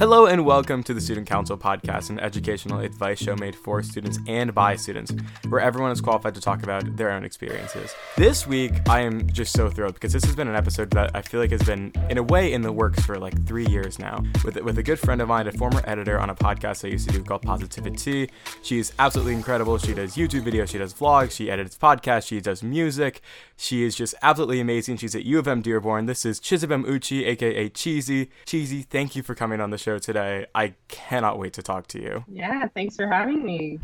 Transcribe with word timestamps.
Hello 0.00 0.24
and 0.24 0.46
welcome 0.46 0.82
to 0.84 0.94
the 0.94 1.00
Student 1.02 1.26
Counsel 1.26 1.58
podcast, 1.58 2.08
an 2.08 2.18
educational 2.20 2.80
advice 2.80 3.18
show 3.18 3.36
made 3.36 3.54
for 3.54 3.82
students 3.82 4.18
and 4.26 4.54
by 4.54 4.74
students, 4.74 5.12
where 5.50 5.60
everyone 5.60 5.90
is 5.90 6.00
qualified 6.00 6.34
to 6.36 6.40
talk 6.40 6.62
about 6.62 6.96
their 6.96 7.10
own 7.10 7.22
experiences. 7.22 7.94
This 8.16 8.46
week, 8.46 8.72
I 8.88 9.00
am 9.00 9.28
just 9.30 9.52
so 9.52 9.68
thrilled 9.68 9.92
because 9.92 10.14
this 10.14 10.24
has 10.24 10.34
been 10.34 10.48
an 10.48 10.56
episode 10.56 10.90
that 10.92 11.10
I 11.14 11.20
feel 11.20 11.38
like 11.38 11.50
has 11.50 11.62
been, 11.64 11.92
in 12.08 12.16
a 12.16 12.22
way, 12.22 12.54
in 12.54 12.62
the 12.62 12.72
works 12.72 13.04
for 13.04 13.18
like 13.18 13.46
three 13.46 13.66
years 13.66 13.98
now. 13.98 14.24
With 14.42 14.56
with 14.62 14.78
a 14.78 14.82
good 14.82 14.98
friend 14.98 15.20
of 15.20 15.28
mine, 15.28 15.46
a 15.48 15.52
former 15.52 15.82
editor 15.84 16.18
on 16.18 16.30
a 16.30 16.34
podcast 16.34 16.82
I 16.82 16.88
used 16.88 17.06
to 17.10 17.14
do 17.14 17.22
called 17.22 17.42
Positivity. 17.42 18.30
She's 18.62 18.94
absolutely 18.98 19.34
incredible. 19.34 19.76
She 19.76 19.92
does 19.92 20.16
YouTube 20.16 20.44
videos, 20.44 20.70
she 20.70 20.78
does 20.78 20.94
vlogs, 20.94 21.32
she 21.32 21.50
edits 21.50 21.76
podcasts, 21.76 22.28
she 22.28 22.40
does 22.40 22.62
music. 22.62 23.20
She 23.58 23.82
is 23.82 23.94
just 23.94 24.14
absolutely 24.22 24.60
amazing. 24.60 24.96
She's 24.96 25.14
at 25.14 25.26
U 25.26 25.38
of 25.38 25.46
M 25.46 25.60
Dearborn. 25.60 26.06
This 26.06 26.24
is 26.24 26.40
Chizobem 26.40 26.86
Uche, 26.86 27.26
aka 27.26 27.68
Cheezy. 27.68 28.28
Cheezy, 28.46 28.86
thank 28.86 29.14
you 29.14 29.22
for 29.22 29.34
coming 29.34 29.60
on 29.60 29.68
the 29.68 29.76
show 29.76 29.89
today. 29.98 30.46
I 30.54 30.74
cannot 30.88 31.38
wait 31.38 31.54
to 31.54 31.62
talk 31.62 31.86
to 31.88 32.00
you. 32.00 32.24
Yeah, 32.28 32.68
thanks 32.68 32.96
for 32.96 33.06
having 33.06 33.44
me. 33.44 33.78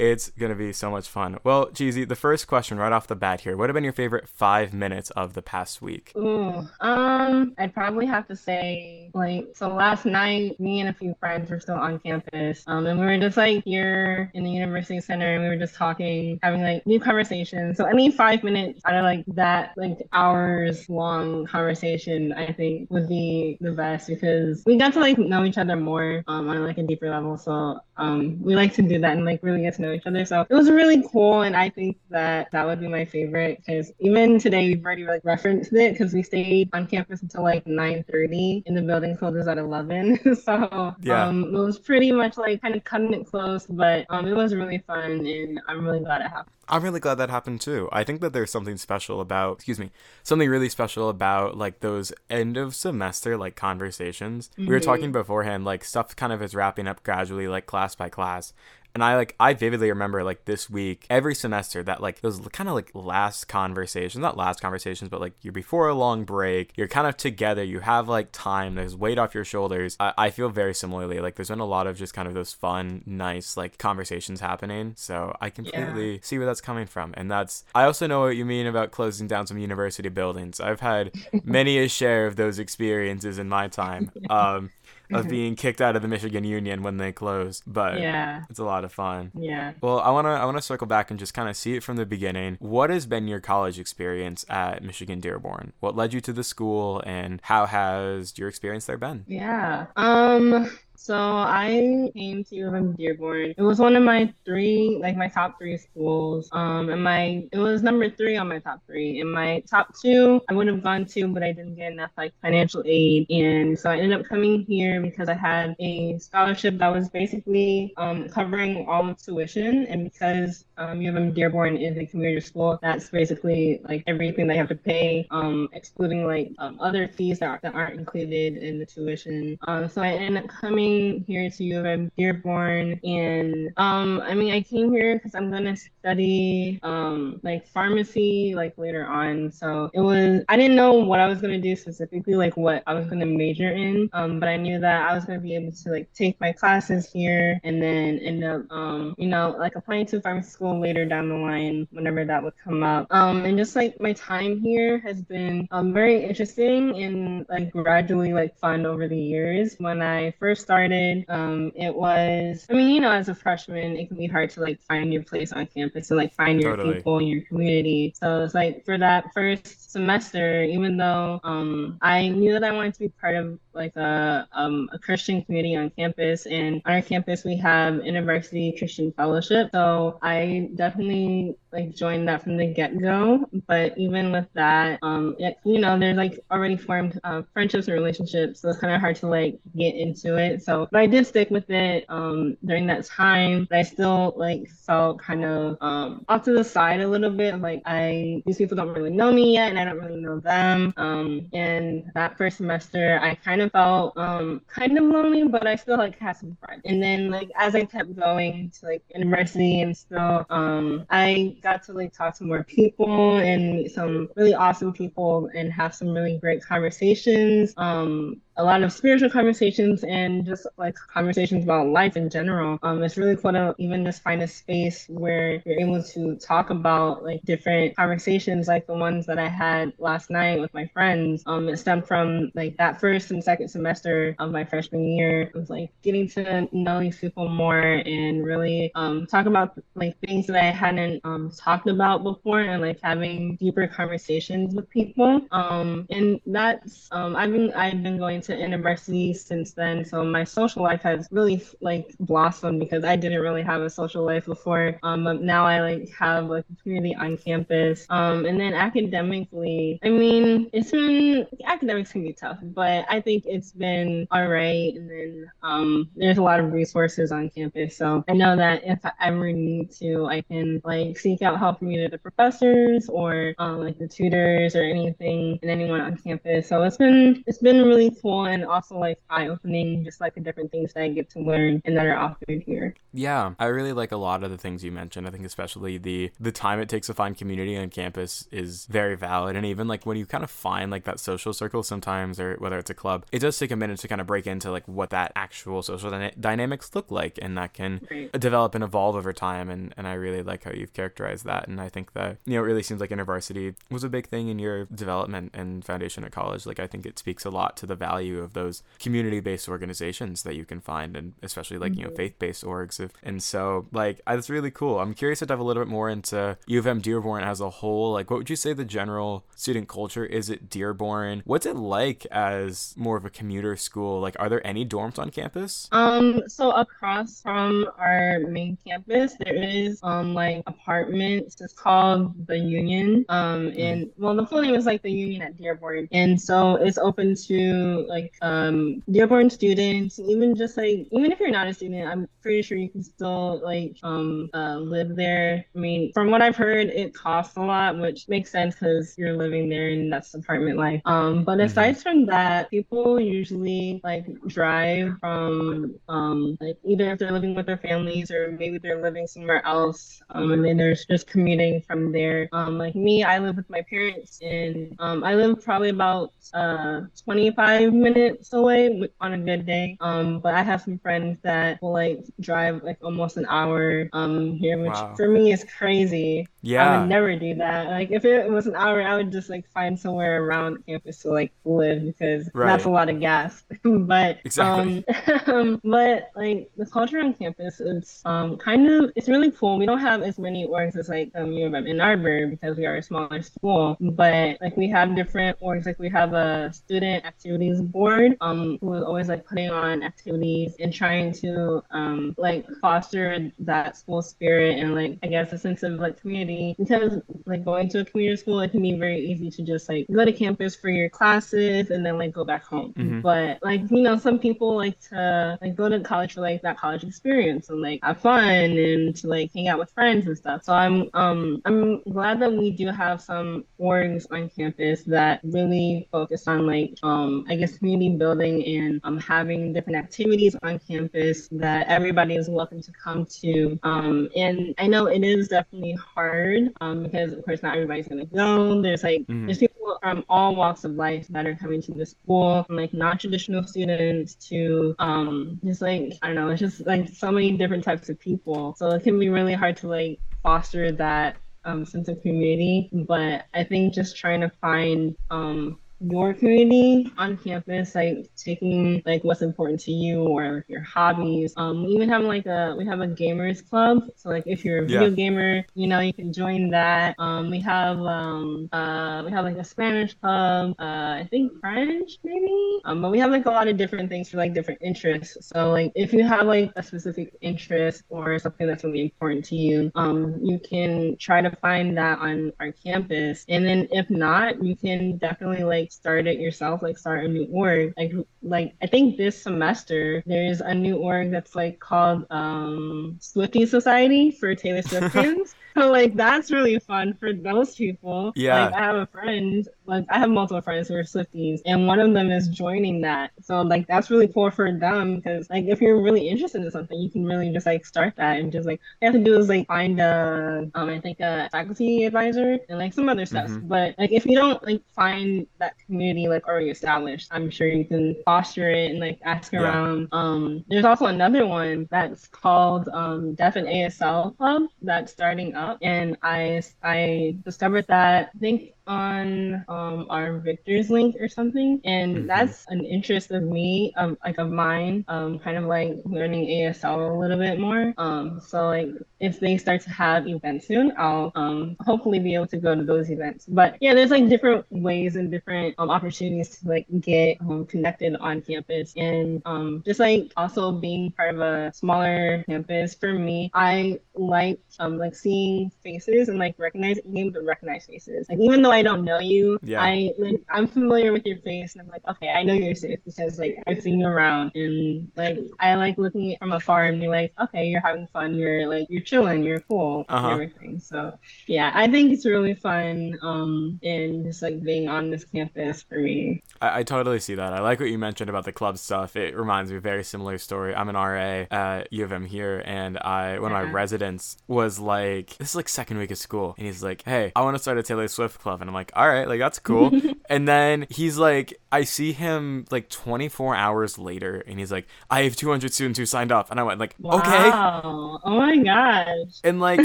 It's 0.00 0.30
going 0.30 0.48
to 0.48 0.56
be 0.56 0.72
so 0.72 0.90
much 0.90 1.06
fun. 1.06 1.36
Well, 1.44 1.66
Cheezy, 1.66 2.08
the 2.08 2.16
first 2.16 2.46
question 2.46 2.78
right 2.78 2.90
off 2.90 3.06
the 3.06 3.14
bat 3.14 3.42
here. 3.42 3.54
What 3.54 3.68
have 3.68 3.74
been 3.74 3.84
your 3.84 3.92
favorite 3.92 4.30
five 4.30 4.72
minutes 4.72 5.10
of 5.10 5.34
the 5.34 5.42
past 5.42 5.82
week? 5.82 6.12
Ooh, 6.16 6.66
um, 6.80 7.54
I'd 7.58 7.74
probably 7.74 8.06
have 8.06 8.26
to 8.28 8.34
say, 8.34 9.10
like, 9.12 9.48
so 9.54 9.68
last 9.68 10.06
night, 10.06 10.58
me 10.58 10.80
and 10.80 10.88
a 10.88 10.94
few 10.94 11.14
friends 11.20 11.50
were 11.50 11.60
still 11.60 11.74
on 11.74 11.98
campus, 11.98 12.64
um, 12.66 12.86
and 12.86 12.98
we 12.98 13.04
were 13.04 13.18
just, 13.18 13.36
like, 13.36 13.62
here 13.64 14.30
in 14.32 14.42
the 14.42 14.50
University 14.50 15.02
Center, 15.02 15.34
and 15.34 15.42
we 15.42 15.50
were 15.50 15.58
just 15.58 15.74
talking, 15.74 16.40
having, 16.42 16.62
like, 16.62 16.86
new 16.86 16.98
conversations. 16.98 17.76
So 17.76 17.84
any 17.84 18.10
five 18.10 18.42
minutes 18.42 18.80
out 18.86 18.94
of, 18.94 19.04
like, 19.04 19.26
that, 19.34 19.74
like, 19.76 19.98
hours 20.14 20.88
long 20.88 21.44
conversation, 21.44 22.32
I 22.32 22.54
think 22.54 22.90
would 22.90 23.06
be 23.06 23.58
the 23.60 23.72
best 23.72 24.08
because 24.08 24.62
we 24.64 24.78
got 24.78 24.94
to, 24.94 25.00
like, 25.00 25.18
know 25.18 25.44
each 25.44 25.58
other 25.58 25.76
more, 25.76 26.24
um, 26.26 26.48
on, 26.48 26.64
like, 26.64 26.78
a 26.78 26.84
deeper 26.84 27.10
level. 27.10 27.36
So, 27.36 27.80
um, 27.98 28.40
we 28.40 28.56
like 28.56 28.72
to 28.76 28.82
do 28.82 28.98
that 29.00 29.12
and, 29.12 29.26
like, 29.26 29.40
really 29.42 29.60
get 29.60 29.74
to 29.74 29.82
know 29.82 29.89
each 29.92 30.06
other. 30.06 30.24
So 30.24 30.46
it 30.48 30.54
was 30.54 30.70
really 30.70 31.02
cool, 31.10 31.42
and 31.42 31.56
I 31.56 31.68
think 31.70 31.98
that 32.10 32.50
that 32.52 32.66
would 32.66 32.80
be 32.80 32.88
my 32.88 33.04
favorite 33.04 33.58
because 33.58 33.92
even 34.00 34.38
today 34.38 34.68
we've 34.68 34.84
already 34.84 35.04
like 35.04 35.22
referenced 35.24 35.72
it 35.72 35.92
because 35.92 36.12
we 36.12 36.22
stayed 36.22 36.70
on 36.72 36.86
campus 36.86 37.22
until 37.22 37.42
like 37.42 37.64
9:30, 37.64 38.64
and 38.66 38.76
the 38.76 38.82
building 38.82 39.16
closes 39.16 39.48
at 39.48 39.58
11. 39.58 40.36
so 40.42 40.94
yeah. 41.02 41.26
um, 41.26 41.44
it 41.54 41.58
was 41.58 41.78
pretty 41.78 42.12
much 42.12 42.36
like 42.36 42.60
kind 42.62 42.74
of 42.74 42.84
cutting 42.84 43.12
it 43.14 43.26
close, 43.26 43.66
but 43.66 44.06
um, 44.10 44.26
it 44.26 44.34
was 44.34 44.54
really 44.54 44.78
fun, 44.78 45.26
and 45.26 45.60
I'm 45.68 45.84
really 45.84 46.00
glad 46.00 46.22
it 46.22 46.28
happened. 46.28 46.54
I'm 46.70 46.84
really 46.84 47.00
glad 47.00 47.16
that 47.16 47.30
happened 47.30 47.60
too. 47.60 47.88
I 47.90 48.04
think 48.04 48.20
that 48.20 48.32
there's 48.32 48.50
something 48.50 48.76
special 48.76 49.20
about, 49.20 49.56
excuse 49.56 49.80
me, 49.80 49.90
something 50.22 50.48
really 50.48 50.68
special 50.68 51.08
about 51.08 51.58
like 51.58 51.80
those 51.80 52.12
end 52.30 52.56
of 52.56 52.76
semester 52.76 53.36
like 53.36 53.56
conversations. 53.56 54.50
Mm-hmm. 54.50 54.66
We 54.66 54.74
were 54.74 54.80
talking 54.80 55.06
mm-hmm. 55.06 55.12
beforehand, 55.12 55.64
like 55.64 55.84
stuff 55.84 56.14
kind 56.14 56.32
of 56.32 56.40
is 56.40 56.54
wrapping 56.54 56.86
up 56.86 57.02
gradually, 57.02 57.48
like 57.48 57.66
class 57.66 57.96
by 57.96 58.08
class. 58.08 58.52
And 58.94 59.04
I 59.04 59.16
like 59.16 59.34
I 59.38 59.54
vividly 59.54 59.88
remember 59.90 60.24
like 60.24 60.44
this 60.44 60.68
week, 60.68 61.06
every 61.10 61.34
semester 61.34 61.82
that 61.82 62.02
like 62.02 62.20
those 62.20 62.40
kind 62.52 62.68
of 62.68 62.74
like 62.74 62.90
last 62.94 63.48
conversations, 63.48 64.20
not 64.20 64.36
last 64.36 64.60
conversations, 64.60 65.08
but 65.08 65.20
like 65.20 65.34
you're 65.42 65.52
before 65.52 65.88
a 65.88 65.94
long 65.94 66.24
break, 66.24 66.72
you're 66.76 66.88
kind 66.88 67.06
of 67.06 67.16
together, 67.16 67.62
you 67.62 67.80
have 67.80 68.08
like 68.08 68.28
time, 68.32 68.74
there's 68.74 68.96
weight 68.96 69.18
off 69.18 69.34
your 69.34 69.44
shoulders. 69.44 69.96
I, 70.00 70.12
I 70.16 70.30
feel 70.30 70.48
very 70.48 70.74
similarly. 70.74 71.20
Like 71.20 71.36
there's 71.36 71.48
been 71.48 71.60
a 71.60 71.64
lot 71.64 71.86
of 71.86 71.96
just 71.96 72.14
kind 72.14 72.26
of 72.26 72.34
those 72.34 72.52
fun, 72.52 73.02
nice 73.06 73.56
like 73.56 73.78
conversations 73.78 74.40
happening. 74.40 74.94
So 74.96 75.36
I 75.40 75.50
completely 75.50 76.14
yeah. 76.14 76.18
see 76.22 76.38
where 76.38 76.46
that's 76.46 76.60
coming 76.60 76.86
from. 76.86 77.14
And 77.16 77.30
that's 77.30 77.64
I 77.74 77.84
also 77.84 78.06
know 78.06 78.20
what 78.20 78.36
you 78.36 78.44
mean 78.44 78.66
about 78.66 78.90
closing 78.90 79.26
down 79.26 79.46
some 79.46 79.58
university 79.58 80.08
buildings. 80.08 80.60
I've 80.60 80.80
had 80.80 81.12
many 81.44 81.78
a 81.78 81.88
share 81.88 82.26
of 82.26 82.36
those 82.36 82.58
experiences 82.58 83.38
in 83.38 83.48
my 83.48 83.68
time. 83.68 84.10
Um 84.30 84.70
of 85.12 85.28
being 85.36 85.56
kicked 85.56 85.80
out 85.80 85.96
of 85.96 86.02
the 86.02 86.08
Michigan 86.08 86.44
Union 86.44 86.82
when 86.82 86.96
they 86.96 87.12
closed. 87.12 87.64
But 87.66 88.00
yeah, 88.00 88.44
it's 88.50 88.58
a 88.58 88.64
lot 88.64 88.84
of 88.84 88.92
fun. 88.92 89.32
Yeah. 89.34 89.72
Well, 89.80 90.00
I 90.00 90.10
wanna 90.10 90.30
I 90.30 90.44
wanna 90.44 90.62
circle 90.62 90.86
back 90.86 91.10
and 91.10 91.18
just 91.18 91.34
kind 91.34 91.48
of 91.48 91.56
see 91.56 91.74
it 91.74 91.82
from 91.82 91.96
the 91.96 92.06
beginning. 92.06 92.56
What 92.60 92.90
has 92.90 93.06
been 93.06 93.28
your 93.28 93.40
college 93.40 93.78
experience 93.78 94.44
at 94.48 94.82
Michigan 94.82 95.20
Dearborn? 95.20 95.72
What 95.80 95.96
led 95.96 96.12
you 96.12 96.20
to 96.22 96.32
the 96.32 96.44
school, 96.44 97.02
and 97.06 97.40
how 97.44 97.66
has 97.66 98.36
your 98.38 98.48
experience 98.48 98.86
there 98.86 98.98
been? 98.98 99.24
Yeah. 99.26 99.86
Um. 99.96 100.70
So 101.02 101.16
I 101.16 102.10
came 102.14 102.44
to 102.44 102.54
U 102.56 102.68
of 102.68 102.74
M 102.74 102.92
Dearborn. 102.92 103.54
It 103.56 103.62
was 103.62 103.78
one 103.78 103.96
of 103.96 104.02
my 104.02 104.30
three, 104.44 104.98
like 105.00 105.16
my 105.16 105.28
top 105.28 105.56
three 105.58 105.78
schools. 105.78 106.50
Um, 106.52 106.90
and 106.90 107.02
my 107.02 107.48
it 107.50 107.58
was 107.58 107.82
number 107.82 108.10
three 108.10 108.36
on 108.36 108.48
my 108.48 108.58
top 108.58 108.82
three. 108.86 109.18
And 109.20 109.32
my 109.32 109.60
top 109.60 109.98
two, 109.98 110.42
I 110.50 110.52
would 110.52 110.66
have 110.66 110.82
gone 110.82 111.06
to, 111.06 111.26
but 111.28 111.42
I 111.42 111.52
didn't 111.52 111.76
get 111.76 111.92
enough 111.92 112.10
like 112.18 112.34
financial 112.42 112.82
aid. 112.84 113.30
And 113.30 113.78
so 113.78 113.88
I 113.88 113.96
ended 113.96 114.20
up 114.20 114.26
coming 114.26 114.62
here 114.68 115.00
because 115.00 115.30
I 115.30 115.34
had 115.34 115.74
a 115.80 116.18
scholarship 116.18 116.76
that 116.76 116.88
was 116.88 117.08
basically 117.08 117.94
um, 117.96 118.28
covering 118.28 118.86
all 118.86 119.08
of 119.08 119.16
tuition. 119.22 119.86
And 119.86 120.04
because 120.04 120.66
um, 120.76 121.00
U 121.00 121.08
of 121.08 121.16
M 121.16 121.32
Dearborn 121.32 121.78
is 121.78 121.96
a 121.96 122.04
community 122.04 122.42
school, 122.42 122.78
that's 122.82 123.08
basically 123.08 123.80
like 123.84 124.04
everything 124.06 124.46
they 124.46 124.56
have 124.58 124.68
to 124.68 124.74
pay, 124.74 125.26
um, 125.30 125.70
excluding 125.72 126.26
like 126.26 126.52
um, 126.58 126.78
other 126.78 127.08
fees 127.08 127.38
that, 127.38 127.62
that 127.62 127.74
aren't 127.74 127.98
included 127.98 128.58
in 128.58 128.78
the 128.78 128.84
tuition. 128.84 129.58
Um, 129.66 129.88
so 129.88 130.02
I 130.02 130.08
ended 130.10 130.44
up 130.44 130.50
coming 130.50 130.89
coming 130.90 131.24
here 131.26 131.50
to 131.50 131.64
U 131.64 131.78
of 131.78 131.86
M 131.86 132.10
Dearborn, 132.16 133.00
and 133.04 133.72
um, 133.76 134.20
I 134.20 134.34
mean, 134.34 134.52
I 134.52 134.60
came 134.60 134.92
here 134.92 135.16
because 135.16 135.34
I'm 135.34 135.50
gonna 135.50 135.76
study 135.76 136.78
um 136.82 137.40
like 137.42 137.66
pharmacy 137.66 138.54
like 138.54 138.76
later 138.78 139.06
on. 139.06 139.50
So 139.52 139.90
it 139.94 140.00
was 140.00 140.42
I 140.48 140.56
didn't 140.56 140.76
know 140.76 140.94
what 140.94 141.20
I 141.20 141.26
was 141.26 141.40
gonna 141.40 141.60
do 141.60 141.76
specifically, 141.76 142.34
like 142.34 142.56
what 142.56 142.82
I 142.86 142.94
was 142.94 143.06
gonna 143.06 143.26
major 143.26 143.70
in. 143.70 144.08
Um, 144.12 144.40
but 144.40 144.48
I 144.48 144.56
knew 144.56 144.78
that 144.80 145.10
I 145.10 145.14
was 145.14 145.24
gonna 145.24 145.40
be 145.40 145.54
able 145.54 145.72
to 145.72 145.90
like 145.90 146.12
take 146.14 146.40
my 146.40 146.52
classes 146.52 147.10
here 147.10 147.60
and 147.64 147.82
then 147.82 148.18
end 148.18 148.44
up 148.44 148.62
um 148.70 149.14
you 149.18 149.28
know 149.28 149.54
like 149.58 149.76
applying 149.76 150.06
to 150.06 150.20
pharmacy 150.20 150.50
school 150.50 150.80
later 150.80 151.04
down 151.04 151.28
the 151.28 151.36
line 151.36 151.86
whenever 151.92 152.24
that 152.24 152.42
would 152.42 152.54
come 152.62 152.82
up. 152.82 153.06
Um, 153.10 153.44
and 153.44 153.56
just 153.56 153.76
like 153.76 154.00
my 154.00 154.12
time 154.12 154.60
here 154.60 154.98
has 155.00 155.22
been 155.22 155.68
um 155.70 155.92
very 155.92 156.24
interesting 156.24 157.02
and 157.02 157.46
like 157.48 157.70
gradually 157.70 158.32
like 158.32 158.58
fun 158.58 158.86
over 158.86 159.08
the 159.08 159.18
years. 159.18 159.76
When 159.78 160.02
I 160.02 160.32
first 160.38 160.62
started 160.62 160.79
started, 160.80 161.24
um, 161.28 161.72
it 161.74 161.94
was, 161.94 162.66
I 162.70 162.72
mean, 162.72 162.88
you 162.88 163.00
know, 163.00 163.12
as 163.12 163.28
a 163.28 163.34
freshman, 163.34 163.96
it 163.96 164.08
can 164.08 164.16
be 164.16 164.26
hard 164.26 164.48
to 164.50 164.60
like 164.60 164.80
find 164.80 165.12
your 165.12 165.22
place 165.22 165.52
on 165.52 165.66
campus 165.66 166.10
and 166.10 166.16
like 166.16 166.32
find 166.32 166.60
your 166.60 166.76
totally. 166.76 166.94
people 166.94 167.18
in 167.18 167.26
your 167.26 167.42
community. 167.42 168.14
So 168.16 168.42
it's 168.42 168.54
like 168.54 168.84
for 168.84 168.96
that 168.96 169.32
first 169.34 169.92
semester, 169.92 170.62
even 170.64 170.96
though 170.96 171.40
um, 171.44 171.98
I 172.00 172.28
knew 172.28 172.52
that 172.54 172.64
I 172.64 172.72
wanted 172.72 172.94
to 172.94 173.00
be 173.00 173.08
part 173.08 173.36
of 173.36 173.58
like 173.74 173.96
a, 173.96 174.48
um, 174.52 174.88
a 174.92 174.98
Christian 174.98 175.42
community 175.42 175.76
on 175.76 175.90
campus, 175.90 176.46
and 176.46 176.82
on 176.84 176.94
our 176.94 177.02
campus 177.02 177.44
we 177.44 177.56
have 177.56 178.04
University 178.04 178.74
Christian 178.76 179.12
Fellowship. 179.12 179.70
So 179.72 180.18
I 180.22 180.70
definitely 180.74 181.56
like 181.72 181.94
joined 181.94 182.28
that 182.28 182.42
from 182.42 182.56
the 182.56 182.66
get 182.66 183.00
go. 183.00 183.48
But 183.66 183.96
even 183.96 184.32
with 184.32 184.46
that, 184.54 184.98
um, 185.02 185.36
it, 185.38 185.58
you 185.64 185.78
know, 185.78 185.98
there's 185.98 186.16
like 186.16 186.40
already 186.50 186.76
formed 186.76 187.20
uh, 187.24 187.42
friendships 187.52 187.86
and 187.86 187.94
relationships, 187.94 188.60
so 188.60 188.70
it's 188.70 188.78
kind 188.78 188.94
of 188.94 189.00
hard 189.00 189.16
to 189.16 189.28
like 189.28 189.58
get 189.76 189.94
into 189.94 190.36
it. 190.36 190.62
So, 190.62 190.88
but 190.90 191.00
I 191.00 191.06
did 191.06 191.26
stick 191.26 191.50
with 191.50 191.70
it 191.70 192.04
um, 192.08 192.56
during 192.64 192.86
that 192.88 193.06
time. 193.06 193.66
But 193.70 193.78
I 193.78 193.82
still 193.82 194.34
like 194.36 194.68
felt 194.70 195.20
kind 195.20 195.44
of 195.44 195.76
um, 195.80 196.24
off 196.28 196.44
to 196.44 196.52
the 196.52 196.64
side 196.64 197.00
a 197.00 197.08
little 197.08 197.30
bit. 197.30 197.60
Like 197.60 197.82
I, 197.86 198.42
these 198.46 198.58
people 198.58 198.76
don't 198.76 198.94
really 198.94 199.10
know 199.10 199.32
me 199.32 199.54
yet, 199.54 199.70
and 199.70 199.78
I 199.78 199.84
don't 199.84 200.00
really 200.00 200.20
know 200.20 200.40
them. 200.40 200.92
Um, 200.96 201.48
and 201.52 202.10
that 202.14 202.36
first 202.36 202.56
semester, 202.56 203.18
I 203.22 203.34
kind 203.36 203.59
of 203.60 203.72
felt 203.72 204.16
um, 204.16 204.60
kind 204.66 204.96
of 204.96 205.04
lonely, 205.04 205.44
but 205.44 205.66
I 205.66 205.76
still 205.76 205.98
like 205.98 206.18
had 206.18 206.36
some 206.36 206.56
friends. 206.64 206.82
And 206.84 207.02
then 207.02 207.30
like 207.30 207.50
as 207.56 207.74
I 207.74 207.84
kept 207.84 208.14
going 208.16 208.70
to 208.78 208.86
like 208.86 209.02
InterVarsity 209.16 209.82
and 209.82 209.96
still, 209.96 210.46
um, 210.50 211.06
I 211.10 211.56
got 211.62 211.82
to 211.84 211.92
like 211.92 212.12
talk 212.12 212.36
to 212.38 212.44
more 212.44 212.64
people 212.64 213.36
and 213.36 213.72
meet 213.72 213.92
some 213.92 214.28
really 214.36 214.54
awesome 214.54 214.92
people 214.92 215.50
and 215.54 215.72
have 215.72 215.94
some 215.94 216.08
really 216.08 216.38
great 216.38 216.64
conversations. 216.64 217.74
Um, 217.76 218.40
a 218.56 218.64
lot 218.64 218.82
of 218.82 218.92
spiritual 218.92 219.30
conversations 219.30 220.04
and 220.04 220.44
just 220.44 220.66
like 220.76 220.94
conversations 220.94 221.64
about 221.64 221.86
life 221.88 222.16
in 222.16 222.28
general. 222.28 222.78
Um, 222.82 223.02
it's 223.02 223.16
really 223.16 223.36
cool 223.36 223.52
to 223.52 223.74
even 223.78 224.04
just 224.04 224.22
find 224.22 224.42
a 224.42 224.48
space 224.48 225.06
where 225.08 225.62
you're 225.64 225.80
able 225.80 226.02
to 226.02 226.36
talk 226.36 226.70
about 226.70 227.24
like 227.24 227.42
different 227.42 227.96
conversations, 227.96 228.68
like 228.68 228.86
the 228.86 228.94
ones 228.94 229.26
that 229.26 229.38
I 229.38 229.48
had 229.48 229.92
last 229.98 230.30
night 230.30 230.60
with 230.60 230.74
my 230.74 230.86
friends. 230.86 231.42
Um, 231.46 231.68
it 231.68 231.78
stemmed 231.78 232.06
from 232.06 232.50
like 232.54 232.76
that 232.76 233.00
first 233.00 233.30
and 233.30 233.42
second 233.42 233.68
semester 233.68 234.34
of 234.38 234.50
my 234.50 234.64
freshman 234.64 235.06
year. 235.06 235.42
It 235.42 235.54
was 235.54 235.70
like 235.70 235.90
getting 236.02 236.28
to 236.30 236.68
know 236.72 237.00
these 237.00 237.18
people 237.18 237.48
more 237.48 237.80
and 237.80 238.44
really 238.44 238.90
um, 238.94 239.26
talk 239.26 239.46
about 239.46 239.78
like 239.94 240.18
things 240.20 240.46
that 240.48 240.56
I 240.56 240.70
hadn't 240.70 241.20
um, 241.24 241.50
talked 241.56 241.88
about 241.88 242.22
before 242.22 242.60
and 242.60 242.82
like 242.82 242.98
having 243.02 243.56
deeper 243.56 243.86
conversations 243.86 244.74
with 244.74 244.88
people. 244.90 245.46
Um, 245.50 246.06
and 246.10 246.40
that's 246.46 247.08
um, 247.12 247.36
I've 247.36 247.52
been 247.52 247.72
I've 247.72 248.02
been 248.02 248.18
going 248.18 248.39
into 248.48 248.60
university 248.60 249.34
since 249.34 249.72
then. 249.72 250.04
So 250.04 250.24
my 250.24 250.44
social 250.44 250.82
life 250.82 251.02
has 251.02 251.28
really 251.30 251.62
like 251.80 252.14
blossomed 252.20 252.80
because 252.80 253.04
I 253.04 253.16
didn't 253.16 253.40
really 253.40 253.62
have 253.62 253.82
a 253.82 253.90
social 253.90 254.24
life 254.24 254.46
before. 254.46 254.98
Um, 255.02 255.44
now 255.44 255.66
I 255.66 255.80
like 255.80 256.10
have 256.10 256.46
like 256.46 256.64
a 256.72 256.82
community 256.82 257.14
on 257.14 257.36
campus. 257.36 258.06
Um, 258.08 258.46
and 258.46 258.58
then 258.58 258.74
academically, 258.74 259.98
I 260.02 260.08
mean, 260.08 260.70
it's 260.72 260.90
been 260.90 261.46
academics 261.64 262.12
can 262.12 262.22
be 262.22 262.32
tough, 262.32 262.58
but 262.62 263.04
I 263.08 263.20
think 263.20 263.44
it's 263.46 263.72
been 263.72 264.26
all 264.30 264.46
right. 264.46 264.94
And 264.94 265.10
then 265.10 265.50
um, 265.62 266.08
there's 266.16 266.38
a 266.38 266.42
lot 266.42 266.60
of 266.60 266.72
resources 266.72 267.32
on 267.32 267.50
campus, 267.50 267.96
so 267.96 268.24
I 268.28 268.32
know 268.32 268.56
that 268.56 268.82
if 268.84 269.04
I 269.04 269.12
ever 269.20 269.52
need 269.52 269.90
to, 269.92 270.26
I 270.26 270.40
can 270.42 270.80
like 270.84 271.18
seek 271.18 271.42
out 271.42 271.58
help 271.58 271.78
from 271.78 271.90
either 271.92 272.08
the 272.08 272.18
professors 272.18 273.08
or 273.08 273.54
um, 273.58 273.80
like 273.80 273.98
the 273.98 274.08
tutors 274.08 274.74
or 274.74 274.82
anything 274.82 275.58
and 275.62 275.70
anyone 275.70 276.00
on 276.00 276.16
campus. 276.16 276.68
So 276.68 276.82
it's 276.82 276.96
been 276.96 277.44
it's 277.46 277.58
been 277.58 277.82
really 277.82 278.16
cool 278.22 278.29
and 278.46 278.64
also 278.64 278.98
like 278.98 279.18
eye 279.28 279.48
opening, 279.48 280.04
just 280.04 280.20
like 280.20 280.34
the 280.34 280.40
different 280.40 280.70
things 280.70 280.92
that 280.92 281.02
I 281.02 281.08
get 281.08 281.30
to 281.30 281.40
learn 281.40 281.82
and 281.84 281.96
that 281.96 282.06
are 282.06 282.16
offered 282.16 282.62
here. 282.64 282.94
Yeah, 283.12 283.54
I 283.58 283.66
really 283.66 283.92
like 283.92 284.12
a 284.12 284.16
lot 284.16 284.44
of 284.44 284.50
the 284.50 284.58
things 284.58 284.84
you 284.84 284.92
mentioned. 284.92 285.26
I 285.26 285.30
think 285.30 285.44
especially 285.44 285.98
the 285.98 286.30
the 286.38 286.52
time 286.52 286.80
it 286.80 286.88
takes 286.88 287.08
to 287.08 287.14
find 287.14 287.36
community 287.36 287.76
on 287.76 287.90
campus 287.90 288.46
is 288.52 288.86
very 288.86 289.16
valid, 289.16 289.56
and 289.56 289.66
even 289.66 289.88
like 289.88 290.06
when 290.06 290.16
you 290.16 290.26
kind 290.26 290.44
of 290.44 290.50
find 290.50 290.90
like 290.90 291.04
that 291.04 291.18
social 291.18 291.52
circle 291.52 291.82
sometimes, 291.82 292.38
or 292.38 292.56
whether 292.56 292.78
it's 292.78 292.90
a 292.90 292.94
club, 292.94 293.26
it 293.32 293.40
does 293.40 293.58
take 293.58 293.70
a 293.70 293.76
minute 293.76 293.98
to 294.00 294.08
kind 294.08 294.20
of 294.20 294.26
break 294.26 294.46
into 294.46 294.70
like 294.70 294.86
what 294.86 295.10
that 295.10 295.32
actual 295.34 295.82
social 295.82 296.10
dyna- 296.10 296.32
dynamics 296.38 296.94
look 296.94 297.10
like, 297.10 297.38
and 297.42 297.58
that 297.58 297.74
can 297.74 298.06
right. 298.10 298.32
develop 298.32 298.74
and 298.74 298.84
evolve 298.84 299.16
over 299.16 299.32
time. 299.32 299.70
And 299.70 299.92
and 299.96 300.06
I 300.06 300.12
really 300.12 300.42
like 300.42 300.64
how 300.64 300.72
you've 300.72 300.92
characterized 300.92 301.44
that, 301.46 301.66
and 301.66 301.80
I 301.80 301.88
think 301.88 302.12
that 302.12 302.38
you 302.44 302.54
know 302.54 302.62
it 302.62 302.66
really 302.66 302.82
seems 302.82 303.00
like 303.00 303.10
InterVarsity 303.10 303.74
was 303.90 304.04
a 304.04 304.08
big 304.08 304.28
thing 304.28 304.48
in 304.48 304.58
your 304.58 304.84
development 304.86 305.50
and 305.54 305.84
foundation 305.84 306.24
at 306.24 306.32
college. 306.32 306.66
Like 306.66 306.78
I 306.78 306.86
think 306.86 307.06
it 307.06 307.18
speaks 307.18 307.44
a 307.44 307.50
lot 307.50 307.76
to 307.78 307.86
the 307.86 307.96
value 307.96 308.19
of 308.20 308.52
those 308.52 308.82
community 308.98 309.40
based 309.40 309.68
organizations 309.68 310.42
that 310.42 310.54
you 310.54 310.64
can 310.64 310.80
find, 310.80 311.16
and 311.16 311.32
especially 311.42 311.78
like 311.78 311.92
mm-hmm. 311.92 312.00
you 312.00 312.04
know 312.04 312.10
mm-hmm. 312.10 312.16
faith 312.16 312.38
based 312.38 312.64
orgs 312.64 313.00
and 313.22 313.42
so 313.42 313.86
like 313.92 314.20
that's 314.26 314.50
really 314.50 314.70
cool. 314.70 314.98
I'm 314.98 315.14
curious 315.14 315.40
to 315.40 315.46
dive 315.46 315.60
a 315.60 315.62
little 315.62 315.82
bit 315.82 315.90
more 315.90 316.08
into 316.08 316.56
U 316.66 316.78
of 316.78 316.86
M 316.86 317.00
Dearborn 317.00 317.44
as 317.44 317.60
a 317.60 317.70
whole. 317.70 318.12
Like, 318.12 318.30
what 318.30 318.38
would 318.38 318.50
you 318.50 318.56
say 318.56 318.72
the 318.72 318.84
general 318.84 319.44
student 319.54 319.88
culture 319.88 320.24
is 320.24 320.50
at 320.50 320.68
Dearborn? 320.68 321.42
What's 321.44 321.66
it 321.66 321.76
like 321.76 322.26
as 322.26 322.94
more 322.96 323.16
of 323.16 323.24
a 323.24 323.30
commuter 323.30 323.76
school? 323.76 324.20
Like, 324.20 324.36
are 324.38 324.48
there 324.48 324.66
any 324.66 324.86
dorms 324.86 325.18
on 325.18 325.30
campus? 325.30 325.88
Um, 325.92 326.42
so 326.48 326.72
across 326.72 327.40
from 327.40 327.88
our 327.98 328.40
main 328.40 328.78
campus, 328.86 329.34
there 329.38 329.54
is 329.54 330.00
um 330.02 330.34
like 330.34 330.62
apartments. 330.66 331.60
It's 331.60 331.72
called 331.72 332.46
the 332.46 332.58
Union. 332.58 333.24
Um, 333.28 333.68
mm-hmm. 333.68 333.80
and 333.80 334.10
well, 334.18 334.34
the 334.34 334.46
full 334.46 334.62
name 334.62 334.74
is 334.74 334.86
like 334.86 335.02
the 335.02 335.12
Union 335.12 335.42
at 335.42 335.56
Dearborn, 335.56 336.08
and 336.12 336.40
so 336.40 336.76
it's 336.76 336.98
open 336.98 337.34
to 337.46 338.06
like 338.10 338.34
um 338.42 339.02
Dearborn 339.10 339.48
students, 339.48 340.18
even 340.18 340.54
just 340.54 340.76
like 340.76 341.06
even 341.10 341.32
if 341.32 341.40
you're 341.40 341.50
not 341.50 341.68
a 341.68 341.72
student, 341.72 342.06
I'm 342.06 342.28
pretty 342.42 342.62
sure 342.62 342.76
you 342.76 342.88
can 342.88 343.02
still 343.02 343.60
like 343.62 343.96
um 344.02 344.50
uh, 344.52 344.76
live 344.76 345.16
there. 345.16 345.64
I 345.74 345.78
mean, 345.78 346.12
from 346.12 346.30
what 346.30 346.42
I've 346.42 346.56
heard, 346.56 346.88
it 346.88 347.14
costs 347.14 347.56
a 347.56 347.62
lot, 347.62 347.98
which 347.98 348.28
makes 348.28 348.50
sense 348.50 348.74
because 348.74 349.16
you're 349.16 349.36
living 349.36 349.68
there 349.68 349.88
and 349.88 350.12
that's 350.12 350.34
apartment 350.34 350.76
life. 350.76 351.00
Um, 351.04 351.44
but 351.44 351.58
mm-hmm. 351.58 351.66
aside 351.66 351.98
from 351.98 352.26
that, 352.26 352.70
people 352.70 353.20
usually 353.20 354.00
like 354.02 354.26
drive 354.46 355.18
from 355.20 355.94
um 356.08 356.58
like 356.60 356.76
either 356.84 357.12
if 357.12 357.18
they're 357.18 357.32
living 357.32 357.54
with 357.54 357.66
their 357.66 357.78
families 357.78 358.30
or 358.30 358.52
maybe 358.58 358.78
they're 358.78 359.00
living 359.00 359.26
somewhere 359.26 359.64
else. 359.64 360.20
Um, 360.30 360.50
and 360.52 360.64
then 360.64 360.76
there's 360.76 361.06
just 361.06 361.26
commuting 361.26 361.82
from 361.82 362.12
there. 362.12 362.48
Um, 362.52 362.76
like 362.78 362.94
me, 362.94 363.22
I 363.22 363.38
live 363.38 363.56
with 363.56 363.70
my 363.70 363.82
parents 363.82 364.40
and 364.42 364.96
um 364.98 365.22
I 365.22 365.34
live 365.34 365.62
probably 365.64 365.90
about 365.90 366.32
uh 366.52 367.02
25 367.24 367.92
minutes 368.00 368.52
away 368.52 369.08
on 369.20 369.32
a 369.32 369.38
good 369.38 369.66
day. 369.66 369.96
Um, 370.00 370.40
but 370.40 370.54
I 370.54 370.62
have 370.62 370.82
some 370.82 370.98
friends 370.98 371.38
that 371.42 371.80
will 371.82 371.92
like 371.92 372.24
drive 372.40 372.82
like 372.82 372.98
almost 373.02 373.36
an 373.36 373.46
hour 373.48 374.08
um 374.12 374.56
here, 374.56 374.78
which 374.78 374.92
wow. 374.92 375.14
for 375.16 375.28
me 375.28 375.52
is 375.52 375.64
crazy. 375.78 376.48
Yeah. 376.62 376.88
I 376.88 377.00
would 377.00 377.08
never 377.08 377.36
do 377.36 377.54
that. 377.56 377.88
Like 377.88 378.10
if 378.10 378.24
it 378.24 378.50
was 378.50 378.66
an 378.66 378.76
hour, 378.76 379.02
I 379.02 379.16
would 379.16 379.32
just 379.32 379.48
like 379.50 379.68
find 379.68 379.98
somewhere 379.98 380.42
around 380.44 380.84
campus 380.86 381.22
to 381.22 381.30
like 381.30 381.52
live 381.64 382.02
because 382.04 382.50
right. 382.54 382.66
that's 382.66 382.84
a 382.84 382.90
lot 382.90 383.08
of 383.08 383.20
gas. 383.20 383.62
but 383.82 384.38
exactly. 384.44 385.04
um 385.46 385.80
but 385.84 386.30
like 386.34 386.70
the 386.76 386.86
culture 386.86 387.20
on 387.20 387.34
campus 387.34 387.80
is 387.80 388.22
um 388.24 388.56
kind 388.56 388.88
of 388.88 389.12
it's 389.16 389.28
really 389.28 389.50
cool. 389.50 389.78
We 389.78 389.86
don't 389.86 390.00
have 390.00 390.22
as 390.22 390.38
many 390.38 390.66
orgs 390.66 390.96
as 390.96 391.08
like 391.08 391.30
um 391.34 391.52
U 391.52 391.66
of 391.66 391.74
M 391.74 391.86
Ann 391.86 392.00
Arbor 392.00 392.46
because 392.46 392.76
we 392.76 392.86
are 392.86 392.96
a 392.96 393.02
smaller 393.02 393.42
school. 393.42 393.96
But 394.00 394.58
like 394.60 394.76
we 394.76 394.88
have 394.90 395.14
different 395.16 395.58
orgs, 395.60 395.86
like 395.86 395.98
we 395.98 396.08
have 396.10 396.32
a 396.32 396.72
student 396.72 397.24
activities 397.24 397.80
board 397.92 398.36
um 398.40 398.78
who 398.80 398.94
is 398.94 399.02
always 399.02 399.28
like 399.28 399.44
putting 399.44 399.70
on 399.70 400.02
activities 400.02 400.74
and 400.80 400.92
trying 400.92 401.32
to 401.32 401.82
um 401.90 402.34
like 402.38 402.66
foster 402.80 403.50
that 403.58 403.96
school 403.96 404.22
spirit 404.22 404.78
and 404.78 404.94
like 404.94 405.18
I 405.22 405.26
guess 405.26 405.52
a 405.52 405.58
sense 405.58 405.82
of 405.82 405.92
like 405.94 406.20
community 406.20 406.74
because 406.78 407.20
like 407.46 407.64
going 407.64 407.88
to 407.90 408.00
a 408.00 408.04
community 408.04 408.36
school 408.36 408.60
it 408.60 408.70
can 408.70 408.82
be 408.82 408.94
very 408.94 409.18
easy 409.18 409.50
to 409.50 409.62
just 409.62 409.88
like 409.88 410.06
go 410.12 410.24
to 410.24 410.32
campus 410.32 410.74
for 410.76 410.88
your 410.88 411.08
classes 411.08 411.90
and 411.90 412.04
then 412.04 412.18
like 412.18 412.32
go 412.32 412.44
back 412.44 412.64
home. 412.64 412.92
Mm-hmm. 412.94 413.20
But 413.20 413.58
like 413.62 413.82
you 413.90 414.02
know 414.02 414.16
some 414.18 414.38
people 414.38 414.76
like 414.76 415.00
to 415.08 415.58
like 415.60 415.74
go 415.74 415.88
to 415.88 416.00
college 416.00 416.34
for 416.34 416.40
like 416.40 416.62
that 416.62 416.78
college 416.78 417.04
experience 417.04 417.68
and 417.70 417.80
like 417.80 418.00
have 418.02 418.20
fun 418.20 418.44
and 418.44 419.16
to 419.16 419.28
like 419.28 419.52
hang 419.52 419.68
out 419.68 419.78
with 419.78 419.90
friends 419.90 420.26
and 420.26 420.36
stuff. 420.36 420.64
So 420.64 420.72
I'm 420.72 421.08
um 421.14 421.62
I'm 421.64 422.02
glad 422.02 422.40
that 422.40 422.52
we 422.52 422.70
do 422.70 422.88
have 422.88 423.20
some 423.20 423.64
orgs 423.80 424.26
on 424.30 424.48
campus 424.50 425.02
that 425.04 425.40
really 425.42 426.08
focus 426.12 426.46
on 426.46 426.66
like 426.66 426.98
um 427.02 427.44
I 427.48 427.56
guess 427.56 427.79
community 427.80 428.16
building 428.16 428.64
and 428.64 429.00
um 429.04 429.18
having 429.18 429.72
different 429.72 429.98
activities 429.98 430.54
on 430.62 430.78
campus 430.78 431.48
that 431.50 431.88
everybody 431.88 432.36
is 432.36 432.48
welcome 432.48 432.80
to 432.82 432.92
come 432.92 433.26
to. 433.26 433.78
Um, 433.82 434.28
and 434.36 434.74
I 434.78 434.86
know 434.86 435.06
it 435.06 435.24
is 435.24 435.48
definitely 435.48 435.92
hard 436.14 436.72
um, 436.80 437.02
because, 437.02 437.32
of 437.32 437.44
course, 437.44 437.62
not 437.62 437.74
everybody's 437.74 438.08
going 438.08 438.26
to 438.26 438.34
go. 438.34 438.80
There's 438.80 439.02
like, 439.02 439.22
mm-hmm. 439.22 439.46
there's 439.46 439.58
people 439.58 439.98
from 440.00 440.24
all 440.28 440.54
walks 440.54 440.84
of 440.84 440.92
life 440.92 441.26
that 441.28 441.46
are 441.46 441.56
coming 441.56 441.82
to 441.82 441.92
the 441.92 442.06
school, 442.06 442.62
from 442.64 442.76
like 442.76 442.92
non 442.94 443.18
traditional 443.18 443.64
students 443.64 444.34
to 444.48 444.94
um, 444.98 445.58
just 445.64 445.82
like, 445.82 446.12
I 446.22 446.28
don't 446.28 446.36
know, 446.36 446.48
it's 446.50 446.60
just 446.60 446.86
like 446.86 447.08
so 447.08 447.30
many 447.30 447.56
different 447.56 447.84
types 447.84 448.08
of 448.08 448.18
people. 448.18 448.74
So 448.78 448.90
it 448.90 449.02
can 449.02 449.18
be 449.18 449.28
really 449.28 449.54
hard 449.54 449.76
to 449.78 449.88
like 449.88 450.20
foster 450.42 450.92
that 450.92 451.36
um, 451.64 451.84
sense 451.84 452.08
of 452.08 452.22
community. 452.22 452.88
But 452.92 453.46
I 453.54 453.64
think 453.64 453.94
just 453.94 454.16
trying 454.16 454.40
to 454.40 454.50
find 454.60 455.16
um, 455.30 455.78
your 456.00 456.32
community 456.34 457.12
on 457.18 457.36
campus, 457.36 457.94
like 457.94 458.30
taking 458.36 459.02
like 459.04 459.22
what's 459.22 459.42
important 459.42 459.80
to 459.80 459.92
you 459.92 460.22
or 460.22 460.64
your 460.68 460.82
hobbies. 460.82 461.52
Um, 461.56 461.84
we 461.84 461.92
even 461.92 462.08
have 462.08 462.22
like 462.22 462.46
a 462.46 462.74
we 462.76 462.86
have 462.86 463.00
a 463.00 463.06
gamers 463.06 463.68
club. 463.68 464.08
So 464.16 464.30
like 464.30 464.44
if 464.46 464.64
you're 464.64 464.78
a 464.78 464.86
video 464.86 465.08
yeah. 465.08 465.10
gamer, 465.10 465.64
you 465.74 465.86
know 465.86 466.00
you 466.00 466.12
can 466.12 466.32
join 466.32 466.70
that. 466.70 467.14
Um, 467.18 467.50
we 467.50 467.60
have 467.60 467.98
um 468.00 468.68
uh 468.72 469.22
we 469.24 469.30
have 469.30 469.44
like 469.44 469.56
a 469.56 469.64
Spanish 469.64 470.14
club. 470.14 470.74
Uh, 470.78 471.20
I 471.20 471.28
think 471.30 471.52
French 471.60 472.18
maybe. 472.24 472.80
Um, 472.84 473.02
but 473.02 473.10
we 473.10 473.18
have 473.18 473.30
like 473.30 473.46
a 473.46 473.50
lot 473.50 473.68
of 473.68 473.76
different 473.76 474.08
things 474.08 474.30
for 474.30 474.38
like 474.38 474.54
different 474.54 474.80
interests. 474.82 475.48
So 475.48 475.70
like 475.70 475.92
if 475.94 476.12
you 476.12 476.24
have 476.26 476.46
like 476.46 476.72
a 476.76 476.82
specific 476.82 477.34
interest 477.40 478.04
or 478.08 478.38
something 478.38 478.66
that's 478.66 478.84
really 478.84 479.02
important 479.02 479.44
to 479.46 479.56
you, 479.56 479.92
um, 479.94 480.38
you 480.42 480.58
can 480.58 481.16
try 481.18 481.42
to 481.42 481.54
find 481.56 481.96
that 481.98 482.18
on 482.18 482.52
our 482.58 482.72
campus. 482.72 483.44
And 483.48 483.64
then 483.64 483.88
if 483.90 484.08
not, 484.08 484.62
you 484.64 484.76
can 484.76 485.18
definitely 485.18 485.64
like 485.64 485.89
start 485.90 486.26
it 486.26 486.38
yourself, 486.38 486.82
like 486.82 486.96
start 486.96 487.24
a 487.24 487.28
new 487.28 487.46
org. 487.52 487.92
Like 487.96 488.12
like 488.42 488.74
I 488.80 488.86
think 488.86 489.16
this 489.16 489.42
semester 489.42 490.22
there's 490.24 490.60
a 490.60 490.74
new 490.74 490.96
org 490.96 491.30
that's 491.30 491.54
like 491.54 491.80
called 491.80 492.26
um 492.30 493.18
Swiftie 493.20 493.68
Society 493.68 494.30
for 494.30 494.54
Taylor 494.54 494.82
Swift 494.82 495.12
fans. 495.12 495.54
So 495.74 495.90
like 495.90 496.14
that's 496.14 496.50
really 496.50 496.78
fun 496.78 497.14
for 497.14 497.32
those 497.32 497.74
people. 497.74 498.32
Yeah. 498.36 498.66
Like 498.66 498.74
I 498.74 498.78
have 498.78 498.96
a 498.96 499.06
friend, 499.06 499.68
like 499.86 500.04
I 500.10 500.18
have 500.18 500.30
multiple 500.30 500.60
friends 500.60 500.88
who 500.88 500.94
are 500.96 501.02
Swifties, 501.02 501.60
and 501.66 501.86
one 501.86 502.00
of 502.00 502.12
them 502.12 502.30
is 502.30 502.48
joining 502.48 503.00
that. 503.02 503.32
So 503.42 503.62
like 503.62 503.86
that's 503.86 504.10
really 504.10 504.28
cool 504.28 504.50
for 504.50 504.72
them 504.72 505.16
because 505.16 505.48
like 505.50 505.66
if 505.66 505.80
you're 505.80 506.00
really 506.00 506.28
interested 506.28 506.62
in 506.62 506.70
something, 506.70 506.98
you 506.98 507.10
can 507.10 507.24
really 507.24 507.52
just 507.52 507.66
like 507.66 507.84
start 507.84 508.14
that 508.16 508.38
and 508.38 508.52
just 508.52 508.66
like 508.66 508.80
all 508.80 509.08
you 509.08 509.12
have 509.12 509.24
to 509.24 509.30
do 509.30 509.38
is 509.38 509.48
like 509.48 509.66
find 509.66 510.00
a 510.00 510.68
um 510.74 510.88
I 510.88 511.00
think 511.00 511.20
a 511.20 511.48
faculty 511.50 512.04
advisor 512.04 512.58
and 512.68 512.78
like 512.78 512.92
some 512.92 513.08
other 513.08 513.26
stuff. 513.26 513.48
Mm-hmm. 513.48 513.68
But 513.68 513.94
like 513.98 514.12
if 514.12 514.26
you 514.26 514.36
don't 514.36 514.62
like 514.64 514.82
find 514.94 515.46
that 515.58 515.74
community 515.86 516.28
like 516.28 516.46
already 516.46 516.70
established, 516.70 517.28
I'm 517.30 517.50
sure 517.50 517.68
you 517.68 517.84
can 517.84 518.16
foster 518.24 518.70
it 518.70 518.90
and 518.90 519.00
like 519.00 519.18
ask 519.24 519.52
yeah. 519.52 519.62
around. 519.62 520.08
Um, 520.12 520.64
there's 520.68 520.84
also 520.84 521.06
another 521.06 521.46
one 521.46 521.88
that's 521.90 522.26
called 522.26 522.88
um 522.92 523.34
Deaf 523.34 523.56
and 523.56 523.66
ASL 523.66 524.36
Club 524.36 524.62
that's 524.82 525.12
starting 525.12 525.54
up, 525.54 525.59
and 525.82 526.16
I 526.22 526.62
I 526.82 527.36
discovered 527.44 527.86
that 527.88 528.30
I 528.34 528.38
think 528.38 528.74
on 528.86 529.64
um 529.68 530.06
our 530.10 530.40
VictorsLink 530.40 531.20
or 531.20 531.28
something, 531.28 531.80
and 531.84 532.24
Mhm. 532.24 532.26
that's 532.26 532.66
an 532.68 532.84
interest 532.84 533.30
of 533.30 533.42
me, 533.42 533.92
um, 533.96 534.18
like 534.24 534.38
of 534.38 534.50
mine, 534.50 535.04
um, 535.08 535.38
kind 535.38 535.56
of 535.56 535.64
like 535.64 535.98
learning 536.04 536.48
ASL 536.48 537.00
a 537.00 537.18
little 537.18 537.38
bit 537.38 537.58
more. 537.60 537.94
Um, 537.98 538.40
so 538.40 538.66
like 538.66 538.88
if 539.20 539.38
they 539.40 539.56
start 539.58 539.82
to 539.82 539.90
have 539.90 540.26
events 540.26 540.66
soon, 540.66 540.92
I'll 540.96 541.30
um 541.34 541.76
hopefully 541.80 542.18
be 542.18 542.34
able 542.34 542.46
to 542.48 542.56
go 542.58 542.74
to 542.74 542.82
those 542.84 543.10
events. 543.10 543.46
But 543.46 543.76
yeah, 543.80 543.94
there's 543.94 544.10
like 544.10 544.28
different 544.28 544.66
ways 544.70 545.16
and 545.16 545.30
different 545.30 545.74
um 545.78 545.90
opportunities 545.90 546.58
to 546.58 546.68
like 546.68 546.86
get 547.00 547.38
um 547.40 547.66
connected 547.66 548.16
on 548.16 548.42
campus, 548.42 548.92
and 548.96 549.42
um 549.44 549.82
just 549.84 550.00
like 550.00 550.32
also 550.36 550.72
being 550.72 551.12
part 551.12 551.34
of 551.34 551.40
a 551.40 551.72
smaller 551.74 552.44
campus 552.48 552.94
for 552.94 553.12
me, 553.12 553.50
I 553.54 554.00
like 554.14 554.60
um 554.78 554.98
like 554.98 555.14
seeing 555.14 555.70
faces 555.82 556.28
and 556.28 556.38
like 556.38 556.54
recognizing, 556.58 557.04
being 557.12 557.26
able 557.26 557.40
to 557.40 557.46
recognize 557.46 557.86
faces. 557.86 558.28
Like 558.28 558.38
even 558.40 558.62
though 558.62 558.69
I 558.70 558.82
don't 558.82 559.04
know 559.04 559.18
you, 559.18 559.58
Yeah. 559.62 559.82
I 559.82 560.12
like 560.18 560.40
I'm 560.50 560.66
familiar 560.66 561.12
with 561.12 561.24
your 561.26 561.38
face 561.38 561.74
and 561.74 561.82
I'm 561.82 561.88
like, 561.88 562.02
okay, 562.08 562.28
I 562.30 562.42
know 562.42 562.54
you're 562.54 562.74
face 562.74 562.98
because 563.04 563.38
like 563.38 563.62
I've 563.66 563.82
seen 563.82 564.00
you 564.00 564.06
around 564.06 564.52
and 564.54 565.10
like 565.16 565.38
I 565.58 565.74
like 565.74 565.98
looking 565.98 566.36
from 566.38 566.52
afar 566.52 566.84
and 566.86 567.00
be 567.00 567.08
like, 567.08 567.32
okay, 567.42 567.66
you're 567.66 567.80
having 567.80 568.06
fun, 568.12 568.34
you're 568.34 568.66
like 568.68 568.86
you're 568.90 569.02
chilling, 569.02 569.42
you're 569.42 569.60
cool, 569.60 570.04
and 570.08 570.18
Uh-huh. 570.18 570.28
everything. 570.30 570.80
So 570.80 571.18
yeah, 571.46 571.70
I 571.74 571.88
think 571.88 572.12
it's 572.12 572.26
really 572.26 572.54
fun 572.54 573.16
um 573.22 573.78
and 573.82 574.24
just 574.24 574.42
like 574.42 574.62
being 574.62 574.88
on 574.88 575.10
this 575.10 575.24
campus 575.24 575.82
for 575.82 575.98
me. 575.98 576.42
I, 576.60 576.80
I 576.80 576.82
totally 576.82 577.20
see 577.20 577.34
that. 577.36 577.52
I 577.52 577.60
like 577.60 577.80
what 577.80 577.88
you 577.90 577.98
mentioned 577.98 578.30
about 578.30 578.44
the 578.44 578.52
club 578.52 578.78
stuff. 578.78 579.16
It 579.16 579.36
reminds 579.36 579.70
me 579.70 579.76
of 579.76 579.84
a 579.84 579.88
very 579.88 580.04
similar 580.04 580.38
story. 580.38 580.74
I'm 580.74 580.88
an 580.88 580.96
RA 580.96 581.46
at 581.50 581.92
U 581.92 582.04
of 582.04 582.12
M 582.12 582.24
here, 582.26 582.62
and 582.64 582.98
I 582.98 583.38
one 583.38 583.52
of 583.52 583.56
my 583.56 583.70
residents 583.70 584.36
was 584.46 584.78
like, 584.78 585.36
this 585.38 585.50
is 585.50 585.54
like 585.56 585.68
second 585.68 585.98
week 585.98 586.10
of 586.10 586.18
school, 586.18 586.54
and 586.58 586.66
he's 586.66 586.82
like, 586.82 587.02
hey, 587.04 587.32
I 587.36 587.42
want 587.42 587.56
to 587.56 587.62
start 587.62 587.78
a 587.78 587.82
Taylor 587.82 588.08
Swift 588.08 588.40
club, 588.40 588.59
and 588.60 588.70
I'm 588.70 588.74
like, 588.74 588.90
all 588.94 589.08
right, 589.08 589.26
like 589.28 589.38
that's 589.40 589.58
cool. 589.58 589.90
and 590.30 590.46
then 590.48 590.86
he's 590.90 591.18
like, 591.18 591.54
I 591.72 591.84
see 591.84 592.12
him 592.12 592.64
like 592.70 592.88
24 592.90 593.54
hours 593.54 593.98
later, 593.98 594.42
and 594.46 594.58
he's 594.58 594.72
like, 594.72 594.86
I 595.10 595.22
have 595.22 595.36
200 595.36 595.72
students 595.72 595.98
who 595.98 596.06
signed 596.06 596.32
up, 596.32 596.50
and 596.50 596.58
I 596.58 596.62
went 596.64 596.80
like, 596.80 596.94
okay, 597.04 597.50
Oh 597.52 598.18
my 598.24 598.56
gosh. 598.58 599.34
and 599.44 599.60
like 599.60 599.80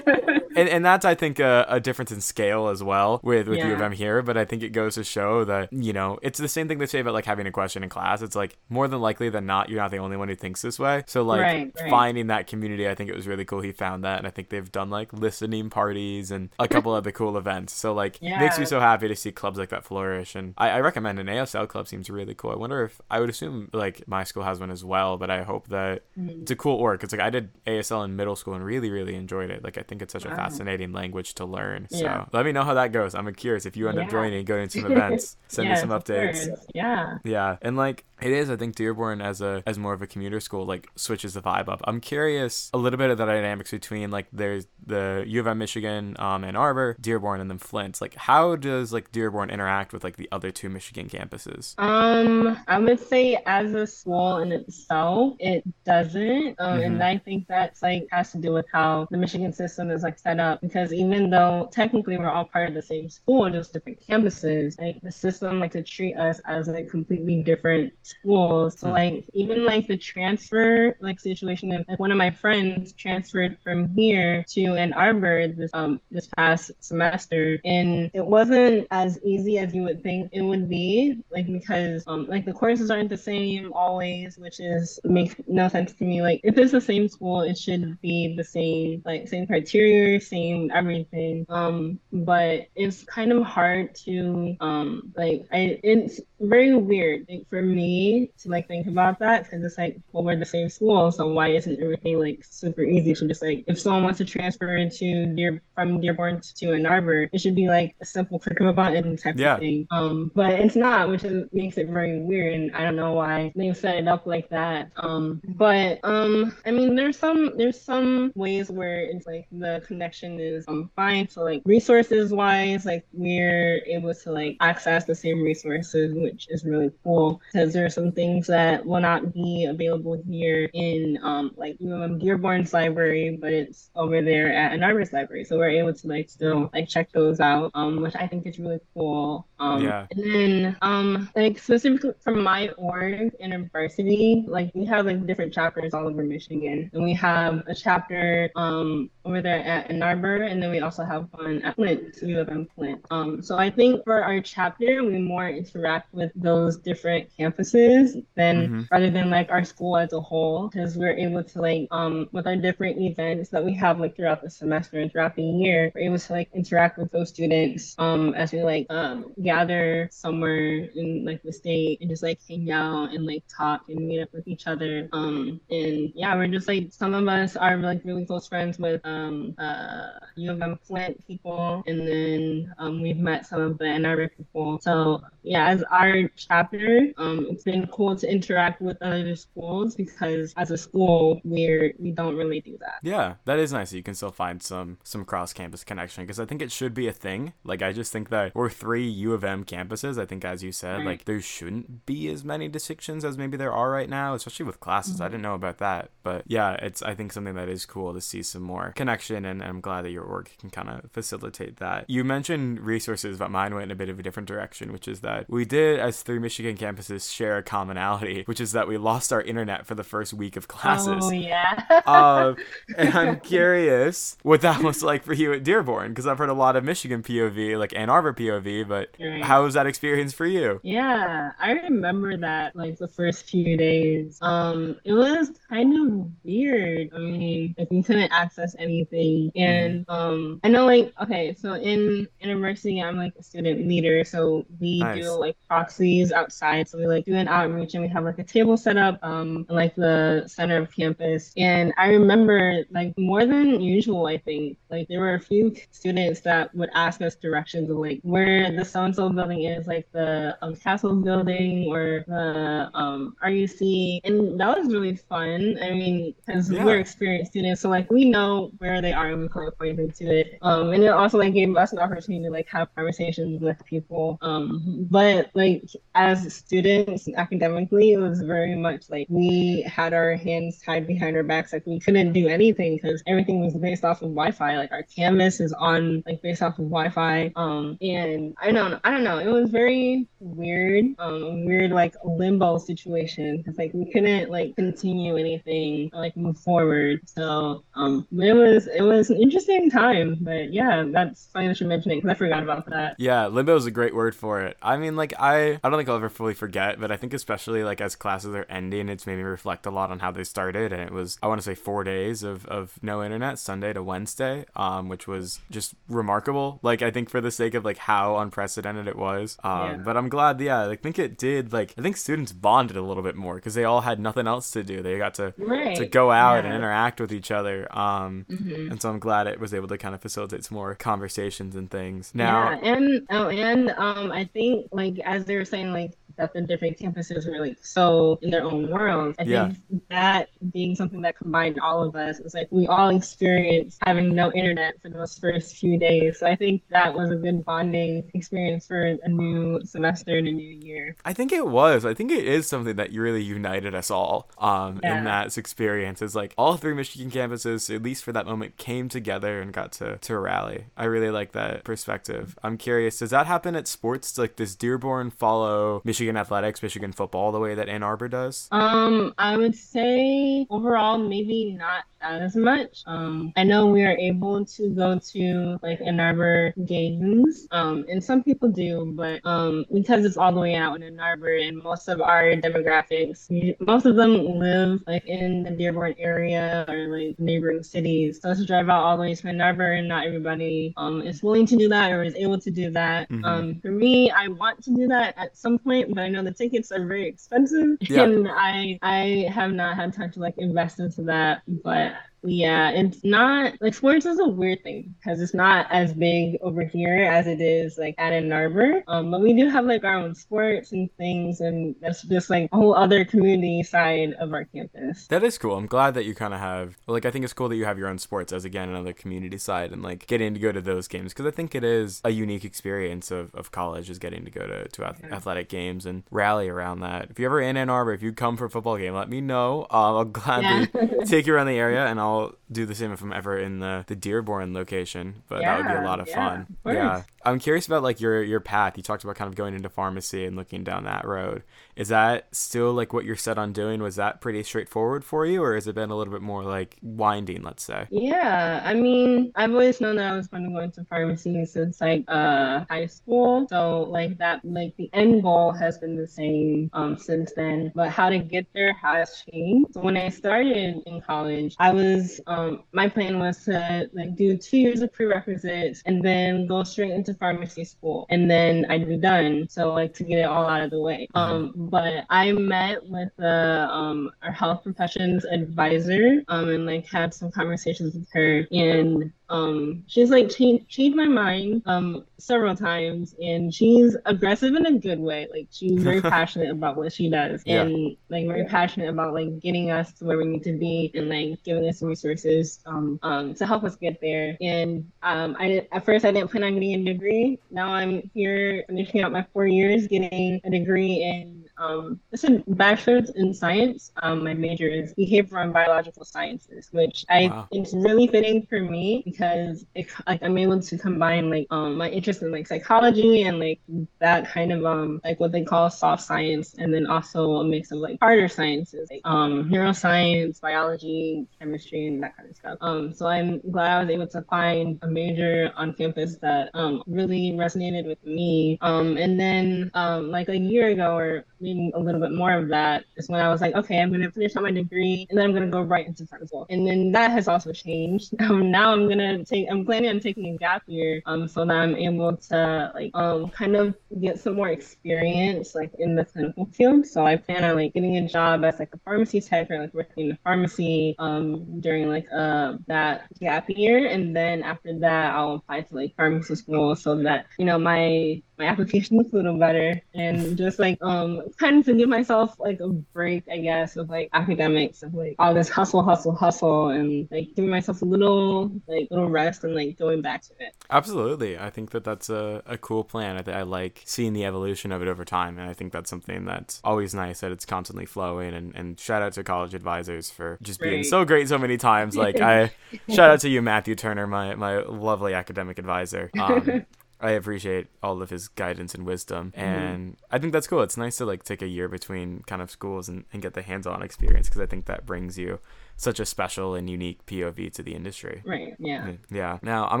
and, 0.56 0.68
and 0.68 0.84
that's 0.84 1.04
I 1.04 1.14
think 1.14 1.38
a, 1.38 1.64
a 1.68 1.80
difference 1.80 2.12
in 2.12 2.20
scale 2.20 2.68
as 2.68 2.82
well 2.82 3.20
with 3.22 3.48
with 3.48 3.58
U 3.58 3.72
of 3.72 3.78
Yeah. 3.80 3.84
M 3.86 3.92
here. 3.92 4.22
But 4.22 4.36
I 4.36 4.44
think 4.44 4.62
it 4.62 4.70
goes 4.70 4.94
to 4.94 5.04
show 5.04 5.44
that 5.44 5.72
you 5.72 5.92
know 5.92 6.18
it's 6.22 6.38
the 6.38 6.48
same 6.48 6.68
thing 6.68 6.78
they 6.78 6.86
say 6.86 7.00
about 7.00 7.14
like 7.14 7.24
having 7.26 7.46
a 7.46 7.50
question 7.52 7.82
in 7.82 7.88
class. 7.88 8.22
It's 8.22 8.36
like 8.36 8.56
more 8.68 8.86
than 8.88 9.00
likely 9.00 9.28
than 9.28 9.46
not 9.46 9.68
you're 9.68 9.80
not 9.80 9.90
the 9.90 9.98
only 9.98 10.16
one 10.16 10.28
who 10.28 10.36
thinks 10.36 10.62
this 10.62 10.78
way. 10.78 11.02
So 11.06 11.22
like 11.22 11.40
Right, 11.40 11.72
right. 11.80 11.90
finding 11.90 12.28
that 12.28 12.46
community, 12.46 12.88
I 12.88 12.94
think 12.94 13.10
it 13.10 13.16
was 13.16 13.26
really 13.26 13.44
cool. 13.44 13.60
He 13.60 13.72
found 13.72 14.04
that, 14.04 14.18
and 14.18 14.26
I 14.26 14.30
think 14.30 14.48
they've 14.50 14.70
done 14.70 14.90
like 14.90 15.12
listening 15.12 15.70
parties 15.70 16.30
and 16.30 16.50
a 16.58 16.68
couple 16.68 16.92
other 16.92 17.12
cool 17.12 17.36
events. 17.36 17.72
So 17.72 17.92
like 17.92 18.20
makes 18.22 18.58
me 18.58 18.61
Yeah. 18.62 18.68
so 18.68 18.80
happy 18.80 19.08
to 19.08 19.16
see 19.16 19.32
clubs 19.32 19.58
like 19.58 19.68
that 19.70 19.84
flourish. 19.84 20.34
And 20.34 20.54
I, 20.58 20.70
I 20.70 20.80
recommend 20.80 21.18
an 21.18 21.26
ASL 21.26 21.68
club 21.68 21.88
seems 21.88 22.08
really 22.10 22.34
cool. 22.34 22.50
I 22.52 22.56
wonder 22.56 22.84
if 22.84 23.00
I 23.10 23.20
would 23.20 23.30
assume 23.30 23.68
like 23.72 24.06
my 24.08 24.24
school 24.24 24.42
has 24.42 24.58
one 24.60 24.70
as 24.70 24.84
well, 24.84 25.16
but 25.18 25.30
I 25.30 25.42
hope 25.42 25.68
that 25.68 26.02
Mm. 26.18 26.42
it's 26.42 26.50
a 26.50 26.56
cool 26.56 26.76
org. 26.76 27.02
It's 27.02 27.12
like 27.12 27.22
I 27.22 27.30
did 27.30 27.50
ASL 27.66 28.04
in 28.04 28.16
middle 28.16 28.36
school 28.36 28.54
and 28.54 28.64
really, 28.64 28.90
really 28.90 29.14
enjoyed 29.14 29.50
it. 29.50 29.64
Like 29.64 29.78
I 29.78 29.82
think 29.82 30.02
it's 30.02 30.12
such 30.12 30.24
a 30.24 30.34
fascinating 30.34 30.92
language 30.92 31.34
to 31.34 31.44
learn. 31.44 31.86
So 31.90 32.26
let 32.32 32.44
me 32.44 32.52
know 32.52 32.64
how 32.64 32.74
that 32.74 32.92
goes. 32.92 33.14
I'm 33.14 33.32
curious 33.34 33.64
if 33.66 33.76
you 33.76 33.88
end 33.88 33.98
up 33.98 34.04
Yeah. 34.06 34.10
joining, 34.10 34.44
going 34.44 34.68
to 34.68 34.80
some 34.80 34.92
events, 34.96 35.36
send 35.48 35.68
me 35.68 35.76
some 35.76 35.90
updates. 35.90 36.48
Yeah. 36.74 37.18
Yeah, 37.24 37.56
and 37.62 37.76
like 37.76 38.04
it 38.20 38.30
is, 38.30 38.50
I 38.50 38.56
think 38.56 38.76
Dearborn 38.76 39.20
as 39.20 39.40
a 39.40 39.62
as 39.66 39.78
more 39.78 39.92
of 39.94 40.02
a 40.02 40.06
commuter 40.06 40.38
school 40.40 40.64
like 40.66 40.88
switches 40.96 41.34
the 41.34 41.42
vibe 41.42 41.68
up. 41.68 41.80
I'm 41.84 42.00
curious 42.00 42.70
a 42.72 42.78
little 42.78 42.96
bit 42.98 43.10
of 43.10 43.18
the 43.18 43.26
dynamics 43.26 43.70
between 43.70 44.10
like 44.10 44.26
there's 44.32 44.66
the 44.86 45.24
U 45.26 45.40
of 45.40 45.46
M 45.46 45.58
Michigan, 45.58 46.14
um, 46.18 46.44
Ann 46.44 46.56
Arbor, 46.56 46.96
Dearborn, 47.00 47.40
and 47.40 47.50
then 47.50 47.58
Flint. 47.58 48.00
Like 48.00 48.14
how 48.14 48.51
does 48.56 48.92
like 48.92 49.12
Dearborn 49.12 49.50
interact 49.50 49.92
with 49.92 50.04
like 50.04 50.16
the 50.16 50.28
other 50.32 50.50
two 50.50 50.68
Michigan 50.68 51.08
campuses? 51.08 51.78
Um, 51.78 52.58
I 52.68 52.78
would 52.78 53.00
say 53.00 53.42
as 53.46 53.72
a 53.72 53.86
school 53.86 54.38
in 54.38 54.52
itself, 54.52 55.34
it 55.40 55.64
doesn't. 55.84 56.54
Um, 56.60 56.80
Mhm. 56.80 56.84
and 56.84 57.02
I 57.02 57.16
think 57.18 57.46
that's 57.48 57.82
like 57.82 58.06
has 58.10 58.30
to 58.32 58.38
do 58.38 58.52
with 58.52 58.66
how 58.70 59.08
the 59.10 59.16
Michigan 59.16 59.52
system 59.54 59.90
is 59.90 60.02
like 60.02 60.18
set 60.18 60.38
up. 60.38 60.60
Because 60.60 60.92
even 60.92 61.30
though 61.30 61.68
technically 61.72 62.18
we're 62.18 62.28
all 62.30 62.44
part 62.44 62.68
of 62.68 62.74
the 62.74 62.82
same 62.82 63.08
school, 63.08 63.48
just 63.50 63.72
different 63.72 64.00
campuses, 64.06 64.78
like 64.78 65.00
the 65.02 65.10
system 65.10 65.60
like 65.60 65.72
to 65.72 65.82
treat 65.82 66.14
us 66.16 66.40
as 66.46 66.68
like 66.68 66.88
completely 66.90 67.42
different 67.42 67.94
schools. 68.02 68.78
So 68.78 68.88
Hmm. 68.88 68.92
like 68.92 69.24
even 69.32 69.64
like 69.64 69.88
the 69.88 69.96
transfer 69.96 70.94
like 71.00 71.18
situation, 71.18 71.72
of, 71.72 71.84
like 71.88 71.98
one 71.98 72.12
of 72.12 72.18
my 72.18 72.30
friends 72.30 72.92
transferred 72.92 73.56
from 73.64 73.88
here 73.96 74.44
to 74.50 74.76
Ann 74.76 74.92
Arbor 74.92 75.48
this 75.48 75.70
um 75.72 76.00
this 76.10 76.28
past 76.36 76.70
semester, 76.80 77.58
and 77.64 78.10
it 78.14 78.24
wasn't 78.42 78.88
as 78.90 79.18
easy 79.24 79.58
as 79.58 79.72
you 79.72 79.82
would 79.82 80.02
think 80.02 80.28
it 80.32 80.42
would 80.42 80.68
be, 80.68 81.22
like 81.30 81.46
because 81.46 82.02
um 82.08 82.26
like 82.26 82.44
the 82.44 82.52
courses 82.52 82.90
aren't 82.90 83.08
the 83.08 83.16
same 83.16 83.72
always, 83.72 84.36
which 84.36 84.58
is 84.58 84.98
makes 85.04 85.34
no 85.46 85.68
sense 85.68 85.92
to 85.94 86.04
me. 86.04 86.22
Like 86.22 86.40
if 86.42 86.58
it's 86.58 86.72
the 86.72 86.80
same 86.80 87.08
school, 87.08 87.42
it 87.42 87.56
should 87.56 88.00
be 88.00 88.34
the 88.36 88.44
same 88.44 89.02
like 89.04 89.28
same 89.28 89.46
criteria, 89.46 90.20
same 90.20 90.70
everything. 90.74 91.46
Um, 91.48 92.00
but 92.12 92.66
it's 92.74 93.04
kind 93.04 93.30
of 93.32 93.44
hard 93.44 93.94
to 94.06 94.56
um 94.60 95.12
like 95.16 95.46
I 95.52 95.78
it's 95.84 96.20
very 96.42 96.74
weird 96.74 97.26
like, 97.28 97.48
for 97.48 97.62
me 97.62 98.30
to 98.38 98.48
like 98.48 98.66
think 98.66 98.86
about 98.86 99.18
that 99.20 99.44
because 99.44 99.64
it's 99.64 99.78
like 99.78 100.00
well 100.12 100.24
we're 100.24 100.36
the 100.36 100.44
same 100.44 100.68
school 100.68 101.12
so 101.12 101.28
why 101.28 101.48
isn't 101.48 101.80
everything 101.80 102.18
like 102.18 102.44
super 102.44 102.82
easy 102.82 103.14
to 103.14 103.28
just 103.28 103.42
like 103.42 103.64
if 103.68 103.80
someone 103.80 104.02
wants 104.02 104.18
to 104.18 104.24
transfer 104.24 104.76
into 104.76 105.26
Dear 105.34 105.62
from 105.74 106.00
Dearborn 106.00 106.40
to 106.56 106.72
Ann 106.72 106.86
Arbor 106.86 107.28
it 107.32 107.40
should 107.40 107.54
be 107.54 107.68
like 107.68 107.94
a 108.00 108.04
simple 108.04 108.31
click 108.38 108.60
of 108.60 108.66
a 108.66 108.72
button 108.72 109.16
type 109.16 109.36
Yeah. 109.36 109.54
of 109.54 109.60
thing. 109.60 109.86
Um 109.90 110.30
but 110.34 110.52
it's 110.52 110.76
not 110.76 111.08
which 111.08 111.24
is, 111.24 111.48
makes 111.52 111.78
it 111.78 111.88
very 111.88 112.20
weird 112.20 112.54
and 112.54 112.74
I 112.74 112.82
don't 112.84 112.96
know 112.96 113.12
why 113.12 113.52
they 113.56 113.72
set 113.74 113.96
it 113.96 114.08
up 114.08 114.26
like 114.26 114.48
that. 114.50 114.90
Um 114.96 115.40
but 115.48 116.00
um 116.04 116.54
I 116.66 116.70
mean 116.70 116.94
there's 116.94 117.18
some 117.18 117.56
there's 117.56 117.80
some 117.80 118.32
ways 118.34 118.70
where 118.70 119.00
it's 119.00 119.26
like 119.26 119.46
the 119.52 119.82
connection 119.86 120.38
is 120.40 120.64
um 120.68 120.90
fine. 120.96 121.28
So 121.28 121.42
like 121.42 121.62
resources 121.64 122.32
wise 122.32 122.84
like 122.84 123.04
we're 123.12 123.82
able 123.86 124.14
to 124.14 124.32
like 124.32 124.56
access 124.60 125.04
the 125.04 125.14
same 125.14 125.42
resources 125.42 126.14
which 126.14 126.46
is 126.50 126.64
really 126.64 126.90
cool. 127.04 127.40
Because 127.52 127.72
there 127.72 127.84
are 127.84 127.90
some 127.90 128.12
things 128.12 128.46
that 128.48 128.84
will 128.84 129.00
not 129.00 129.32
be 129.32 129.66
available 129.68 130.22
here 130.28 130.68
in 130.72 131.18
um 131.22 131.52
like 131.56 131.76
um, 131.82 132.18
Dearborn's 132.18 132.72
library 132.72 133.38
but 133.40 133.52
it's 133.52 133.90
over 133.94 134.22
there 134.22 134.52
at 134.54 134.72
Ann 134.72 134.82
Arbor's 134.82 135.12
library. 135.12 135.44
So 135.44 135.56
we're 135.58 135.70
able 135.70 135.94
to 135.94 136.06
like 136.06 136.30
still 136.30 136.70
like 136.72 136.88
check 136.88 137.10
those 137.12 137.40
out 137.40 137.70
um 137.74 138.00
which 138.00 138.14
I 138.16 138.21
think 138.28 138.46
is 138.46 138.58
really 138.58 138.80
cool 138.94 139.48
um 139.62 139.82
Yeah. 139.82 140.06
and 140.10 140.20
then 140.34 140.76
um 140.82 141.28
like 141.36 141.58
specifically 141.58 142.12
from 142.24 142.42
my 142.42 142.68
org 142.76 143.32
InterVarsity 143.42 144.46
like 144.48 144.70
we 144.74 144.84
have 144.86 145.06
like 145.06 145.24
different 145.26 145.52
chapters 145.52 145.94
all 145.94 146.06
over 146.08 146.22
Michigan 146.24 146.90
and 146.92 147.02
we 147.02 147.14
have 147.14 147.62
a 147.66 147.74
chapter 147.74 148.50
um 148.56 149.10
over 149.24 149.40
there 149.40 149.60
at 149.64 149.90
Ann 149.90 150.02
Arbor 150.02 150.42
and 150.42 150.62
then 150.62 150.70
we 150.70 150.80
also 150.80 151.04
have 151.04 151.28
one 151.32 151.62
at 151.62 151.76
Flint 151.76 152.16
U 152.22 152.40
of 152.40 152.48
M 152.48 152.66
Flint 152.74 153.00
um 153.10 153.42
so 153.42 153.56
I 153.58 153.70
think 153.70 154.04
for 154.04 154.22
our 154.22 154.40
chapter 154.40 155.04
we 155.04 155.18
more 155.18 155.48
interact 155.48 156.12
with 156.12 156.32
those 156.34 156.76
different 156.78 157.28
campuses 157.38 158.22
than 158.36 158.52
Mhm. 158.62 158.88
rather 158.90 159.10
than 159.10 159.30
like 159.30 159.50
our 159.50 159.64
school 159.64 159.96
as 159.96 160.12
a 160.12 160.20
whole 160.20 160.68
because 160.68 160.96
we're 160.96 161.16
able 161.16 161.42
to 161.44 161.60
like 161.60 161.86
um 161.90 162.28
with 162.32 162.46
our 162.46 162.56
different 162.56 162.98
events 163.00 163.50
that 163.50 163.64
we 163.64 163.74
have 163.74 164.00
like 164.00 164.16
throughout 164.16 164.42
the 164.42 164.50
semester 164.50 164.98
and 165.00 165.10
throughout 165.10 165.36
the 165.36 165.42
year 165.42 165.90
we're 165.94 166.02
able 166.02 166.18
to 166.18 166.32
like 166.32 166.48
interact 166.54 166.98
with 166.98 167.10
those 167.12 167.28
students 167.28 167.94
um 167.98 168.34
as 168.34 168.52
we 168.52 168.62
like 168.62 168.86
um 168.90 169.32
gather 169.52 170.08
somewhere 170.10 170.88
in 170.94 171.24
like 171.24 171.42
the 171.42 171.52
state 171.52 172.00
and 172.00 172.08
just 172.10 172.22
like 172.22 172.40
hang 172.48 172.70
out 172.70 173.12
and 173.14 173.26
like 173.26 173.44
talk 173.48 173.82
and 173.88 173.98
meet 174.08 174.20
up 174.20 174.32
with 174.32 174.46
each 174.48 174.66
other 174.66 175.08
um 175.12 175.60
and 175.70 176.12
yeah 176.14 176.34
we're 176.34 176.46
just 176.46 176.68
like 176.68 176.88
some 176.90 177.12
of 177.14 177.26
us 177.28 177.56
are 177.56 177.76
like 177.76 178.00
really 178.04 178.24
close 178.24 178.46
friends 178.48 178.78
with 178.78 179.00
um 179.04 179.54
uh 179.58 180.08
U 180.36 180.52
of 180.52 180.62
M 180.62 180.78
Flint 180.82 181.14
people 181.26 181.82
and 181.86 181.98
then 182.08 182.74
um 182.78 183.02
we've 183.02 183.22
met 183.30 183.46
some 183.46 183.60
of 183.60 183.78
the 183.78 183.88
Arbor 184.04 184.28
people 184.28 184.78
so 184.80 185.22
yeah, 185.42 185.68
as 185.68 185.82
our 185.90 186.28
chapter, 186.36 187.12
um, 187.16 187.48
it's 187.50 187.64
been 187.64 187.86
cool 187.88 188.16
to 188.16 188.30
interact 188.30 188.80
with 188.80 189.00
other 189.02 189.34
schools 189.34 189.96
because 189.96 190.54
as 190.56 190.70
a 190.70 190.78
school, 190.78 191.40
we're 191.44 191.94
we 191.98 192.12
don't 192.12 192.36
really 192.36 192.60
do 192.60 192.78
that. 192.78 193.00
Yeah, 193.02 193.34
that 193.44 193.58
is 193.58 193.72
nice. 193.72 193.92
You 193.92 194.02
can 194.02 194.14
still 194.14 194.30
find 194.30 194.62
some 194.62 194.98
some 195.02 195.24
cross 195.24 195.52
campus 195.52 195.82
connection 195.84 196.24
because 196.24 196.38
I 196.38 196.44
think 196.44 196.62
it 196.62 196.70
should 196.70 196.94
be 196.94 197.08
a 197.08 197.12
thing. 197.12 197.52
Like 197.64 197.82
I 197.82 197.92
just 197.92 198.12
think 198.12 198.28
that 198.30 198.54
we're 198.54 198.70
three 198.70 199.08
U 199.08 199.32
of 199.32 199.41
of 199.42 199.48
M 199.48 199.64
campuses. 199.64 200.20
I 200.20 200.26
think, 200.26 200.44
as 200.44 200.62
you 200.62 200.72
said, 200.72 200.98
Right. 200.98 201.06
like 201.06 201.24
there 201.24 201.40
shouldn't 201.40 202.06
be 202.06 202.28
as 202.28 202.44
many 202.44 202.68
distinctions 202.68 203.24
as 203.24 203.36
maybe 203.38 203.56
there 203.56 203.72
are 203.72 203.90
right 203.90 204.08
now, 204.08 204.34
especially 204.34 204.66
with 204.66 204.80
classes. 204.80 205.20
I 205.20 205.26
Mhm. 205.26 205.30
didn't 205.30 205.42
know 205.42 205.54
about 205.54 205.78
that, 205.78 206.10
but 206.22 206.44
yeah, 206.46 206.72
it's 206.74 207.02
I 207.02 207.14
think 207.14 207.32
something 207.32 207.54
that 207.54 207.68
is 207.68 207.86
cool 207.86 208.12
to 208.14 208.20
see 208.20 208.42
some 208.42 208.62
more 208.62 208.92
connection, 208.96 209.44
and 209.44 209.62
I'm 209.62 209.80
glad 209.80 210.02
that 210.04 210.10
your 210.10 210.26
work 210.26 210.50
can 210.58 210.70
kind 210.70 210.88
of 210.88 211.10
facilitate 211.12 211.78
that. 211.78 212.04
You 212.08 212.24
mentioned 212.24 212.80
resources, 212.80 213.38
but 213.38 213.50
mine 213.50 213.74
went 213.74 213.84
in 213.84 213.90
a 213.90 213.94
bit 213.96 214.08
of 214.08 214.18
a 214.18 214.22
different 214.22 214.48
direction, 214.48 214.92
which 214.92 215.08
is 215.08 215.20
that 215.20 215.46
we 215.48 215.64
did, 215.64 215.98
as 215.98 216.22
three 216.22 216.38
Michigan 216.38 216.76
campuses, 216.76 217.32
share 217.32 217.58
a 217.58 217.62
commonality, 217.62 218.42
which 218.46 218.60
is 218.60 218.72
that 218.72 218.86
we 218.88 218.96
lost 218.96 219.32
our 219.32 219.42
internet 219.42 219.86
for 219.86 219.94
the 219.94 220.04
first 220.04 220.32
week 220.34 220.56
of 220.56 220.68
classes. 220.68 221.22
Oh 221.22 221.30
yeah. 221.30 221.84
Uh, 222.06 222.54
and 222.96 223.14
I'm 223.14 223.40
curious 223.72 224.36
what 224.42 224.60
that 224.62 224.82
was 224.82 225.02
like 225.02 225.22
for 225.24 225.32
you 225.32 225.52
at 225.52 225.62
Dearborn, 225.64 226.08
because 226.10 226.26
I've 226.26 226.38
heard 226.38 226.48
a 226.48 226.54
lot 226.54 226.76
of 226.76 226.84
Michigan 226.84 227.22
POV, 227.22 227.78
like 227.78 227.96
Ann 227.96 228.10
Arbor 228.10 228.32
POV, 228.34 228.86
but 228.86 229.08
Right. 229.22 229.42
how 229.42 229.62
was 229.64 229.74
that 229.74 229.86
experience 229.86 230.32
for 230.32 230.46
you? 230.46 230.80
Yeah, 230.82 231.52
I 231.58 231.72
remember 231.72 232.36
that 232.38 232.74
like 232.74 232.98
the 232.98 233.08
first 233.08 233.48
few 233.48 233.76
days. 233.76 234.38
Um, 234.42 234.96
it 235.04 235.12
was 235.12 235.50
kind 235.68 235.94
of 235.96 236.30
weird. 236.44 237.10
I 237.14 237.18
mean, 237.18 237.74
like 237.78 237.90
we 237.90 238.02
couldn't 238.02 238.32
access 238.32 238.74
anything, 238.78 239.52
and 239.54 240.04
um, 240.08 240.60
I 240.64 240.68
know 240.68 240.86
like 240.86 241.12
okay, 241.22 241.54
so 241.54 241.74
in 241.74 242.26
in 242.40 242.48
InterVarsity, 242.50 243.02
I'm 243.04 243.16
like 243.16 243.32
a 243.38 243.42
student 243.42 243.86
leader, 243.86 244.24
so 244.24 244.64
we 244.80 245.00
Nice. 245.00 245.22
do 245.22 245.30
like 245.32 245.56
proxies 245.68 246.32
outside. 246.32 246.88
So 246.88 246.98
we 246.98 247.06
like 247.06 247.24
do 247.24 247.34
an 247.34 247.48
outreach, 247.48 247.94
and 247.94 248.02
we 248.02 248.08
have 248.08 248.24
like 248.24 248.38
a 248.38 248.44
table 248.44 248.76
set 248.76 248.96
up, 248.96 249.18
um, 249.22 249.66
in, 249.68 249.74
like 249.76 249.94
the 249.94 250.44
center 250.46 250.78
of 250.78 250.90
campus. 250.94 251.52
And 251.56 251.92
I 251.98 252.08
remember 252.08 252.84
like 252.90 253.16
more 253.18 253.44
than 253.46 253.80
usual, 253.80 254.26
I 254.26 254.38
think 254.38 254.78
like 254.90 255.08
there 255.08 255.20
were 255.20 255.34
a 255.34 255.40
few 255.40 255.74
students 255.90 256.40
that 256.40 256.74
would 256.74 256.90
ask 256.94 257.20
us 257.20 257.34
directions 257.36 257.90
of 257.90 257.98
like 257.98 258.20
where 258.22 258.74
the 258.74 258.84
so 258.84 259.11
and 259.18 259.34
building 259.36 259.64
is, 259.64 259.86
like 259.86 260.06
the 260.12 260.56
um, 260.62 260.74
CASL 260.74 261.22
building 261.24 261.86
or 261.88 262.24
the 262.26 262.90
um, 262.94 263.36
RUC, 263.42 264.20
and 264.24 264.58
that 264.60 264.78
was 264.78 264.92
really 264.92 265.16
fun. 265.16 265.78
I 265.82 265.90
mean, 265.90 266.34
because 266.46 266.70
Yeah. 266.70 266.84
we're 266.84 266.98
experienced 267.00 267.52
students, 267.52 267.80
so 267.82 267.88
like 267.88 268.10
we 268.10 268.24
know 268.24 268.72
where 268.78 269.00
they 269.02 269.12
are 269.12 269.28
and 269.28 269.42
we 269.42 269.48
kind 269.48 269.68
of 269.68 269.78
pointed 269.78 270.14
to 270.16 270.24
it. 270.26 270.58
Um, 270.62 270.92
and 270.92 271.02
it 271.02 271.08
also 271.08 271.38
like 271.38 271.54
gave 271.54 271.74
us 271.76 271.92
an 271.92 271.98
opportunity 271.98 272.44
to 272.44 272.50
like 272.50 272.68
have 272.68 272.94
conversations 272.94 273.60
with 273.60 273.84
people. 273.84 274.38
Um, 274.42 275.06
but 275.10 275.50
like 275.54 275.84
as 276.14 276.54
students 276.54 277.28
academically, 277.36 278.12
it 278.12 278.18
was 278.18 278.42
very 278.42 278.74
much 278.76 279.10
like 279.10 279.26
we 279.30 279.82
had 279.82 280.12
our 280.14 280.36
hands 280.36 280.80
tied 280.82 281.06
behind 281.06 281.36
our 281.36 281.42
backs, 281.42 281.72
like 281.72 281.86
we 281.86 282.00
couldn't 282.00 282.32
do 282.32 282.48
anything 282.48 282.96
because 282.96 283.22
everything 283.26 283.60
was 283.64 283.74
based 283.76 284.04
off 284.04 284.22
of 284.22 284.30
Wi-Fi. 284.30 284.76
Like 284.78 284.92
our 284.92 285.02
canvas 285.02 285.60
is 285.60 285.72
on 285.72 286.22
like 286.26 286.42
based 286.42 286.62
off 286.62 286.78
of 286.78 286.86
Wi-Fi. 286.90 287.52
Um, 287.56 287.98
and 288.00 288.54
I 288.60 288.72
don't, 288.72 289.00
I 289.04 289.10
don't 289.10 289.24
know. 289.24 289.38
It 289.38 289.48
was 289.48 289.70
very 289.70 290.28
weird, 290.38 291.06
um, 291.18 291.64
weird 291.64 291.90
like 291.90 292.14
limbo 292.24 292.78
situation 292.78 293.58
because 293.58 293.76
like 293.76 293.90
we 293.94 294.10
couldn't 294.12 294.50
like 294.50 294.76
continue 294.76 295.36
anything, 295.36 296.10
like 296.12 296.36
move 296.36 296.58
forward. 296.58 297.20
So 297.24 297.84
um, 297.94 298.26
it 298.32 298.54
was 298.54 298.86
it 298.86 299.02
was 299.02 299.30
an 299.30 299.42
interesting 299.42 299.90
time. 299.90 300.38
But 300.40 300.72
yeah, 300.72 301.04
that's 301.10 301.48
funny 301.52 301.68
that 301.68 301.80
you 301.80 301.86
mentioned 301.86 302.12
it 302.12 302.16
because 302.16 302.30
I 302.30 302.34
forgot 302.34 302.62
about 302.62 302.86
that. 302.90 303.16
Yeah, 303.18 303.48
limbo 303.48 303.74
is 303.74 303.86
a 303.86 303.90
great 303.90 304.14
word 304.14 304.36
for 304.36 304.60
it. 304.62 304.76
I 304.80 304.96
mean, 304.96 305.16
like 305.16 305.34
I, 305.38 305.80
I 305.82 305.88
don't 305.88 305.98
think 305.98 306.08
I'll 306.08 306.16
ever 306.16 306.28
fully 306.28 306.54
forget, 306.54 307.00
but 307.00 307.10
I 307.10 307.16
think 307.16 307.34
especially 307.34 307.82
like 307.82 308.00
as 308.00 308.14
classes 308.14 308.54
are 308.54 308.66
ending, 308.68 309.08
it's 309.08 309.26
made 309.26 309.36
me 309.36 309.42
reflect 309.42 309.84
a 309.86 309.90
lot 309.90 310.10
on 310.12 310.20
how 310.20 310.30
they 310.30 310.44
started, 310.44 310.92
and 310.92 311.02
it 311.02 311.12
was 311.12 311.38
I 311.42 311.48
want 311.48 311.60
to 311.60 311.64
say 311.64 311.74
four 311.74 312.04
days 312.04 312.44
of 312.44 312.66
of 312.66 312.98
no 313.02 313.22
internet, 313.24 313.58
Sunday 313.58 313.92
to 313.94 314.02
Wednesday, 314.02 314.64
um, 314.76 315.08
which 315.08 315.26
was 315.26 315.60
just 315.70 315.94
remarkable. 316.08 316.78
Like 316.82 317.02
I 317.02 317.10
think 317.10 317.30
for 317.30 317.40
the 317.40 317.50
sake 317.50 317.74
of 317.74 317.84
like 317.84 317.98
how 317.98 318.36
unprecedented 318.36 318.91
it 318.96 319.16
was, 319.16 319.56
um, 319.64 319.72
Yeah. 319.90 319.96
but 320.04 320.16
I'm 320.16 320.28
glad, 320.28 320.60
yeah, 320.60 320.88
I 320.88 320.96
think 320.96 321.18
it 321.18 321.36
did. 321.38 321.72
Like 321.72 321.94
I 321.98 322.02
think 322.02 322.16
students 322.16 322.52
bonded 322.52 322.96
a 322.96 323.02
little 323.02 323.22
bit 323.22 323.36
more 323.36 323.56
because 323.56 323.74
they 323.74 323.84
all 323.84 324.00
had 324.02 324.18
nothing 324.20 324.46
else 324.46 324.70
to 324.72 324.82
do. 324.82 325.02
They 325.02 325.18
got 325.18 325.34
to 325.34 325.54
Right. 325.58 325.96
to 325.96 326.06
go 326.06 326.30
out 326.30 326.64
and 326.64 326.74
interact 326.74 327.20
with 327.20 327.32
each 327.32 327.50
other. 327.50 327.86
Um, 327.96 328.46
Mhm. 328.50 328.90
and 328.90 329.02
so 329.02 329.10
I'm 329.10 329.18
glad 329.18 329.46
it 329.46 329.60
was 329.60 329.72
able 329.74 329.88
to 329.88 329.98
kind 329.98 330.14
of 330.14 330.20
facilitate 330.22 330.64
some 330.64 330.76
more 330.76 330.94
conversations 330.94 331.76
and 331.76 331.90
things. 331.90 332.32
Now, 332.34 332.70
yeah, 332.70 332.78
and 332.94 333.26
oh, 333.30 333.48
and 333.48 333.90
um, 333.98 334.32
I 334.32 334.44
think 334.44 334.86
like 334.92 335.18
as 335.20 335.44
they 335.44 335.56
were 335.56 335.64
saying 335.64 335.92
like 335.92 336.12
that 336.36 336.52
the 336.52 336.60
different 336.62 336.98
campuses 336.98 337.48
were 337.50 337.60
like 337.64 337.78
so 337.82 338.38
in 338.42 338.50
their 338.50 338.64
own 338.64 338.90
worlds. 338.90 339.36
I 339.38 339.42
Yeah. 339.44 339.72
think 339.88 340.02
that 340.10 340.48
being 340.72 340.94
something 340.94 341.20
that 341.22 341.36
combined 341.36 341.78
all 341.80 342.02
of 342.02 342.14
us 342.16 342.40
is 342.40 342.54
like 342.54 342.68
we 342.70 342.86
all 342.86 343.14
experienced 343.14 343.98
having 344.04 344.34
no 344.34 344.52
internet 344.52 345.00
for 345.00 345.08
those 345.10 345.38
first 345.38 345.76
few 345.76 345.98
days. 345.98 346.38
So 346.38 346.46
I 346.46 346.56
think 346.56 346.82
that 346.90 347.14
was 347.14 347.30
a 347.30 347.36
good 347.36 347.64
bonding 347.64 348.30
experience 348.34 348.86
for 348.86 349.02
a 349.22 349.28
new 349.28 349.80
semester 349.84 350.36
and 350.36 350.48
a 350.48 350.52
new 350.52 350.78
year. 350.82 351.16
I 351.24 351.32
think 351.32 351.52
it 351.52 351.66
was. 351.66 352.04
I 352.04 352.14
think 352.14 352.30
it 352.30 352.46
is 352.46 352.66
something 352.66 352.96
that 352.96 353.12
really 353.12 353.42
united 353.42 353.94
us 353.94 354.10
all 354.10 354.48
um, 354.58 355.00
Yeah. 355.02 355.18
in 355.18 355.24
that 355.24 355.56
experience. 355.58 356.22
Is 356.22 356.34
like 356.34 356.54
all 356.56 356.76
three 356.76 356.94
Michigan 356.94 357.30
campuses, 357.30 357.94
at 357.94 358.02
least 358.02 358.24
for 358.24 358.32
that 358.32 358.46
moment, 358.46 358.76
came 358.76 359.08
together 359.08 359.60
and 359.60 359.72
got 359.72 359.92
to, 359.92 360.18
to 360.18 360.38
rally. 360.38 360.86
I 360.96 361.04
really 361.04 361.30
like 361.30 361.52
that 361.52 361.84
perspective. 361.84 362.58
I'm 362.62 362.76
curious, 362.78 363.18
does 363.18 363.30
that 363.30 363.46
happen 363.46 363.74
at 363.74 363.88
sports? 363.88 364.38
Like, 364.38 364.56
does 364.56 364.76
Dearborn 364.76 365.30
follow 365.30 366.00
Michigan 366.04 366.21
athletics, 366.30 366.82
Michigan 366.82 367.12
football 367.12 367.52
the 367.52 367.60
way 367.60 367.74
that 367.74 367.88
Ann 367.88 368.02
Arbor 368.02 368.28
does? 368.28 368.68
Um, 368.70 369.34
I 369.38 369.56
would 369.56 369.74
say 369.74 370.66
overall 370.70 371.18
maybe 371.18 371.72
not 371.72 372.04
as 372.20 372.54
much. 372.54 373.02
Um, 373.06 373.52
I 373.56 373.64
know 373.64 373.86
we 373.86 374.04
are 374.04 374.16
able 374.16 374.64
to 374.64 374.90
go 374.90 375.18
to 375.18 375.78
like 375.82 376.00
Ann 376.00 376.20
Arbor 376.20 376.72
games. 376.86 377.66
Um, 377.70 378.04
and 378.08 378.22
some 378.22 378.42
people 378.42 378.68
do, 378.68 379.12
but 379.16 379.40
um, 379.44 379.84
because 379.92 380.24
it's 380.24 380.36
all 380.36 380.52
the 380.52 380.60
way 380.60 380.74
out 380.74 380.96
in 380.96 381.02
Ann 381.02 381.20
Arbor 381.20 381.56
and 381.56 381.82
most 381.82 382.08
of 382.08 382.20
our 382.20 382.52
demographics, 382.52 383.48
most 383.80 384.06
of 384.06 384.16
them 384.16 384.58
live 384.58 385.02
like 385.06 385.26
in 385.26 385.64
the 385.64 385.70
Dearborn 385.70 386.14
area 386.18 386.84
or 386.88 387.08
like 387.08 387.38
neighboring 387.38 387.82
cities. 387.82 388.40
So 388.40 388.54
to 388.54 388.64
drive 388.64 388.88
out 388.88 389.02
all 389.02 389.16
the 389.16 389.22
way 389.22 389.34
to 389.34 389.48
Ann 389.48 389.60
Arbor, 389.60 389.92
and 389.92 390.08
not 390.08 390.26
everybody 390.26 390.94
um 390.96 391.22
is 391.22 391.42
willing 391.42 391.66
to 391.66 391.76
do 391.76 391.88
that 391.88 392.12
or 392.12 392.22
is 392.22 392.34
able 392.36 392.60
to 392.60 392.70
do 392.70 392.90
that. 392.90 393.28
Mhm. 393.30 393.44
Um, 393.44 393.80
for 393.80 393.90
me, 393.90 394.30
I 394.30 394.48
want 394.48 394.82
to 394.84 394.94
do 394.94 395.08
that 395.08 395.34
at 395.36 395.56
some 395.56 395.78
point, 395.78 396.11
but 396.14 396.22
I 396.22 396.28
know 396.28 396.42
the 396.42 396.52
tickets 396.52 396.92
are 396.92 397.06
very 397.06 397.26
expensive, 397.28 397.96
Yeah. 398.00 398.24
and 398.24 398.48
I 398.48 398.98
I 399.02 399.48
have 399.52 399.72
not 399.72 399.96
had 399.96 400.12
time 400.12 400.30
to 400.32 400.40
like 400.40 400.54
invest 400.58 401.00
into 401.00 401.22
that. 401.24 401.62
But 401.66 402.12
yeah, 402.44 402.90
it's 402.90 403.22
not 403.24 403.74
like 403.80 403.94
sports 403.94 404.26
is 404.26 404.38
a 404.40 404.48
weird 404.48 404.82
thing 404.82 405.14
because 405.18 405.40
it's 405.40 405.54
not 405.54 405.86
as 405.90 406.12
big 406.12 406.58
over 406.60 406.84
here 406.84 407.16
as 407.30 407.46
it 407.46 407.60
is 407.60 407.98
like 407.98 408.14
at 408.18 408.32
Ann 408.32 408.52
Arbor. 408.52 409.02
Um, 409.08 409.30
but 409.30 409.40
we 409.40 409.52
do 409.54 409.68
have 409.68 409.84
like 409.84 410.04
our 410.04 410.14
own 410.16 410.34
sports 410.34 410.92
and 410.92 411.08
things, 411.16 411.60
and 411.60 411.94
that's 412.00 412.22
just 412.22 412.50
like 412.50 412.68
a 412.72 412.76
whole 412.76 412.94
other 412.94 413.24
community 413.24 413.82
side 413.82 414.32
of 414.40 414.52
our 414.52 414.64
campus. 414.64 415.26
That 415.28 415.42
is 415.44 415.58
cool. 415.58 415.76
I'm 415.76 415.86
glad 415.86 416.14
that 416.14 416.24
you 416.24 416.34
kind 416.34 416.54
of 416.54 416.60
have, 416.60 416.98
like, 417.06 417.24
I 417.24 417.30
think 417.30 417.44
it's 417.44 417.52
cool 417.52 417.68
that 417.68 417.76
you 417.76 417.84
have 417.84 417.98
your 417.98 418.08
own 418.08 418.18
sports 418.18 418.52
as, 418.52 418.64
again, 418.64 418.88
another 418.88 419.12
community 419.12 419.58
side 419.58 419.92
and, 419.92 420.02
like, 420.02 420.26
getting 420.26 420.54
to 420.54 420.60
go 420.60 420.72
to 420.72 420.80
those 420.80 421.08
games 421.08 421.32
because 421.32 421.46
I 421.46 421.50
think 421.50 421.74
it 421.74 421.84
is 421.84 422.20
a 422.24 422.30
unique 422.30 422.64
experience 422.64 423.30
of, 423.30 423.54
of 423.54 423.70
college 423.70 424.10
is 424.10 424.18
getting 424.18 424.44
to 424.44 424.50
go 424.50 424.66
to, 424.66 424.88
to 424.88 425.04
ath- 425.04 425.20
Yeah. 425.22 425.34
athletic 425.36 425.68
games 425.68 426.06
and 426.06 426.22
rally 426.30 426.68
around 426.68 427.00
that. 427.00 427.30
If 427.30 427.38
you're 427.38 427.50
ever 427.50 427.60
in 427.60 427.76
Ann 427.76 427.88
Arbor, 427.90 428.12
if 428.12 428.22
you 428.22 428.32
come 428.32 428.56
for 428.56 428.64
a 428.64 428.70
football 428.70 428.96
game, 428.96 429.14
let 429.14 429.28
me 429.28 429.40
know. 429.40 429.82
Um, 429.90 430.16
I'll 430.16 430.24
gladly 430.24 430.88
Yeah. 430.94 431.24
take 431.26 431.46
you 431.46 431.54
around 431.54 431.66
the 431.66 431.78
area 431.78 432.06
and 432.06 432.18
I'll 432.18 432.31
do 432.70 432.86
the 432.86 432.94
same 432.94 433.12
if 433.12 433.22
I'm 433.22 433.32
ever 433.32 433.58
in 433.58 433.80
the, 433.80 434.04
the 434.06 434.16
Dearborn 434.16 434.74
location, 434.74 435.42
but 435.48 435.60
that 435.62 435.78
would 435.78 435.88
be 435.88 435.94
a 435.94 436.02
lot 436.02 436.20
of 436.20 436.28
yeah, 436.28 436.34
fun. 436.34 436.76
of. 436.84 436.94
Yeah. 436.94 437.22
I'm 437.44 437.58
curious 437.58 437.86
about 437.86 438.02
like 438.02 438.20
your 438.20 438.42
your 438.42 438.60
path. 438.60 438.96
You 438.96 439.02
talked 439.02 439.24
about 439.24 439.36
kind 439.36 439.48
of 439.48 439.54
going 439.54 439.74
into 439.74 439.88
pharmacy 439.88 440.44
and 440.44 440.56
looking 440.56 440.84
down 440.84 441.04
that 441.04 441.24
road. 441.26 441.62
Is 441.94 442.08
that 442.08 442.54
still 442.54 442.92
like 442.94 443.12
what 443.12 443.24
you're 443.24 443.36
set 443.36 443.58
on 443.58 443.72
doing? 443.72 444.02
Was 444.02 444.16
that 444.16 444.40
pretty 444.40 444.62
straightforward 444.62 445.24
for 445.24 445.44
you, 445.44 445.62
or 445.62 445.74
has 445.74 445.86
it 445.86 445.94
been 445.94 446.10
a 446.10 446.16
little 446.16 446.32
bit 446.32 446.42
more 446.42 446.64
like 446.64 446.96
winding? 447.02 447.62
Let's 447.62 447.82
say. 447.84 448.08
Yeah, 448.10 448.80
I 448.84 448.94
mean, 448.94 449.52
I've 449.54 449.72
always 449.72 450.00
known 450.00 450.16
that 450.16 450.32
I 450.32 450.36
was 450.36 450.48
going 450.48 450.64
to 450.64 450.70
go 450.70 450.78
into 450.78 451.04
pharmacy 451.04 451.64
since 451.66 452.00
like 452.00 452.24
uh 452.28 452.84
high 452.88 453.06
school. 453.06 453.66
So 453.68 454.02
like 454.04 454.38
that, 454.38 454.64
like 454.64 454.94
the 454.96 455.10
end 455.12 455.42
goal 455.42 455.72
has 455.72 455.98
been 455.98 456.16
the 456.16 456.26
same 456.26 456.88
um 456.92 457.18
since 457.18 457.52
then. 457.54 457.92
But 457.94 458.10
how 458.10 458.30
to 458.30 458.38
get 458.38 458.66
there 458.74 458.94
has 458.94 459.42
changed. 459.50 459.94
So 459.94 460.00
when 460.00 460.16
I 460.16 460.28
started 460.30 461.02
in 461.06 461.20
college, 461.20 461.76
I 461.78 461.92
was 461.92 462.40
um 462.46 462.84
my 462.92 463.08
plan 463.08 463.38
was 463.38 463.64
to 463.64 464.08
like 464.12 464.34
do 464.36 464.56
two 464.56 464.78
years 464.78 465.02
of 465.02 465.12
prerequisites 465.12 466.02
and 466.06 466.22
then 466.24 466.66
go 466.66 466.84
straight 466.84 467.10
into 467.12 467.34
pharmacy 467.34 467.84
school, 467.84 468.26
and 468.30 468.50
then 468.50 468.86
I'd 468.88 469.08
be 469.08 469.16
done. 469.18 469.68
So 469.68 469.92
like 469.92 470.14
to 470.14 470.24
get 470.24 470.38
it 470.38 470.44
all 470.44 470.66
out 470.66 470.82
of 470.82 470.90
the 470.90 471.00
way. 471.00 471.28
Um, 471.34 471.81
but 471.90 472.24
I 472.30 472.52
met 472.52 473.08
with 473.08 473.32
um 473.40 474.30
our 474.42 474.52
health 474.52 474.82
professions 474.84 475.44
advisor 475.44 476.42
um 476.48 476.68
and 476.68 476.86
like 476.86 477.06
had 477.06 477.34
some 477.34 477.50
conversations 477.50 478.14
with 478.14 478.28
her 478.32 478.66
and 478.70 479.32
um 479.52 480.02
she's 480.06 480.30
like 480.30 480.48
changed 480.50 480.88
changed 480.88 481.16
my 481.16 481.26
mind 481.26 481.82
um 481.86 482.24
several 482.38 482.74
times 482.74 483.34
and 483.40 483.72
she's 483.72 484.16
aggressive 484.26 484.74
in 484.74 484.86
a 484.86 484.98
good 484.98 485.20
way. 485.20 485.46
Like 485.52 485.68
she's 485.70 486.02
very 486.02 486.20
passionate 486.36 486.70
about 486.70 486.96
what 486.96 487.12
she 487.12 487.30
does 487.30 487.62
Yeah. 487.66 487.82
and 487.82 488.16
like 488.30 488.46
very 488.46 488.64
passionate 488.64 489.10
about 489.10 489.34
like 489.34 489.60
getting 489.60 489.90
us 489.90 490.12
to 490.14 490.24
where 490.24 490.38
we 490.38 490.44
need 490.44 490.64
to 490.64 490.72
be 490.76 491.10
and 491.14 491.28
like 491.28 491.62
giving 491.64 491.88
us 491.88 492.02
resources 492.02 492.80
um 492.86 493.18
um 493.22 493.54
to 493.54 493.66
help 493.66 493.84
us 493.84 493.96
get 493.96 494.20
there. 494.20 494.56
And 494.60 495.10
um 495.22 495.56
I 495.58 495.86
at 495.92 496.04
first 496.04 496.24
I 496.24 496.32
didn't 496.32 496.50
plan 496.50 496.64
on 496.64 496.74
getting 496.74 497.06
a 497.06 497.12
degree. 497.12 497.58
Now 497.70 497.92
I'm 497.92 498.28
here 498.34 498.84
finishing 498.88 499.20
out 499.22 499.32
my 499.32 499.46
four 499.52 499.66
years 499.66 500.06
getting 500.08 500.60
a 500.64 500.70
degree 500.70 501.22
in 501.22 501.66
um 501.78 502.20
it's 502.32 502.44
a 502.44 502.62
bachelor's 502.68 503.30
in 503.30 503.52
science. 503.54 504.12
Um 504.22 504.42
my 504.42 504.54
major 504.54 504.88
is 504.88 505.14
behavioral 505.14 505.62
and 505.64 505.72
biological 505.72 506.24
sciences, 506.24 506.88
which 506.92 507.24
I 507.28 507.48
Wow. 507.48 507.68
it's 507.70 507.92
really 507.92 508.26
fitting 508.26 508.66
for 508.68 508.80
me 508.80 509.22
because 509.24 509.41
it, 509.42 510.08
like 510.26 510.42
I'm 510.42 510.58
able 510.58 510.80
to 510.80 510.98
combine 510.98 511.50
like 511.50 511.66
um 511.70 511.96
my 511.96 512.08
interest 512.08 512.42
in 512.42 512.50
like 512.50 512.66
psychology 512.66 513.42
and 513.42 513.58
like 513.58 513.80
that 514.20 514.48
kind 514.48 514.72
of 514.72 514.84
um 514.84 515.20
like 515.24 515.40
what 515.40 515.52
they 515.52 515.64
call 515.64 515.90
soft 515.90 516.22
science 516.22 516.74
and 516.78 516.92
then 516.92 517.06
also 517.06 517.52
a 517.56 517.64
mix 517.64 517.90
of 517.90 517.98
like 517.98 518.18
harder 518.20 518.48
sciences 518.48 519.08
like 519.10 519.20
um 519.24 519.68
neuroscience, 519.70 520.60
biology, 520.60 521.46
chemistry 521.58 522.06
and 522.06 522.22
that 522.22 522.36
kind 522.36 522.50
of 522.50 522.56
stuff. 522.56 522.78
Um 522.80 523.12
so 523.12 523.26
I'm 523.26 523.60
glad 523.70 523.90
I 523.92 524.00
was 524.02 524.10
able 524.10 524.28
to 524.28 524.42
find 524.42 524.98
a 525.02 525.06
major 525.06 525.72
on 525.76 525.92
campus 525.94 526.36
that 526.38 526.70
um 526.74 527.02
really 527.06 527.52
resonated 527.52 528.06
with 528.06 528.24
me. 528.24 528.78
Um 528.80 529.16
and 529.16 529.38
then 529.38 529.90
um 529.94 530.30
like 530.30 530.48
a 530.48 530.56
year 530.56 530.88
ago 530.88 531.16
or 531.16 531.44
maybe 531.60 531.92
a 531.94 531.98
little 531.98 532.20
bit 532.20 532.32
more 532.32 532.52
of 532.52 532.68
that 532.68 533.04
is 533.16 533.28
when 533.28 533.40
I 533.40 533.48
was 533.48 533.60
like, 533.60 533.74
okay, 533.74 534.00
I'm 534.00 534.10
gonna 534.10 534.30
finish 534.30 534.56
out 534.56 534.62
my 534.62 534.72
degree 534.72 535.26
and 535.30 535.38
then 535.38 535.46
I'm 535.46 535.52
gonna 535.54 535.68
go 535.68 535.82
right 535.82 536.06
into 536.06 536.26
school. 536.26 536.66
And 536.70 536.86
then 536.86 537.12
that 537.12 537.30
has 537.30 537.48
also 537.48 537.72
changed. 537.72 538.34
Um, 538.40 538.70
now 538.70 538.92
I'm 538.92 539.08
gonna 539.08 539.31
take, 539.38 539.66
I'm 539.70 539.84
planning 539.84 540.10
on 540.10 540.20
taking 540.20 540.54
a 540.54 540.56
gap 540.56 540.82
year, 540.86 541.22
um, 541.26 541.48
so 541.48 541.64
that 541.64 541.76
I'm 541.76 541.96
able 541.96 542.36
to 542.36 542.92
like, 542.94 543.10
um, 543.14 543.48
kind 543.50 543.76
of 543.76 543.94
get 544.20 544.38
some 544.38 544.54
more 544.54 544.68
experience 544.68 545.74
like 545.74 545.92
in 545.98 546.14
the 546.14 546.24
clinical 546.24 546.66
field. 546.66 547.06
So 547.06 547.26
I 547.26 547.36
plan 547.36 547.64
on 547.64 547.76
like 547.76 547.94
getting 547.94 548.16
a 548.16 548.28
job 548.28 548.64
as 548.64 548.78
like 548.78 548.94
a 548.94 548.98
pharmacy 548.98 549.40
tech 549.40 549.70
or 549.70 549.78
like 549.78 549.94
working 549.94 550.26
in 550.26 550.32
a 550.32 550.38
pharmacy, 550.44 551.14
um, 551.18 551.80
during 551.80 552.08
like 552.08 552.26
uh 552.32 552.74
that 552.86 553.26
gap 553.38 553.68
year, 553.68 554.06
and 554.06 554.34
then 554.34 554.62
after 554.62 554.98
that 555.00 555.34
I'll 555.34 555.54
apply 555.54 555.82
to 555.82 555.94
like 555.94 556.14
pharmacy 556.16 556.54
school 556.54 556.94
so 556.96 557.16
that 557.22 557.46
you 557.58 557.64
know 557.64 557.78
my 557.78 558.42
my 558.58 558.66
application 558.66 559.16
looks 559.18 559.32
a 559.32 559.36
little 559.36 559.58
better 559.58 560.00
and 560.14 560.56
just 560.56 560.78
like 560.78 560.98
um 561.02 561.42
kind 561.58 561.78
of 561.78 561.84
to 561.86 561.94
give 561.94 562.08
myself 562.08 562.58
like 562.58 562.80
a 562.80 562.88
break 562.88 563.44
I 563.50 563.58
guess 563.58 563.96
of 563.96 564.08
like 564.08 564.28
academics 564.32 565.02
of 565.02 565.14
like 565.14 565.36
all 565.38 565.54
this 565.54 565.68
hustle 565.68 566.02
hustle 566.02 566.34
hustle 566.34 566.88
and 566.88 567.28
like 567.30 567.54
giving 567.54 567.70
myself 567.70 568.02
a 568.02 568.04
little 568.04 568.70
like 568.86 569.08
little 569.10 569.21
rest 569.28 569.64
and 569.64 569.74
like 569.74 569.98
going 569.98 570.22
back 570.22 570.42
to 570.42 570.52
it 570.60 570.74
Absolutely. 570.92 571.58
I 571.58 571.70
think 571.70 571.90
that 571.92 572.04
that's 572.04 572.28
a, 572.28 572.62
a 572.66 572.76
cool 572.76 573.02
plan. 573.02 573.36
I, 573.36 573.42
th- 573.42 573.56
I 573.56 573.62
like 573.62 574.02
seeing 574.04 574.34
the 574.34 574.44
evolution 574.44 574.92
of 574.92 575.00
it 575.00 575.08
over 575.08 575.24
time. 575.24 575.58
And 575.58 575.68
I 575.68 575.72
think 575.72 575.90
that's 575.90 576.10
something 576.10 576.44
that's 576.44 576.80
always 576.84 577.14
nice 577.14 577.40
that 577.40 577.50
it's 577.50 577.64
constantly 577.64 578.04
flowing. 578.04 578.52
And, 578.52 578.74
and 578.76 579.00
shout 579.00 579.22
out 579.22 579.32
to 579.34 579.42
college 579.42 579.74
advisors 579.74 580.30
for 580.30 580.58
just 580.60 580.80
being 580.80 581.02
so 581.02 581.24
great 581.24 581.48
so 581.48 581.56
many 581.56 581.78
times. 581.78 582.14
Like, 582.14 582.40
I 582.40 582.72
shout 583.08 583.30
out 583.30 583.40
to 583.40 583.48
you, 583.48 583.62
Matthew 583.62 583.94
Turner, 583.94 584.26
my, 584.26 584.54
my 584.54 584.80
lovely 584.82 585.32
academic 585.32 585.78
advisor. 585.78 586.30
Um, 586.38 586.84
I 587.20 587.30
appreciate 587.30 587.86
all 588.02 588.20
of 588.20 588.30
his 588.30 588.48
guidance 588.48 588.94
and 588.94 589.06
wisdom. 589.06 589.52
And 589.54 590.16
I 590.30 590.38
think 590.38 590.52
that's 590.52 590.66
cool. 590.66 590.82
It's 590.82 590.96
nice 590.96 591.16
to 591.18 591.24
like 591.24 591.44
take 591.44 591.62
a 591.62 591.68
year 591.68 591.88
between 591.88 592.42
kind 592.42 592.60
of 592.60 592.70
schools 592.70 593.08
and, 593.08 593.24
and 593.32 593.40
get 593.40 593.54
the 593.54 593.62
hands 593.62 593.86
on 593.86 594.02
experience 594.02 594.48
because 594.48 594.60
I 594.60 594.66
think 594.66 594.86
that 594.86 595.06
brings 595.06 595.38
you 595.38 595.60
such 596.02 596.18
a 596.20 596.26
special 596.26 596.74
and 596.74 596.90
unique 596.90 597.24
POV 597.26 597.72
to 597.74 597.82
the 597.82 597.94
industry. 597.94 598.42
right 598.44 598.74
yeah 598.78 599.12
Yeah. 599.30 599.58
Now 599.62 599.86
I'm 599.88 600.00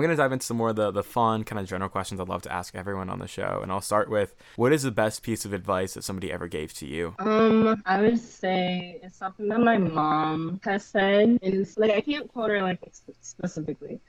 gonna 0.00 0.16
dive 0.16 0.32
into 0.32 0.44
some 0.46 0.56
more 0.56 0.70
of 0.70 0.76
the 0.76 0.90
the 0.90 1.02
fun 1.02 1.44
kind 1.44 1.58
of 1.60 1.66
general 1.68 1.88
questions 1.88 2.20
I'd 2.20 2.28
love 2.28 2.42
to 2.42 2.52
ask 2.52 2.74
everyone 2.74 3.08
on 3.08 3.18
the 3.18 3.28
show, 3.28 3.60
and 3.62 3.70
I'll 3.72 3.80
start 3.80 4.10
with 4.10 4.34
what 4.56 4.72
is 4.72 4.82
the 4.82 4.90
best 4.90 5.22
piece 5.22 5.44
of 5.44 5.52
advice 5.52 5.94
that 5.94 6.02
somebody 6.02 6.32
ever 6.32 6.48
gave 6.48 6.72
to 6.74 6.86
you? 6.86 7.14
Um, 7.18 7.82
I 7.86 8.00
would 8.00 8.18
say 8.18 8.98
it's 9.02 9.16
something 9.16 9.48
that 9.48 9.60
my 9.60 9.78
mom 9.78 10.60
has 10.64 10.84
said, 10.84 11.28
and 11.42 11.54
it's 11.54 11.78
like 11.78 11.92
I 11.92 12.00
can't 12.00 12.26
quote 12.32 12.50
her 12.50 12.60
like 12.62 12.80
specifically 13.20 14.00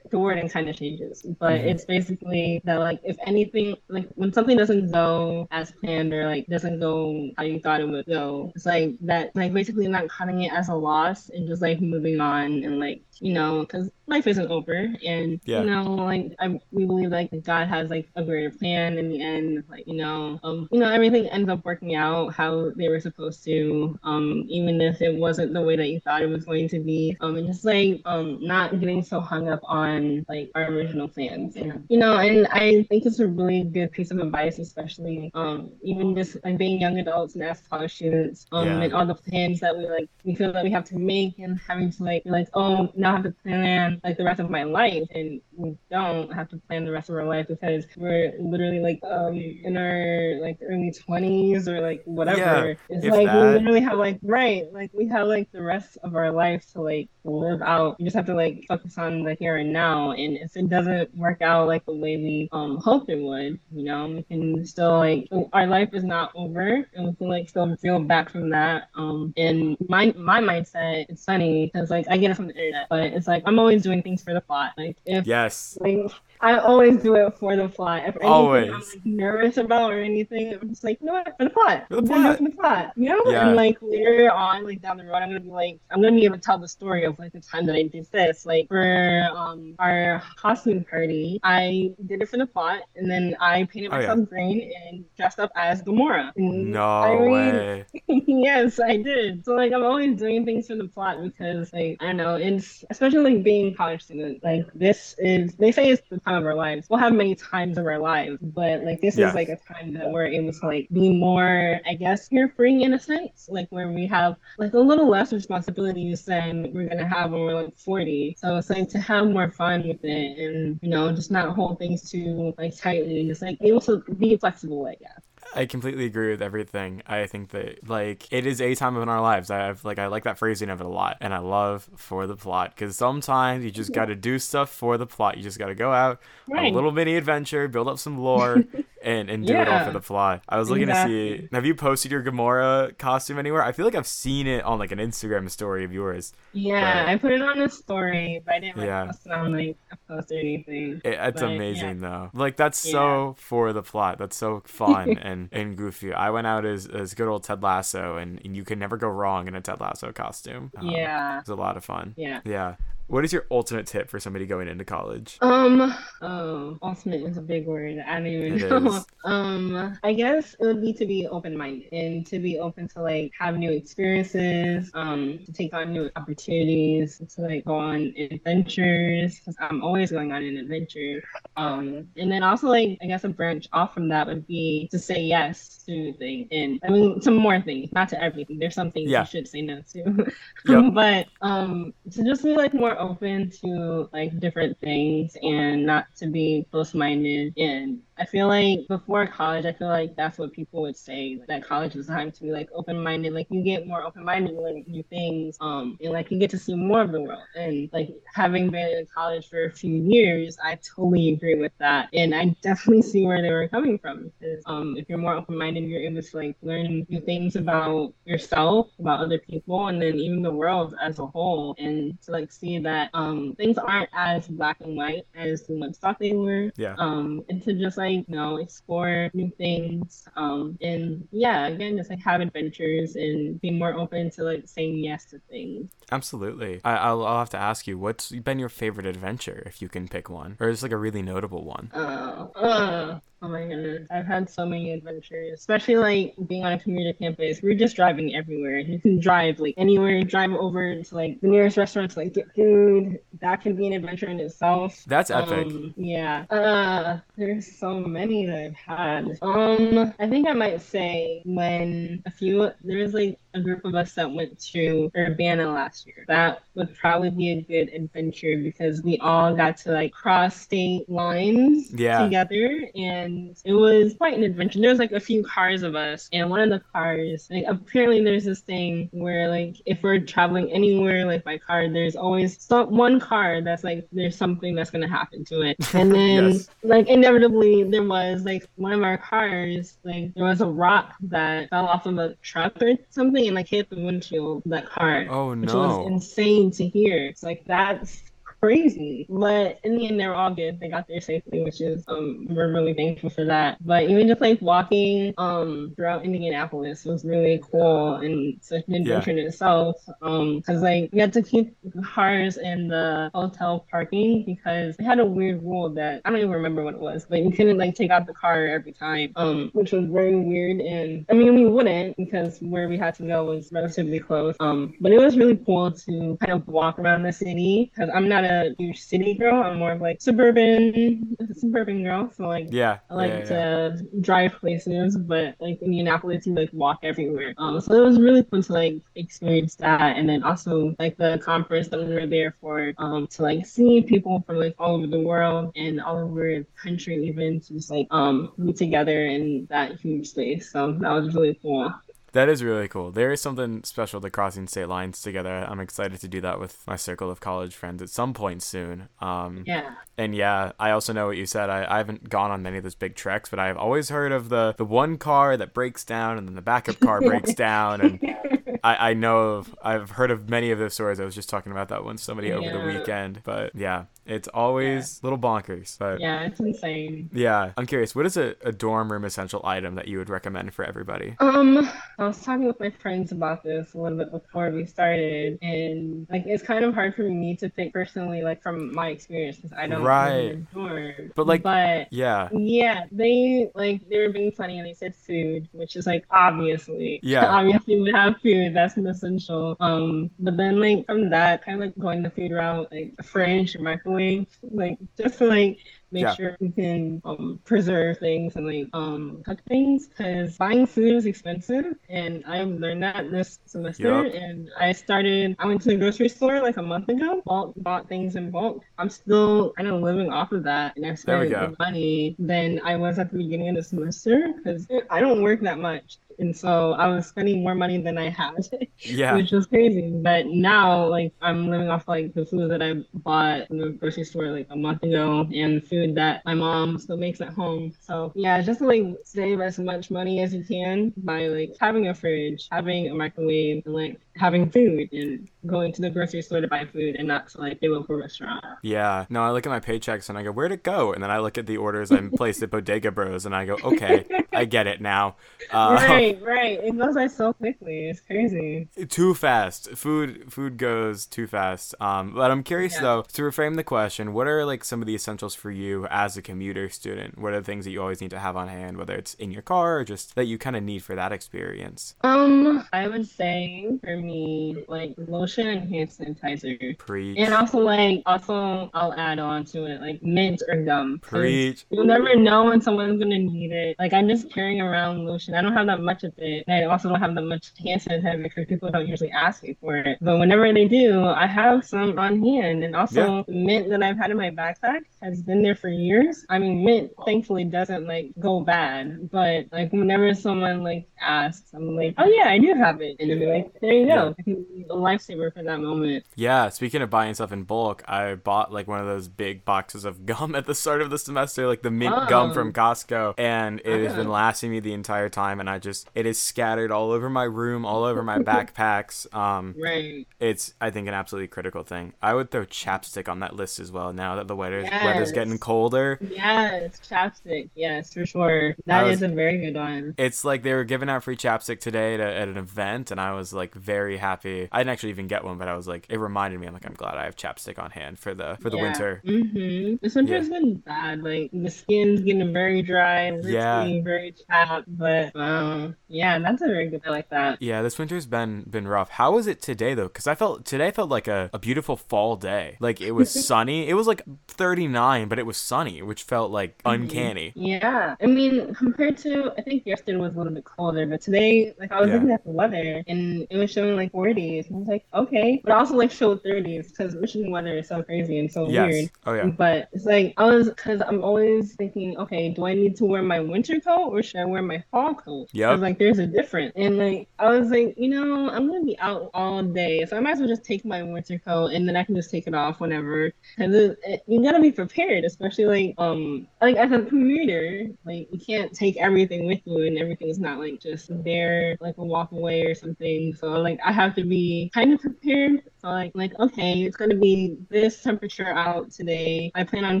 the 0.10 0.18
wording 0.18 0.48
kind 0.48 0.68
of 0.68 0.76
changes, 0.76 1.22
but 1.22 1.60
Mhm. 1.60 1.64
it's 1.70 1.84
basically 1.84 2.60
that 2.64 2.78
like 2.78 3.00
if 3.04 3.16
anything, 3.26 3.76
like 3.88 4.08
when 4.14 4.32
something 4.32 4.56
doesn't 4.56 4.90
go 4.92 5.48
as 5.50 5.72
planned 5.72 6.12
or 6.12 6.26
like 6.26 6.46
doesn't 6.46 6.78
go 6.80 7.30
how 7.36 7.42
you 7.44 7.58
thought 7.60 7.80
it 7.80 7.88
would 7.88 8.06
go, 8.06 8.52
it's 8.54 8.66
like 8.66 8.94
that, 9.00 9.34
like 9.34 9.52
basically 9.52 9.88
not 9.88 10.08
cutting 10.08 10.42
it 10.42 10.52
as 10.52 10.68
a 10.68 10.74
loss 10.74 11.28
and 11.30 11.45
just 11.46 11.62
like 11.62 11.80
moving 11.80 12.20
on 12.20 12.62
and 12.64 12.78
like 12.80 13.02
you 13.20 13.32
know, 13.32 13.60
because 13.60 13.90
life 14.06 14.26
isn't 14.26 14.50
over, 14.50 14.74
and 15.04 15.40
Yeah. 15.46 15.60
you 15.60 15.66
know, 15.66 15.84
like 15.94 16.32
I 16.38 16.60
we 16.70 16.84
believe 16.84 17.10
like 17.10 17.30
that 17.30 17.44
God 17.44 17.66
has 17.68 17.88
like 17.90 18.08
a 18.14 18.22
greater 18.22 18.50
plan 18.50 18.98
in 18.98 19.08
the 19.08 19.22
end, 19.22 19.64
like 19.68 19.84
you 19.86 19.96
know, 19.96 20.38
um, 20.42 20.68
you 20.70 20.78
know, 20.80 20.88
everything 20.90 21.26
ends 21.28 21.48
up 21.48 21.64
working 21.64 21.94
out 21.94 22.34
how 22.34 22.70
they 22.76 22.88
were 22.88 23.00
supposed 23.00 23.42
to, 23.44 23.98
um, 24.02 24.44
even 24.48 24.80
if 24.80 25.00
it 25.00 25.14
wasn't 25.16 25.52
the 25.54 25.62
way 25.62 25.76
that 25.76 25.88
you 25.88 26.00
thought 26.00 26.22
it 26.22 26.26
was 26.28 26.44
going 26.44 26.68
to 26.68 26.78
be, 26.80 27.16
um, 27.20 27.36
and 27.36 27.46
just 27.46 27.64
like 27.64 28.00
um, 28.04 28.38
not 28.40 28.78
getting 28.80 29.02
so 29.02 29.20
hung 29.20 29.48
up 29.48 29.60
on 29.64 30.24
like 30.28 30.50
our 30.54 30.64
original 30.66 31.08
plans, 31.08 31.56
and 31.56 31.84
you 31.88 31.98
know, 31.98 32.18
and 32.18 32.46
I 32.48 32.82
think 32.90 33.06
it's 33.06 33.18
a 33.20 33.26
really 33.26 33.64
good 33.64 33.92
piece 33.92 34.10
of 34.10 34.18
advice, 34.18 34.58
especially 34.58 35.30
um, 35.34 35.72
even 35.82 36.14
just 36.14 36.36
like 36.44 36.58
being 36.58 36.80
young 36.80 36.98
adults 36.98 37.34
and 37.34 37.44
as 37.44 37.60
college 37.62 37.94
students, 37.94 38.46
um, 38.52 38.66
Yeah. 38.66 38.82
and 38.82 38.92
all 38.92 39.06
the 39.06 39.14
plans 39.14 39.60
that 39.60 39.76
we 39.76 39.88
like 39.88 40.08
we 40.24 40.34
feel 40.34 40.52
that 40.52 40.64
we 40.64 40.70
have 40.70 40.84
to 40.86 40.96
make 40.98 41.25
and 41.38 41.58
having 41.66 41.90
to 41.90 42.04
like 42.04 42.24
be 42.24 42.30
like 42.30 42.48
oh 42.54 42.92
now 42.96 43.10
I 43.10 43.16
have 43.16 43.24
to 43.24 43.30
plan 43.42 44.00
like 44.04 44.16
the 44.16 44.24
rest 44.24 44.40
of 44.40 44.50
my 44.50 44.64
life. 44.64 45.04
And 45.14 45.40
we 45.54 45.76
don't 45.90 46.32
have 46.32 46.48
to 46.50 46.58
plan 46.68 46.84
the 46.84 46.92
rest 46.92 47.08
of 47.08 47.16
our 47.16 47.24
life 47.24 47.46
because 47.48 47.86
we're 47.96 48.32
literally 48.38 48.80
like 48.80 49.00
um 49.04 49.34
in 49.36 49.76
our 49.76 50.40
like 50.40 50.58
early 50.62 50.92
20s 50.92 51.68
or 51.68 51.80
like 51.80 52.02
whatever. 52.04 52.38
Yeah, 52.38 52.74
it's 52.88 53.06
like 53.06 53.26
that. 53.26 53.40
we 53.40 53.58
literally 53.58 53.80
have 53.80 53.98
like 53.98 54.18
right 54.22 54.72
like 54.72 54.90
we 54.92 55.06
have 55.08 55.26
like 55.26 55.50
the 55.52 55.62
rest 55.62 55.98
of 56.02 56.14
our 56.14 56.30
life 56.30 56.70
to 56.72 56.82
like 56.82 57.08
live 57.24 57.62
out. 57.62 57.98
We 57.98 58.04
just 58.04 58.16
have 58.16 58.26
to 58.26 58.34
like 58.34 58.64
focus 58.68 58.98
on 58.98 59.22
the 59.22 59.34
here 59.34 59.56
and 59.56 59.72
now. 59.72 60.12
And 60.12 60.36
if 60.36 60.56
it 60.56 60.68
doesn't 60.68 61.14
work 61.16 61.42
out 61.42 61.66
like 61.66 61.84
the 61.86 61.94
way 61.94 62.16
we 62.16 62.48
um 62.52 62.76
hoped 62.78 63.08
it 63.10 63.20
would 63.20 63.58
you 63.74 63.84
know 63.84 64.08
we 64.08 64.22
can 64.22 64.64
still 64.66 64.98
like 64.98 65.28
our 65.52 65.66
life 65.66 65.90
is 65.92 66.04
not 66.04 66.32
over. 66.34 66.86
And 66.94 67.06
we 67.08 67.14
can 67.14 67.28
like 67.28 67.48
still 67.48 67.74
feel 67.76 68.00
back 68.00 68.30
from 68.30 68.50
that. 68.50 68.88
Um 68.94 69.32
and 69.36 69.76
my 69.88 70.12
my 70.16 70.40
mindset 70.40 71.15
it's 71.16 71.24
funny 71.24 71.70
because 71.72 71.88
like 71.90 72.06
I 72.10 72.16
get 72.18 72.30
it 72.30 72.34
from 72.34 72.48
the 72.48 72.54
internet 72.54 72.86
but 72.90 73.04
it's 73.04 73.26
like 73.26 73.42
I'm 73.46 73.58
always 73.58 73.82
doing 73.82 74.02
things 74.02 74.22
for 74.22 74.34
the 74.34 74.40
plot 74.42 74.72
like 74.76 74.96
if 75.06 75.26
Yes. 75.26 75.76
like 75.80 76.10
I 76.42 76.58
always 76.58 77.02
do 77.02 77.14
it 77.14 77.38
for 77.38 77.56
the 77.56 77.66
plot. 77.66 78.00
If 78.00 78.08
anything 78.16 78.22
I'm 78.26 78.32
Always. 78.32 78.70
like, 78.70 79.06
nervous 79.06 79.56
about 79.56 79.90
or 79.90 80.02
anything, 80.02 80.52
I'm 80.52 80.68
just 80.68 80.84
like, 80.84 80.98
you 81.00 81.06
know 81.06 81.14
what, 81.14 81.34
for 81.38 81.44
the 81.44 81.48
plot. 81.50 81.86
For 81.88 81.94
the 82.02 82.12
I'm 82.12 82.22
plot. 82.22 82.36
for 82.36 82.44
the 82.44 82.50
plot. 82.50 82.92
You 82.94 83.08
know? 83.08 83.22
Yeah. 83.28 83.46
And 83.46 83.56
like 83.56 83.78
later 83.80 84.30
on, 84.30 84.62
like 84.66 84.82
down 84.82 84.98
the 84.98 85.04
road, 85.06 85.14
I'm 85.14 85.30
gonna 85.30 85.40
be 85.40 85.48
like, 85.48 85.78
I'm 85.90 86.02
gonna 86.02 86.14
be 86.14 86.26
able 86.26 86.36
to 86.36 86.42
tell 86.42 86.58
the 86.58 86.68
story 86.68 87.04
of 87.04 87.18
like 87.18 87.32
the 87.32 87.40
time 87.40 87.64
that 87.66 87.74
I 87.74 87.84
did 87.84 88.06
this. 88.12 88.44
Like 88.44 88.68
for 88.68 89.30
um 89.34 89.76
our 89.78 90.22
costume 90.36 90.84
party, 90.84 91.40
I 91.42 91.94
did 92.04 92.20
it 92.20 92.28
for 92.28 92.36
the 92.36 92.44
plot, 92.46 92.82
and 92.96 93.10
then 93.10 93.34
I 93.40 93.64
painted 93.64 93.92
Oh, 93.92 93.98
yeah. 93.98 94.08
myself 94.08 94.28
green 94.28 94.70
and 94.90 95.04
dressed 95.16 95.40
up 95.40 95.52
as 95.56 95.82
Gamora. 95.82 96.32
And 96.36 96.70
No 96.72 96.82
I 96.84 97.18
mean, 97.18 97.30
way. 97.30 97.84
yes, 98.26 98.78
I 98.78 98.98
did. 98.98 99.42
So 99.46 99.54
like 99.54 99.72
I'm 99.72 99.84
always 99.84 100.14
doing 100.18 100.44
things 100.44 100.66
for 100.66 100.76
the 100.76 100.86
plot 100.86 101.05
because 101.14 101.72
like 101.72 101.96
I 102.00 102.06
don't 102.06 102.16
know, 102.16 102.34
it's 102.36 102.84
especially 102.90 103.34
like 103.34 103.42
being 103.44 103.72
a 103.72 103.74
college 103.74 104.02
student, 104.02 104.42
like 104.42 104.66
this 104.74 105.14
is 105.18 105.54
they 105.56 105.70
say 105.72 105.90
it's 105.90 106.02
the 106.10 106.18
time 106.20 106.36
of 106.38 106.46
our 106.46 106.54
lives. 106.54 106.88
We'll 106.90 106.98
have 106.98 107.12
many 107.12 107.34
times 107.34 107.78
of 107.78 107.86
our 107.86 107.98
lives, 107.98 108.38
but 108.42 108.82
like 108.84 109.00
this 109.00 109.16
Yes. 109.16 109.30
is 109.30 109.34
like 109.34 109.48
a 109.48 109.56
time 109.56 109.92
that 109.94 110.10
we're 110.10 110.26
able 110.26 110.52
to 110.52 110.66
like 110.66 110.88
be 110.92 111.10
more, 111.16 111.80
I 111.86 111.94
guess, 111.94 112.28
carefree 112.28 112.82
in 112.82 112.94
a 112.94 112.98
sense. 112.98 113.48
Like 113.50 113.68
where 113.70 113.90
we 113.90 114.06
have 114.08 114.36
like 114.58 114.74
a 114.74 114.78
little 114.78 115.08
less 115.08 115.32
responsibilities 115.32 116.24
than 116.24 116.72
we're 116.72 116.88
gonna 116.88 117.06
have 117.08 117.30
when 117.30 117.40
we're 117.42 117.54
like 117.62 117.76
40. 117.76 118.34
So 118.38 118.56
it's 118.56 118.70
like 118.70 118.88
to 118.90 118.98
have 119.00 119.28
more 119.28 119.50
fun 119.50 119.86
with 119.86 120.04
it 120.04 120.38
and 120.38 120.78
you 120.82 120.88
know, 120.90 121.12
just 121.12 121.30
not 121.30 121.54
hold 121.54 121.78
things 121.78 122.10
too 122.10 122.54
like 122.58 122.76
tightly, 122.76 123.26
just 123.28 123.42
like 123.42 123.58
able 123.60 123.80
to 123.82 123.98
be 124.18 124.36
flexible, 124.36 124.86
I 124.86 124.94
guess. 124.96 125.22
I 125.56 125.66
completely 125.66 126.04
agree 126.04 126.30
with 126.30 126.42
everything. 126.42 127.02
I 127.06 127.26
think 127.26 127.50
that 127.50 127.88
like 127.88 128.32
it 128.32 128.46
is 128.46 128.60
a 128.60 128.74
time 128.74 128.96
in 128.96 129.08
our 129.08 129.20
lives. 129.20 129.50
I 129.50 129.58
have 129.58 129.84
like 129.84 129.98
I 129.98 130.06
like 130.06 130.24
that 130.24 130.38
phrasing 130.38 130.70
of 130.70 130.80
it 130.80 130.86
a 130.86 130.88
lot, 130.88 131.16
and 131.20 131.32
I 131.34 131.38
love 131.38 131.88
for 131.96 132.26
the 132.26 132.36
plot 132.36 132.74
because 132.74 132.96
sometimes 132.96 133.64
you 133.64 133.70
just 133.70 133.92
got 133.92 134.06
to 134.06 134.14
do 134.14 134.38
stuff 134.38 134.70
for 134.70 134.98
the 134.98 135.06
plot. 135.06 135.36
You 135.36 135.42
just 135.42 135.58
got 135.58 135.66
to 135.66 135.74
go 135.74 135.92
out 135.92 136.20
Right. 136.48 136.70
a 136.72 136.74
little 136.74 136.92
mini 136.92 137.16
adventure, 137.16 137.66
build 137.68 137.88
up 137.88 137.98
some 137.98 138.18
lore, 138.18 138.62
and 139.02 139.28
and 139.30 139.46
do 139.46 139.54
it 139.54 139.68
all 139.68 139.84
for 139.86 139.92
the 139.92 140.00
plot. 140.00 140.42
I 140.48 140.58
was 140.58 140.70
looking 140.70 140.86
to 140.88 141.04
see. 141.06 141.48
Have 141.52 141.66
you 141.66 141.74
posted 141.74 142.12
your 142.12 142.22
Gamora 142.22 142.96
costume 142.98 143.38
anywhere? 143.38 143.62
I 143.62 143.72
feel 143.72 143.84
like 143.84 143.94
I've 143.94 144.06
seen 144.06 144.46
it 144.46 144.64
on 144.64 144.78
like 144.78 144.92
an 144.92 144.98
Instagram 144.98 145.50
story 145.50 145.84
of 145.84 145.92
yours. 145.92 146.32
Yeah, 146.52 147.04
But- 147.04 147.10
I 147.10 147.16
put 147.16 147.32
it 147.32 147.42
on 147.42 147.60
a 147.60 147.68
story, 147.68 148.42
but 148.44 148.54
I 148.54 148.60
didn't 148.60 148.76
like, 148.78 148.86
Yeah. 148.86 149.06
post 149.06 149.26
it 149.26 149.32
on 149.32 149.52
like 149.52 149.76
a 149.90 149.96
post 150.08 150.30
or 150.30 150.38
anything. 150.38 151.00
It, 151.04 151.14
it's 151.20 151.40
But, 151.40 151.48
yeah. 151.50 151.54
amazing 151.56 152.00
though. 152.00 152.30
Like 152.32 152.56
that's 152.56 152.78
so 152.78 153.34
for 153.38 153.72
the 153.72 153.82
plot. 153.82 154.18
That's 154.18 154.36
so 154.36 154.62
fun 154.66 155.16
and, 155.22 155.45
and 155.52 155.76
goofy. 155.76 156.12
I 156.12 156.30
went 156.30 156.46
out 156.46 156.64
as, 156.64 156.86
as 156.86 157.14
good 157.14 157.28
old 157.28 157.44
Ted 157.44 157.62
Lasso, 157.62 158.16
and, 158.16 158.40
and 158.44 158.56
you 158.56 158.64
can 158.64 158.78
never 158.78 158.96
go 158.96 159.08
wrong 159.08 159.48
in 159.48 159.54
a 159.54 159.60
Ted 159.60 159.80
Lasso 159.80 160.12
costume. 160.12 160.70
Um, 160.76 160.86
Yeah, 160.88 161.40
it's 161.40 161.48
a 161.48 161.54
lot 161.54 161.76
of 161.76 161.84
fun. 161.84 162.14
yeah. 162.16 162.40
Yeah. 162.44 162.76
What 163.08 163.24
is 163.24 163.32
your 163.32 163.46
ultimate 163.50 163.86
tip 163.86 164.10
for 164.10 164.18
somebody 164.18 164.46
going 164.46 164.68
into 164.68 164.84
college? 164.84 165.38
Um, 165.40 165.94
oh, 166.22 166.78
ultimate 166.82 167.22
is 167.22 167.36
a 167.36 167.42
big 167.42 167.66
word. 167.66 167.98
I 168.06 168.14
don't 168.14 168.26
even 168.26 168.54
It 168.54 168.68
know. 168.70 168.86
is. 168.86 169.06
Um, 169.24 169.98
I 170.04 170.12
guess 170.12 170.54
it 170.60 170.64
would 170.64 170.80
be 170.80 170.92
to 170.94 171.04
be 171.06 171.26
open 171.26 171.56
minded 171.56 171.88
and 171.92 172.24
to 172.28 172.38
be 172.38 172.60
open 172.60 172.86
to 172.90 173.02
like 173.02 173.32
have 173.38 173.56
new 173.56 173.72
experiences, 173.72 174.88
um, 174.94 175.40
to 175.44 175.52
take 175.52 175.74
on 175.74 175.92
new 175.92 176.08
opportunities, 176.14 177.20
to 177.34 177.40
like 177.42 177.64
go 177.64 177.74
on 177.76 178.14
adventures. 178.16 179.38
Because 179.40 179.56
I'm 179.60 179.82
always 179.82 180.12
going 180.12 180.30
on 180.32 180.44
an 180.44 180.56
adventure. 180.58 181.22
Um, 181.56 182.08
and 182.16 182.30
then 182.30 182.42
also 182.44 182.68
like 182.68 182.98
I 183.02 183.06
guess 183.06 183.24
a 183.24 183.28
branch 183.28 183.66
off 183.72 183.94
from 183.94 184.08
that 184.10 184.26
would 184.28 184.46
be 184.46 184.88
to 184.92 184.98
say 184.98 185.20
yes 185.22 185.82
to 185.86 186.12
things, 186.14 186.48
and 186.52 186.80
I 186.84 186.90
mean 186.90 187.20
to 187.22 187.30
more 187.32 187.60
things, 187.60 187.90
not 187.92 188.08
to 188.10 188.22
everything. 188.22 188.58
There's 188.60 188.74
some 188.74 188.92
things 188.92 189.10
Yeah. 189.10 189.20
you 189.22 189.26
should 189.26 189.48
say 189.48 189.62
no 189.62 189.82
to. 189.92 190.32
Yep. 190.68 190.94
but 190.94 191.26
um 191.42 191.94
to 192.12 192.24
just 192.24 192.42
be 192.44 192.54
like 192.54 192.74
more 192.74 192.95
open 192.98 193.50
to 193.62 194.08
like 194.12 194.38
different 194.40 194.78
things 194.80 195.36
and 195.42 195.86
not 195.86 196.06
to 196.16 196.26
be 196.26 196.66
close-minded 196.70 197.54
and 197.56 198.00
I 198.18 198.24
feel 198.24 198.48
like 198.48 198.88
before 198.88 199.26
college, 199.26 199.66
I 199.66 199.72
feel 199.72 199.88
like 199.88 200.16
that's 200.16 200.38
what 200.38 200.52
people 200.52 200.80
would 200.82 200.96
say 200.96 201.38
that 201.48 201.62
college 201.66 201.96
is 201.96 202.06
time 202.06 202.32
to 202.32 202.42
be 202.42 202.50
like 202.50 202.68
open-minded. 202.72 203.32
Like 203.34 203.46
you 203.50 203.62
get 203.62 203.86
more 203.86 204.02
open-minded, 204.02 204.52
you 204.52 204.60
learn 204.62 204.84
new 204.86 205.02
things, 205.02 205.58
um, 205.60 205.98
and 206.02 206.12
like 206.12 206.30
you 206.30 206.38
get 206.38 206.50
to 206.50 206.58
see 206.58 206.74
more 206.74 207.02
of 207.02 207.12
the 207.12 207.20
world. 207.20 207.42
And 207.54 207.90
like 207.92 208.10
having 208.32 208.70
been 208.70 208.88
in 208.98 209.06
college 209.14 209.48
for 209.48 209.64
a 209.64 209.70
few 209.70 209.94
years, 209.94 210.56
I 210.64 210.76
totally 210.76 211.30
agree 211.30 211.56
with 211.56 211.72
that. 211.78 212.08
And 212.14 212.34
I 212.34 212.56
definitely 212.62 213.02
see 213.02 213.26
where 213.26 213.42
they 213.42 213.52
were 213.52 213.68
coming 213.68 213.98
from 213.98 214.32
because 214.40 214.62
um, 214.64 214.96
if 214.96 215.08
you're 215.10 215.18
more 215.18 215.34
open-minded, 215.34 215.84
you're 215.84 216.00
able 216.00 216.22
to 216.22 216.36
like 216.36 216.56
learn 216.62 217.06
new 217.10 217.20
things 217.20 217.56
about 217.56 218.14
yourself, 218.24 218.88
about 218.98 219.20
other 219.20 219.38
people, 219.38 219.88
and 219.88 220.00
then 220.00 220.14
even 220.14 220.40
the 220.40 220.50
world 220.50 220.94
as 221.02 221.18
a 221.18 221.26
whole, 221.26 221.74
and 221.78 222.18
to 222.22 222.30
like 222.30 222.50
see 222.50 222.78
that 222.86 223.10
um, 223.14 223.54
things 223.56 223.76
aren't 223.78 224.10
as 224.14 224.48
black 224.48 224.78
and 224.80 224.96
white 224.96 225.24
as 225.34 225.64
we 225.68 225.76
once 225.76 225.98
thought 225.98 226.18
they 226.18 226.32
were 226.32 226.70
Yeah. 226.76 226.94
um 226.98 227.44
and 227.48 227.62
to 227.64 227.74
just 227.74 227.98
like 227.98 228.24
you 228.28 228.36
know 228.36 228.56
explore 228.56 229.30
new 229.34 229.50
things 229.58 230.26
um 230.36 230.78
and 230.80 231.26
yeah 231.32 231.66
again 231.66 231.96
just 231.96 232.10
like 232.10 232.20
have 232.20 232.40
adventures 232.40 233.16
and 233.16 233.60
be 233.60 233.70
more 233.70 233.94
open 233.94 234.30
to 234.30 234.42
like 234.42 234.62
saying 234.66 234.98
yes 234.98 235.24
to 235.26 235.40
things 235.50 235.90
Absolutely. 236.12 236.80
I, 236.84 236.96
I'll, 236.96 237.26
I'll 237.26 237.38
have 237.40 237.50
to 237.50 237.58
ask 237.58 237.86
you, 237.88 237.98
what's 237.98 238.30
been 238.30 238.60
your 238.60 238.68
favorite 238.68 239.06
adventure, 239.06 239.62
if 239.66 239.82
you 239.82 239.88
can 239.88 240.06
pick 240.06 240.30
one, 240.30 240.56
or 240.60 240.70
just 240.70 240.84
like 240.84 240.92
a 240.92 240.96
really 240.96 241.20
notable 241.22 241.64
one? 241.64 241.90
uh, 241.92 242.46
uh, 242.54 243.18
oh 243.42 243.48
my 243.48 243.66
goodness 243.66 244.06
i've 244.10 244.26
had 244.26 244.48
so 244.48 244.64
many 244.66 244.92
adventures 244.92 245.58
especially 245.58 245.96
like 245.96 246.34
being 246.46 246.64
on 246.64 246.72
a 246.72 246.78
community 246.78 247.16
campus 247.18 247.60
we're 247.62 247.74
just 247.74 247.96
driving 247.96 248.34
everywhere 248.34 248.78
you 248.78 248.98
can 248.98 249.18
drive 249.20 249.58
like 249.60 249.74
anywhere 249.76 250.22
drive 250.24 250.52
over 250.52 251.02
to 251.02 251.14
like 251.14 251.40
the 251.40 251.48
nearest 251.48 251.76
restaurant 251.76 252.10
to 252.10 252.18
like 252.20 252.34
get 252.34 252.52
food 252.54 253.18
that 253.40 253.60
can 253.60 253.76
be 253.76 253.86
an 253.86 253.92
adventure 253.92 254.28
in 254.28 254.40
itself 254.40 255.04
That's 255.06 255.30
epic. 255.30 255.66
Um, 255.66 255.94
yeah. 255.96 256.44
Uh, 256.50 257.18
there's 257.36 257.78
so 257.78 258.00
many 258.00 258.46
that 258.46 258.58
I've 258.58 258.74
had. 258.74 259.38
Um, 259.42 260.14
I 260.18 260.28
think 260.28 260.48
I 260.48 260.52
might 260.52 260.80
say 260.80 261.42
when 261.44 262.22
a 262.26 262.30
few 262.30 262.70
there's 262.82 263.14
like 263.14 263.38
a 263.56 263.60
group 263.60 263.84
of 263.84 263.94
us 263.94 264.12
that 264.14 264.30
went 264.30 264.58
to 264.72 265.10
Urbana 265.16 265.72
last 265.72 266.06
year. 266.06 266.24
That 266.28 266.60
would 266.74 266.94
probably 266.96 267.30
be 267.30 267.50
a 267.52 267.62
good 267.62 267.88
adventure 267.94 268.58
because 268.62 269.02
we 269.02 269.18
all 269.18 269.54
got 269.56 269.76
to 269.78 269.92
like 269.92 270.12
cross 270.12 270.56
state 270.56 271.08
lines 271.08 271.90
Yeah. 271.92 272.22
together 272.24 272.88
and 272.94 273.56
it 273.64 273.72
was 273.72 274.14
quite 274.14 274.34
an 274.36 274.44
adventure. 274.44 274.80
There 274.80 274.90
was 274.90 274.98
like 274.98 275.12
a 275.12 275.20
few 275.20 275.42
cars 275.42 275.82
of 275.82 275.94
us 275.94 276.28
and 276.32 276.50
one 276.50 276.60
of 276.60 276.70
the 276.70 276.80
cars 276.92 277.48
like 277.50 277.64
apparently 277.66 278.22
there's 278.22 278.44
this 278.44 278.60
thing 278.60 279.08
where 279.12 279.48
like 279.48 279.76
if 279.86 280.02
we're 280.02 280.20
traveling 280.20 280.70
anywhere 280.70 281.24
like 281.24 281.44
by 281.44 281.56
car 281.58 281.88
there's 281.88 282.16
always 282.16 282.60
some 282.62 282.90
one 282.94 283.18
car 283.18 283.60
that's 283.62 283.84
like 283.84 284.06
there's 284.12 284.36
something 284.36 284.74
that's 284.74 284.90
gonna 284.90 285.08
happen 285.08 285.44
to 285.46 285.62
it 285.62 285.76
and 285.94 286.12
then 286.12 286.52
Yes. 286.52 286.68
like 286.82 287.08
inevitably 287.08 287.84
there 287.84 288.02
was 288.02 288.44
like 288.44 288.66
one 288.76 288.92
of 288.92 289.02
our 289.02 289.16
cars 289.18 289.96
like 290.04 290.34
there 290.34 290.44
was 290.44 290.60
a 290.60 290.66
rock 290.66 291.14
that 291.22 291.70
fell 291.70 291.86
off 291.86 292.06
of 292.06 292.18
a 292.18 292.34
truck 292.42 292.74
or 292.82 292.92
something 293.10 293.45
and 293.46 293.54
like 293.54 293.68
hit 293.68 293.90
the 293.90 293.96
windshield 293.96 294.62
that 294.66 294.86
car 294.86 295.26
Oh 295.28 295.54
which 295.54 295.72
was 295.72 295.98
no. 295.98 296.06
insane 296.06 296.70
to 296.72 296.86
hear. 296.86 297.26
It's 297.26 297.42
like 297.42 297.64
that's 297.66 298.22
crazy. 298.60 299.26
But 299.28 299.80
in 299.84 299.96
the 299.96 300.08
end, 300.08 300.20
they're 300.20 300.34
all 300.34 300.54
good. 300.54 300.80
They 300.80 300.88
got 300.88 301.08
there 301.08 301.20
safely, 301.20 301.62
which 301.62 301.80
is 301.80 302.04
um 302.08 302.46
we're 302.50 302.72
really 302.72 302.94
thankful 302.94 303.30
for 303.30 303.44
that. 303.44 303.84
But 303.84 304.04
even 304.04 304.28
just 304.28 304.40
like 304.40 304.60
walking 304.60 305.34
um 305.38 305.92
throughout 305.96 306.24
Indianapolis 306.24 307.04
was 307.04 307.24
really 307.24 307.62
cool 307.70 308.16
and 308.16 308.58
such 308.60 308.84
an 308.88 308.94
adventure 308.94 309.30
in 309.30 309.38
itself. 309.38 309.96
Um, 310.22 310.56
because 310.56 310.82
like 310.82 311.10
we 311.12 311.20
had 311.20 311.32
to 311.34 311.42
keep 311.42 311.76
cars 312.04 312.56
in 312.56 312.88
the 312.88 313.30
hotel 313.34 313.86
parking 313.90 314.44
because 314.44 314.96
they 314.96 315.04
had 315.04 315.20
a 315.20 315.24
weird 315.24 315.62
rule 315.62 315.90
that 315.90 316.22
I 316.24 316.30
don't 316.30 316.38
even 316.38 316.50
remember 316.50 316.84
what 316.84 316.94
it 316.94 317.00
was, 317.00 317.26
but 317.28 317.40
you 317.40 317.50
couldn't 317.50 317.78
like 317.78 317.94
take 317.94 318.10
out 318.10 318.26
the 318.26 318.34
car 318.34 318.66
every 318.66 318.92
time. 318.92 319.32
Um, 319.36 319.70
which 319.72 319.92
was 319.92 320.06
very 320.06 320.36
weird. 320.36 320.80
And 320.80 321.26
I 321.28 321.34
mean, 321.34 321.54
we 321.54 321.66
wouldn't 321.66 322.16
because 322.16 322.58
where 322.60 322.88
we 322.88 322.98
had 322.98 323.14
to 323.16 323.24
go 323.24 323.44
was 323.44 323.70
relatively 323.72 324.18
close. 324.18 324.56
Um, 324.60 324.94
but 325.00 325.12
it 325.12 325.18
was 325.18 325.36
really 325.36 325.56
cool 325.56 325.90
to 325.90 326.38
kind 326.40 326.52
of 326.52 326.66
walk 326.66 326.98
around 326.98 327.22
the 327.22 327.32
city 327.32 327.90
because 327.92 328.10
I'm 328.14 328.28
not 328.28 328.44
a 328.46 328.74
huge 328.78 329.00
city 329.00 329.34
girl. 329.34 329.62
I'm 329.62 329.78
more 329.78 329.92
of 329.92 330.00
like 330.00 330.20
suburban, 330.22 331.36
suburban 331.54 332.02
girl. 332.02 332.30
So 332.36 332.46
like 332.46 332.68
Yeah. 332.70 332.98
I 333.10 333.14
like 333.14 333.30
yeah, 333.32 333.38
yeah. 333.38 333.46
to 333.48 333.96
drive 334.20 334.52
places, 334.60 335.16
but 335.16 335.56
like 335.60 335.80
Indianapolis, 335.82 336.46
you 336.46 336.54
like 336.54 336.70
walk 336.72 336.98
everywhere. 337.02 337.54
Um, 337.58 337.80
so 337.80 337.94
it 337.94 338.04
was 338.04 338.20
really 338.20 338.42
fun 338.42 338.62
to 338.62 338.72
like 338.72 338.96
experience 339.14 339.76
that, 339.76 340.16
and 340.16 340.28
then 340.28 340.42
also 340.42 340.94
like 340.98 341.16
the 341.16 341.38
conference 341.44 341.88
that 341.88 342.00
we 342.00 342.12
were 342.14 342.26
there 342.26 342.56
for, 342.60 342.92
um, 342.98 343.26
to 343.28 343.42
like 343.42 343.66
see 343.66 344.02
people 344.02 344.42
from 344.46 344.56
like 344.58 344.74
all 344.78 344.96
over 344.96 345.06
the 345.06 345.20
world 345.20 345.72
and 345.76 346.00
all 346.00 346.18
over 346.18 346.58
the 346.58 346.66
country, 346.82 347.26
even 347.26 347.60
to 347.60 347.74
just 347.74 347.90
like 347.90 348.06
um 348.10 348.52
be 348.64 348.72
together 348.72 349.26
in 349.26 349.66
that 349.70 350.00
huge 350.00 350.28
space. 350.28 350.70
So 350.72 350.92
that 351.00 351.10
was 351.10 351.34
really 351.34 351.58
cool. 351.62 351.92
That 352.36 352.48
is 352.50 352.62
really 352.62 352.86
cool. 352.86 353.10
There 353.12 353.32
is 353.32 353.40
something 353.40 353.82
special 353.84 354.20
to 354.20 354.28
crossing 354.30 354.66
state 354.68 354.88
lines 354.88 355.22
together. 355.22 355.66
I'm 355.68 355.80
excited 355.80 356.20
to 356.20 356.28
do 356.28 356.40
that 356.42 356.60
with 356.60 356.86
my 356.86 356.96
circle 356.96 357.30
of 357.30 357.40
college 357.40 357.74
friends 357.74 358.02
at 358.02 358.10
some 358.10 358.34
point 358.34 358.62
soon. 358.62 359.08
Um, 359.20 359.64
Yeah. 359.66 359.94
and 360.18 360.34
yeah, 360.34 360.72
I 360.78 360.90
also 360.90 361.12
know 361.14 361.26
what 361.26 361.38
you 361.38 361.46
said. 361.46 361.70
I, 361.70 361.86
I 361.88 361.96
haven't 361.96 362.28
gone 362.28 362.50
on 362.50 362.62
many 362.62 362.76
of 362.76 362.82
those 362.82 362.94
big 362.94 363.14
treks, 363.16 363.48
but 363.48 363.58
I've 363.58 363.78
always 363.78 364.10
heard 364.10 364.32
of 364.32 364.48
the 364.50 364.74
the 364.76 364.84
one 364.84 365.16
car 365.16 365.56
that 365.56 365.72
breaks 365.72 366.04
down 366.04 366.36
and 366.38 366.46
then 366.46 366.54
the 366.54 366.62
backup 366.62 367.00
car 367.00 367.20
breaks 367.22 367.54
down. 367.66 368.00
And 368.02 368.20
I, 368.84 369.10
I 369.10 369.14
know 369.14 369.38
of, 369.56 369.74
I've 369.82 370.10
heard 370.10 370.30
of 370.30 370.48
many 370.48 370.70
of 370.70 370.78
those 370.78 370.94
stories. 370.94 371.20
I 371.20 371.24
was 371.24 371.34
just 371.34 371.48
talking 371.48 371.72
about 371.72 371.88
that 371.88 372.04
one 372.04 372.18
somebody 372.18 372.52
over 372.52 372.68
the 372.70 372.84
weekend. 372.84 373.40
But 373.44 373.74
yeah, 373.74 374.04
it's 374.24 374.48
always 374.48 375.20
little 375.22 375.38
bonkers. 375.38 375.96
But 375.98 376.20
Yeah, 376.20 376.42
it's 376.42 376.60
insane. 376.60 377.30
yeah, 377.32 377.72
I'm 377.76 377.86
curious. 377.86 378.14
What 378.14 378.26
is 378.26 378.36
a, 378.36 378.54
a 378.62 378.72
dorm 378.72 379.10
room 379.12 379.24
essential 379.24 379.60
item 379.64 379.94
that 379.96 380.08
you 380.08 380.18
would 380.18 380.28
recommend 380.30 380.74
for 380.74 380.84
everybody? 380.84 381.36
Um, 381.40 381.88
I 382.18 382.26
was 382.26 382.40
talking 382.42 382.66
with 382.66 382.80
my 382.80 382.90
friends 382.90 383.32
about 383.32 383.62
this 383.62 383.94
a 383.94 383.98
little 383.98 384.18
bit 384.18 384.30
before 384.32 384.70
we 384.70 384.84
started, 384.86 385.58
and 385.62 386.26
like 386.30 386.44
it's 386.46 386.62
kind 386.62 386.84
of 386.84 386.94
hard 386.94 387.14
for 387.14 387.22
me 387.22 387.56
to 387.56 387.68
pick 387.68 387.92
personally, 387.92 388.42
like 388.42 388.62
from 388.62 388.94
my 388.94 389.08
experience, 389.08 389.56
because 389.56 389.72
I 389.72 389.86
don't 389.86 389.98
live 390.00 390.06
Right. 390.06 390.34
in 390.52 390.66
a 390.70 390.74
dorm. 390.74 391.32
But, 391.34 391.46
like- 391.46 391.62
but 391.62 392.08
Yeah. 392.12 392.48
yeah, 392.52 393.04
they 393.12 393.70
like 393.74 394.08
they 394.08 394.18
were 394.18 394.30
being 394.32 394.52
funny 394.52 394.78
and 394.78 394.86
they 394.86 394.94
said 394.94 395.14
food, 395.14 395.68
which 395.72 395.96
is 395.96 396.06
like 396.06 396.24
obviously, 396.30 397.20
Yeah. 397.22 397.46
obviously 397.46 398.00
we 398.00 398.12
have 398.12 398.36
food. 398.42 398.74
That's 398.76 398.96
an 398.96 399.06
essential. 399.06 399.76
Um, 399.80 400.30
but 400.38 400.56
then 400.56 400.80
like 400.80 401.06
from 401.06 401.30
that, 401.30 401.64
kind 401.64 401.82
of 401.82 401.86
like 401.86 401.98
going 401.98 402.22
the 402.22 402.30
food 402.30 402.52
route, 402.52 402.92
like 402.92 403.14
fridge 403.24 403.76
microwave, 403.78 404.46
like 404.62 404.98
just 405.16 405.40
like 405.40 405.78
make 406.10 406.22
Yeah. 406.22 406.34
sure 406.34 406.56
we 406.60 406.70
can 406.70 407.20
um, 407.24 407.60
preserve 407.64 408.18
things 408.18 408.56
and 408.56 408.66
like 408.66 408.88
um 408.92 409.42
cook 409.44 409.58
things 409.68 410.08
because 410.08 410.56
buying 410.56 410.86
food 410.86 411.14
is 411.14 411.26
expensive 411.26 411.84
and 412.08 412.44
I've 412.46 412.68
learned 412.68 413.02
that 413.02 413.30
this 413.30 413.58
semester 413.66 414.24
Yup. 414.24 414.34
and 414.34 414.68
I 414.78 414.92
started 414.92 415.56
I 415.58 415.66
went 415.66 415.82
to 415.82 415.88
the 415.90 415.96
grocery 415.96 416.28
store 416.28 416.60
like 416.62 416.76
a 416.76 416.82
month 416.82 417.08
ago 417.08 417.42
bulk, 417.44 417.74
bought 417.76 418.08
things 418.08 418.36
in 418.36 418.50
bulk 418.50 418.84
I'm 418.98 419.08
still 419.10 419.72
kind 419.72 419.88
of 419.88 420.00
living 420.02 420.30
off 420.32 420.52
of 420.52 420.62
that 420.64 420.96
and 420.96 421.04
I 421.06 421.10
we 421.10 421.16
spent 421.16 421.50
more 421.50 421.74
money 421.78 422.36
than 422.38 422.80
I 422.84 422.96
was 422.96 423.18
at 423.18 423.30
the 423.30 423.38
beginning 423.38 423.68
of 423.70 423.76
the 423.76 423.82
semester 423.82 424.52
because 424.56 424.86
I 425.10 425.20
don't 425.20 425.42
work 425.42 425.60
that 425.62 425.78
much 425.78 426.18
and 426.38 426.54
so 426.56 426.92
I 426.92 427.06
was 427.08 427.26
spending 427.26 427.62
more 427.62 427.74
money 427.74 428.00
than 428.00 428.18
I 428.18 428.28
had 428.30 428.54
Yeah. 429.04 429.34
which 429.36 429.50
was 429.52 429.66
crazy. 429.66 430.10
But 430.22 430.46
now, 430.46 431.06
like, 431.06 431.32
I'm 431.40 431.68
living 431.68 431.88
off 431.88 432.08
like 432.08 432.34
the 432.34 432.44
food 432.44 432.70
that 432.70 432.82
I 432.82 432.94
bought 433.14 433.70
in 433.70 433.78
the 433.78 433.90
grocery 433.90 434.24
store 434.24 434.48
like 434.48 434.66
a 434.70 434.76
month 434.76 435.02
ago, 435.02 435.46
and 435.54 435.82
food 435.86 435.95
that 436.14 436.44
my 436.44 436.54
mom 436.54 436.98
still 436.98 437.16
makes 437.16 437.40
at 437.40 437.48
home. 437.48 437.92
So 438.00 438.32
yeah, 438.34 438.60
just 438.60 438.80
to, 438.80 438.86
like 438.86 439.04
save 439.24 439.60
as 439.60 439.78
much 439.78 440.10
money 440.10 440.42
as 440.42 440.54
you 440.54 440.64
can 440.64 441.12
by 441.16 441.48
like 441.48 441.76
having 441.80 442.08
a 442.08 442.14
fridge, 442.14 442.68
having 442.70 443.10
a 443.10 443.14
microwave, 443.14 443.82
and 443.84 443.94
like 443.94 444.20
having 444.36 444.70
food 444.70 445.08
and 445.12 445.48
going 445.66 445.92
to 445.92 446.02
the 446.02 446.10
grocery 446.10 446.42
store 446.42 446.60
to 446.60 446.68
buy 446.68 446.84
food 446.84 447.16
and 447.16 447.26
not 447.26 447.48
to 447.48 447.60
like 447.60 447.78
local 447.82 448.16
restaurant. 448.16 448.64
Yeah. 448.82 449.26
No, 449.28 449.42
I 449.42 449.50
look 449.50 449.66
at 449.66 449.70
my 449.70 449.80
paychecks 449.80 450.28
and 450.28 450.38
I 450.38 450.42
go, 450.42 450.52
where'd 450.52 450.72
it 450.72 450.82
go? 450.82 451.12
And 451.12 451.22
then 451.22 451.30
I 451.30 451.38
look 451.38 451.58
at 451.58 451.66
the 451.66 451.76
orders 451.76 452.12
I 452.12 452.20
placed 452.36 452.62
at 452.62 452.70
Bodega 452.70 453.10
Bros 453.10 453.46
and 453.46 453.54
I 453.54 453.64
go, 453.64 453.78
okay, 453.82 454.24
I 454.52 454.64
get 454.66 454.86
it 454.86 455.00
now. 455.00 455.36
Uh, 455.70 455.96
right, 456.08 456.40
right. 456.46 456.78
It 456.82 456.96
goes 456.96 457.14
by 457.14 457.26
so 457.26 457.52
quickly. 457.54 458.08
It's 458.08 458.20
crazy. 458.20 458.88
Too 459.08 459.34
fast. 459.34 459.90
Food 459.92 460.52
food 460.52 460.76
goes 460.76 461.26
too 461.26 461.46
fast. 461.46 461.94
Um, 462.00 462.34
but 462.34 462.50
I'm 462.50 462.62
curious 462.62 462.94
yeah. 462.94 463.02
though 463.02 463.22
to 463.22 463.42
reframe 463.42 463.76
the 463.76 463.84
question. 463.84 464.32
What 464.32 464.46
are 464.46 464.64
like 464.64 464.84
some 464.84 465.00
of 465.00 465.06
the 465.06 465.14
essentials 465.14 465.54
for 465.54 465.70
you 465.70 465.85
as 466.10 466.36
a 466.36 466.42
commuter 466.42 466.88
student? 466.88 467.38
What 467.38 467.52
are 467.52 467.60
the 467.60 467.64
things 467.64 467.84
that 467.84 467.90
you 467.90 468.00
always 468.00 468.20
need 468.20 468.30
to 468.30 468.38
have 468.38 468.56
on 468.56 468.68
hand, 468.68 468.96
whether 468.96 469.14
it's 469.14 469.34
in 469.34 469.50
your 469.50 469.62
car 469.62 469.98
or 469.98 470.04
just 470.04 470.34
that 470.34 470.44
you 470.44 470.58
kind 470.58 470.76
of 470.76 470.82
need 470.82 471.02
for 471.02 471.14
that 471.14 471.32
experience? 471.32 472.14
Um, 472.22 472.86
I 472.92 473.08
would 473.08 473.28
say 473.28 473.88
for 474.02 474.16
me, 474.16 474.84
like 474.88 475.14
lotion 475.16 475.66
and 475.66 475.88
hand 475.88 476.10
sanitizer. 476.10 476.98
Preach. 476.98 477.38
And 477.38 477.54
also 477.54 477.78
like 477.78 478.22
also 478.26 478.90
I'll 478.94 479.12
add 479.14 479.38
on 479.38 479.64
to 479.66 479.84
it 479.84 480.00
like 480.00 480.22
mint 480.22 480.62
or 480.68 480.82
gum. 480.82 481.18
Preach. 481.20 481.86
You'll 481.90 482.04
never 482.04 482.36
know 482.36 482.64
when 482.64 482.80
someone's 482.80 483.22
gonna 483.22 483.38
need 483.38 483.72
it. 483.72 483.96
Like 483.98 484.12
I'm 484.12 484.28
just 484.28 484.52
carrying 484.52 484.80
around 484.80 485.26
lotion. 485.26 485.54
I 485.54 485.62
don't 485.62 485.72
have 485.72 485.86
that 485.86 486.00
much 486.00 486.24
of 486.24 486.32
it. 486.38 486.64
And 486.66 486.84
I 486.84 486.90
also 486.90 487.08
don't 487.08 487.20
have 487.20 487.34
that 487.34 487.42
much 487.42 487.72
hand 487.82 488.00
sanitizer 488.00 488.42
because 488.42 488.66
people 488.66 488.90
don't 488.90 489.06
usually 489.06 489.30
ask 489.30 489.62
me 489.62 489.76
for 489.80 489.96
it. 489.96 490.18
But 490.20 490.38
whenever 490.38 490.72
they 490.72 490.86
do, 490.86 491.24
I 491.24 491.46
have 491.46 491.84
some 491.84 492.18
on 492.18 492.42
hand. 492.42 492.84
And 492.84 492.96
also 492.96 493.44
yeah. 493.48 493.54
mint 493.54 493.88
that 493.90 494.02
I've 494.02 494.18
had 494.18 494.30
in 494.30 494.36
my 494.36 494.50
backpack 494.50 495.00
has 495.22 495.42
been 495.42 495.62
there 495.62 495.75
for 495.78 495.88
years. 495.88 496.44
I 496.48 496.58
mean 496.58 496.84
mint 496.84 497.12
thankfully 497.24 497.64
doesn't 497.64 498.06
like 498.06 498.32
go 498.38 498.60
bad. 498.60 499.30
But 499.30 499.66
like 499.72 499.92
whenever 499.92 500.34
someone 500.34 500.82
like 500.82 501.08
asks, 501.20 501.72
I'm 501.74 501.96
like, 501.96 502.14
Oh 502.18 502.26
yeah, 502.26 502.48
I 502.48 502.58
do 502.58 502.74
have 502.74 503.00
it. 503.00 503.16
And 503.20 503.30
they're 503.30 503.54
like, 503.54 503.72
There 503.80 503.92
you 503.92 504.06
go. 504.06 504.34
Yeah. 504.46 504.54
a 504.90 504.94
lifesaver 504.94 505.52
for 505.52 505.62
that 505.62 505.80
moment. 505.80 506.24
Yeah, 506.34 506.68
speaking 506.68 507.02
of 507.02 507.10
buying 507.10 507.34
stuff 507.34 507.52
in 507.52 507.64
bulk, 507.64 508.02
I 508.06 508.34
bought 508.34 508.72
like 508.72 508.86
one 508.86 509.00
of 509.00 509.06
those 509.06 509.28
big 509.28 509.64
boxes 509.64 510.04
of 510.04 510.26
gum 510.26 510.54
at 510.54 510.66
the 510.66 510.74
start 510.74 511.00
of 511.00 511.10
the 511.10 511.18
semester, 511.18 511.66
like 511.66 511.82
the 511.82 511.90
mint 511.90 512.14
oh. 512.16 512.26
gum 512.28 512.52
from 512.52 512.72
Costco, 512.72 513.34
and 513.38 513.80
it 513.84 514.04
has 514.06 514.14
been 514.14 514.28
lasting 514.28 514.70
me 514.70 514.80
the 514.80 514.92
entire 514.92 515.28
time. 515.28 515.60
And 515.60 515.68
I 515.68 515.78
just 515.78 516.08
it 516.14 516.26
is 516.26 516.40
scattered 516.40 516.90
all 516.90 517.10
over 517.10 517.28
my 517.28 517.44
room, 517.44 517.84
all 517.84 518.04
over 518.04 518.22
my 518.22 518.38
backpacks. 518.38 519.26
Um, 519.36 519.74
right. 519.78 520.26
It's 520.40 520.72
I 520.80 520.90
think 520.90 521.08
an 521.08 521.14
absolutely 521.14 521.48
critical 521.48 521.82
thing. 521.82 522.14
I 522.22 522.32
would 522.32 522.50
throw 522.50 522.64
chapstick 522.64 523.28
on 523.28 523.40
that 523.40 523.54
list 523.54 523.78
as 523.78 523.92
well. 523.92 524.12
Now 524.12 524.36
that 524.36 524.48
the 524.48 524.56
weather 524.56 524.80
yes. 524.80 525.04
weather's 525.04 525.32
getting 525.32 525.58
colder. 525.66 526.16
Yes, 526.20 527.00
chapstick. 527.10 527.70
Yes, 527.74 528.14
for 528.14 528.24
sure. 528.24 528.76
That 528.86 529.02
was, 529.02 529.16
is 529.16 529.22
a 529.22 529.28
very 529.28 529.58
good 529.58 529.74
one. 529.74 530.14
It's 530.16 530.44
like 530.44 530.62
they 530.62 530.72
were 530.72 530.84
giving 530.84 531.10
out 531.10 531.24
free 531.24 531.36
chapstick 531.36 531.80
today 531.80 532.16
to, 532.16 532.22
at 532.22 532.46
an 532.46 532.56
event, 532.56 533.10
and 533.10 533.20
I 533.20 533.32
was 533.32 533.52
like 533.52 533.74
very 533.74 534.16
happy. 534.16 534.68
I 534.70 534.78
didn't 534.78 534.90
actually 534.90 535.10
even 535.10 535.26
get 535.26 535.42
one, 535.42 535.58
but 535.58 535.66
I 535.66 535.74
was 535.74 535.88
like, 535.88 536.06
it 536.08 536.18
reminded 536.18 536.60
me. 536.60 536.68
I'm 536.68 536.72
like, 536.72 536.86
I'm 536.86 536.94
glad 536.94 537.16
I 537.16 537.24
have 537.24 537.34
chapstick 537.34 537.82
on 537.82 537.90
hand 537.90 538.16
for 538.16 538.32
the 538.32 538.56
for 538.60 538.70
the 538.70 538.76
yeah. 538.76 538.82
winter. 538.82 539.22
Mm-hmm. 539.26 539.96
This 540.00 540.14
winter's 540.14 540.48
yeah. 540.48 540.58
been 540.58 540.74
bad. 540.76 541.24
Like 541.24 541.50
the 541.52 541.70
skin's 541.70 542.20
getting 542.20 542.52
very 542.52 542.82
dry, 542.82 543.30
lips 543.30 543.48
yeah. 543.48 543.82
getting 543.82 544.04
very 544.04 544.36
chapped. 544.48 544.84
But 544.86 545.34
um, 545.34 545.96
yeah, 546.06 546.38
that's 546.38 546.62
a 546.62 546.66
very 546.66 546.90
good. 546.90 547.02
I 547.04 547.10
like 547.10 547.30
that. 547.30 547.60
Yeah, 547.60 547.82
this 547.82 547.98
winter's 547.98 548.26
been 548.26 548.62
been 548.70 548.86
rough. 548.86 549.10
How 549.10 549.32
was 549.32 549.48
it 549.48 549.60
today 549.60 549.94
though? 549.94 550.06
Because 550.06 550.28
I 550.28 550.36
felt 550.36 550.64
today 550.64 550.92
felt 550.92 551.10
like 551.10 551.26
a, 551.26 551.50
a 551.52 551.58
beautiful 551.58 551.96
fall 551.96 552.36
day. 552.36 552.76
Like 552.78 553.00
it 553.00 553.12
was 553.12 553.32
sunny. 553.46 553.88
It 553.88 553.94
was 553.94 554.06
like 554.06 554.22
39, 554.46 555.26
but 555.26 555.40
it 555.40 555.46
was 555.46 555.55
sunny, 555.56 556.02
which 556.02 556.22
felt 556.22 556.50
like 556.50 556.78
mm-hmm. 556.78 557.02
uncanny. 557.02 557.52
Yeah, 557.54 558.16
I 558.20 558.26
mean 558.26 558.74
compared 558.74 559.16
to 559.18 559.52
I 559.56 559.62
think 559.62 559.86
yesterday 559.86 560.18
was 560.18 560.34
a 560.34 560.38
little 560.38 560.52
bit 560.52 560.64
colder, 560.64 561.06
but 561.06 561.20
today 561.20 561.74
like 561.78 561.92
I 561.92 562.00
was 562.00 562.08
yeah. 562.08 562.14
looking 562.14 562.30
at 562.30 562.44
the 562.44 562.50
weather 562.50 563.02
and 563.06 563.46
it 563.50 563.56
was 563.56 563.70
showing 563.70 563.96
like 563.96 564.12
40s. 564.12 564.68
And 564.68 564.76
I 564.76 564.78
was 564.78 564.88
like, 564.88 565.04
okay, 565.14 565.60
but 565.64 565.72
also 565.72 565.94
like 565.94 566.10
showed 566.10 566.42
30s 566.42 566.90
because 566.90 567.14
Michigan 567.14 567.50
weather 567.50 567.78
is 567.78 567.88
so 567.88 568.02
crazy 568.02 568.38
and 568.38 568.50
so 568.50 568.68
yes. 568.68 568.92
weird. 568.92 569.10
Oh 569.26 569.32
yeah. 569.34 569.46
But 569.46 569.88
it's 569.92 570.04
like 570.04 570.34
I 570.36 570.44
was 570.44 570.68
because 570.68 571.00
I'm 571.00 571.22
always 571.22 571.74
thinking, 571.74 572.16
okay, 572.18 572.50
do 572.50 572.66
I 572.66 572.74
need 572.74 572.96
to 572.96 573.04
wear 573.04 573.22
my 573.22 573.40
winter 573.40 573.80
coat 573.80 574.10
or 574.10 574.22
should 574.22 574.40
I 574.40 574.44
wear 574.44 574.62
my 574.62 574.82
fall 574.90 575.14
coat? 575.14 575.48
Yeah. 575.52 575.72
Like 575.72 575.98
there's 575.98 576.18
a 576.18 576.26
difference, 576.26 576.72
and 576.76 576.98
like 576.98 577.28
I 577.38 577.50
was 577.50 577.70
like, 577.70 577.94
you 577.96 578.08
know, 578.08 578.50
I'm 578.50 578.66
gonna 578.68 578.84
be 578.84 578.98
out 578.98 579.30
all 579.34 579.62
day, 579.62 580.04
so 580.06 580.16
I 580.16 580.20
might 580.20 580.32
as 580.32 580.38
well 580.38 580.48
just 580.48 580.64
take 580.64 580.84
my 580.84 581.02
winter 581.02 581.38
coat 581.38 581.72
and 581.72 581.88
then 581.88 581.96
I 581.96 582.04
can 582.04 582.14
just 582.14 582.30
take 582.30 582.46
it 582.46 582.54
off 582.54 582.80
whenever. 582.80 583.32
Because 583.56 583.96
you 584.26 584.42
gotta 584.42 584.60
be 584.60 584.72
prepared, 584.72 585.24
especially 585.24 585.45
like 585.58 585.94
um 585.98 586.46
like 586.60 586.76
as 586.76 586.92
a 586.92 587.02
commuter, 587.02 587.86
like 588.04 588.28
you 588.30 588.38
can't 588.38 588.72
take 588.72 588.96
everything 588.96 589.46
with 589.46 589.60
you, 589.64 589.86
and 589.86 589.98
everything's 589.98 590.38
not 590.38 590.58
like 590.58 590.80
just 590.80 591.10
there 591.24 591.76
like 591.80 591.96
a 591.98 592.04
walk 592.04 592.32
away 592.32 592.62
or 592.62 592.74
something. 592.74 593.34
So 593.34 593.48
like 593.60 593.78
I 593.84 593.92
have 593.92 594.14
to 594.16 594.24
be 594.24 594.70
kind 594.74 594.92
of 594.92 595.00
prepared 595.00 595.62
so 595.86 595.92
like 595.92 596.10
like 596.14 596.38
okay, 596.40 596.82
it's 596.82 596.96
gonna 596.96 597.14
be 597.14 597.56
this 597.70 598.02
temperature 598.02 598.48
out 598.48 598.90
today. 598.90 599.52
I 599.54 599.62
plan 599.62 599.84
on 599.84 600.00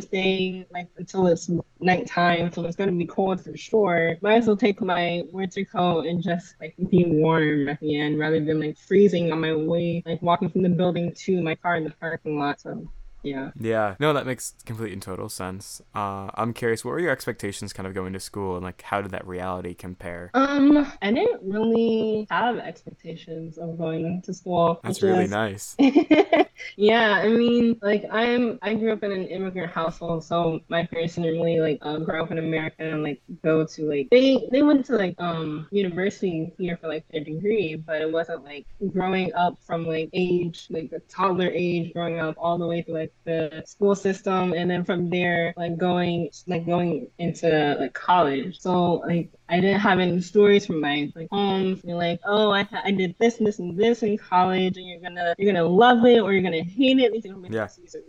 staying 0.00 0.66
like 0.72 0.88
until 0.96 1.28
it's 1.28 1.48
nighttime, 1.80 2.52
so 2.52 2.64
it's 2.64 2.74
gonna 2.74 2.90
be 2.90 3.06
cold 3.06 3.44
for 3.44 3.56
sure. 3.56 4.16
Might 4.20 4.38
as 4.38 4.46
well 4.48 4.56
take 4.56 4.80
my 4.80 5.22
winter 5.30 5.64
coat 5.64 6.06
and 6.06 6.20
just 6.20 6.56
like 6.60 6.74
be 6.90 7.04
warm 7.06 7.68
at 7.68 7.78
the 7.78 8.00
end 8.00 8.18
rather 8.18 8.44
than 8.44 8.58
like 8.58 8.76
freezing 8.78 9.30
on 9.30 9.40
my 9.40 9.54
way, 9.54 10.02
like 10.06 10.20
walking 10.22 10.48
from 10.48 10.62
the 10.62 10.70
building 10.70 11.12
to 11.18 11.40
my 11.40 11.54
car 11.54 11.76
in 11.76 11.84
the 11.84 11.90
parking 12.00 12.38
lot. 12.38 12.60
So 12.60 12.90
yeah. 13.26 13.50
Yeah. 13.58 13.96
No, 13.98 14.12
that 14.12 14.26
makes 14.26 14.54
complete 14.64 14.92
and 14.92 15.02
total 15.02 15.28
sense. 15.28 15.82
Uh, 15.94 16.30
I'm 16.34 16.52
curious, 16.52 16.84
what 16.84 16.92
were 16.92 17.00
your 17.00 17.10
expectations 17.10 17.72
kind 17.72 17.86
of 17.86 17.94
going 17.94 18.12
to 18.12 18.20
school 18.20 18.56
and 18.56 18.64
like 18.64 18.82
how 18.82 19.02
did 19.02 19.10
that 19.10 19.26
reality 19.26 19.74
compare? 19.74 20.30
Um, 20.34 20.90
I 21.02 21.12
didn't 21.12 21.42
really 21.42 22.26
have 22.30 22.58
expectations 22.58 23.58
of 23.58 23.78
going 23.78 24.22
to 24.22 24.34
school. 24.34 24.80
That's 24.82 25.02
really 25.02 25.26
nice. 25.26 25.76
yeah, 26.76 27.20
I 27.22 27.28
mean, 27.28 27.78
like 27.82 28.04
I'm 28.10 28.58
I 28.62 28.74
grew 28.74 28.92
up 28.92 29.02
in 29.02 29.12
an 29.12 29.26
immigrant 29.26 29.72
household, 29.72 30.24
so 30.24 30.60
my 30.68 30.86
parents 30.86 31.16
didn't 31.16 31.32
really 31.32 31.60
like 31.60 31.78
uh, 31.82 31.98
grow 31.98 32.22
up 32.22 32.30
in 32.30 32.38
America 32.38 32.76
and 32.78 33.02
like 33.02 33.20
go 33.42 33.66
to 33.66 33.88
like 33.88 34.08
they 34.10 34.48
they 34.52 34.62
went 34.62 34.84
to 34.86 34.96
like 34.96 35.14
um 35.18 35.66
university 35.70 36.52
here 36.58 36.76
for 36.76 36.88
like 36.88 37.04
their 37.10 37.24
degree, 37.24 37.74
but 37.74 38.00
it 38.00 38.10
wasn't 38.10 38.44
like 38.44 38.66
growing 38.92 39.32
up 39.34 39.58
from 39.66 39.84
like 39.84 40.10
age 40.12 40.66
like 40.70 40.92
a 40.92 41.00
toddler 41.00 41.50
age 41.52 41.92
growing 41.92 42.20
up 42.20 42.34
all 42.38 42.58
the 42.58 42.66
way 42.66 42.82
through 42.82 42.94
like 42.94 43.12
the 43.24 43.62
school 43.66 43.94
system 43.94 44.52
and 44.52 44.70
then 44.70 44.84
from 44.84 45.10
there 45.10 45.52
like 45.56 45.76
going 45.76 46.30
like 46.46 46.66
going 46.66 47.08
into 47.18 47.76
like 47.80 47.94
college. 47.94 48.60
So 48.60 48.94
like 49.06 49.30
I 49.48 49.60
didn't 49.60 49.80
have 49.80 50.00
any 50.00 50.20
stories 50.20 50.66
from 50.66 50.80
my 50.80 51.10
like 51.14 51.28
homes. 51.30 51.80
You're 51.84 51.96
like, 51.96 52.20
oh, 52.24 52.50
I, 52.50 52.66
I 52.84 52.90
did 52.90 53.14
this 53.18 53.38
and 53.38 53.46
this 53.46 53.58
and 53.58 53.76
this 53.78 54.02
in 54.02 54.18
college, 54.18 54.76
and 54.76 54.86
you're 54.86 55.00
gonna 55.00 55.34
you're 55.38 55.52
gonna 55.52 55.66
love 55.66 56.04
it 56.04 56.20
or 56.20 56.32
you're 56.32 56.42
gonna 56.42 56.64
hate 56.64 56.98
it. 56.98 57.12
These 57.12 57.26
are 57.26 57.34
gonna 57.34 57.48
yeah. 57.50 57.68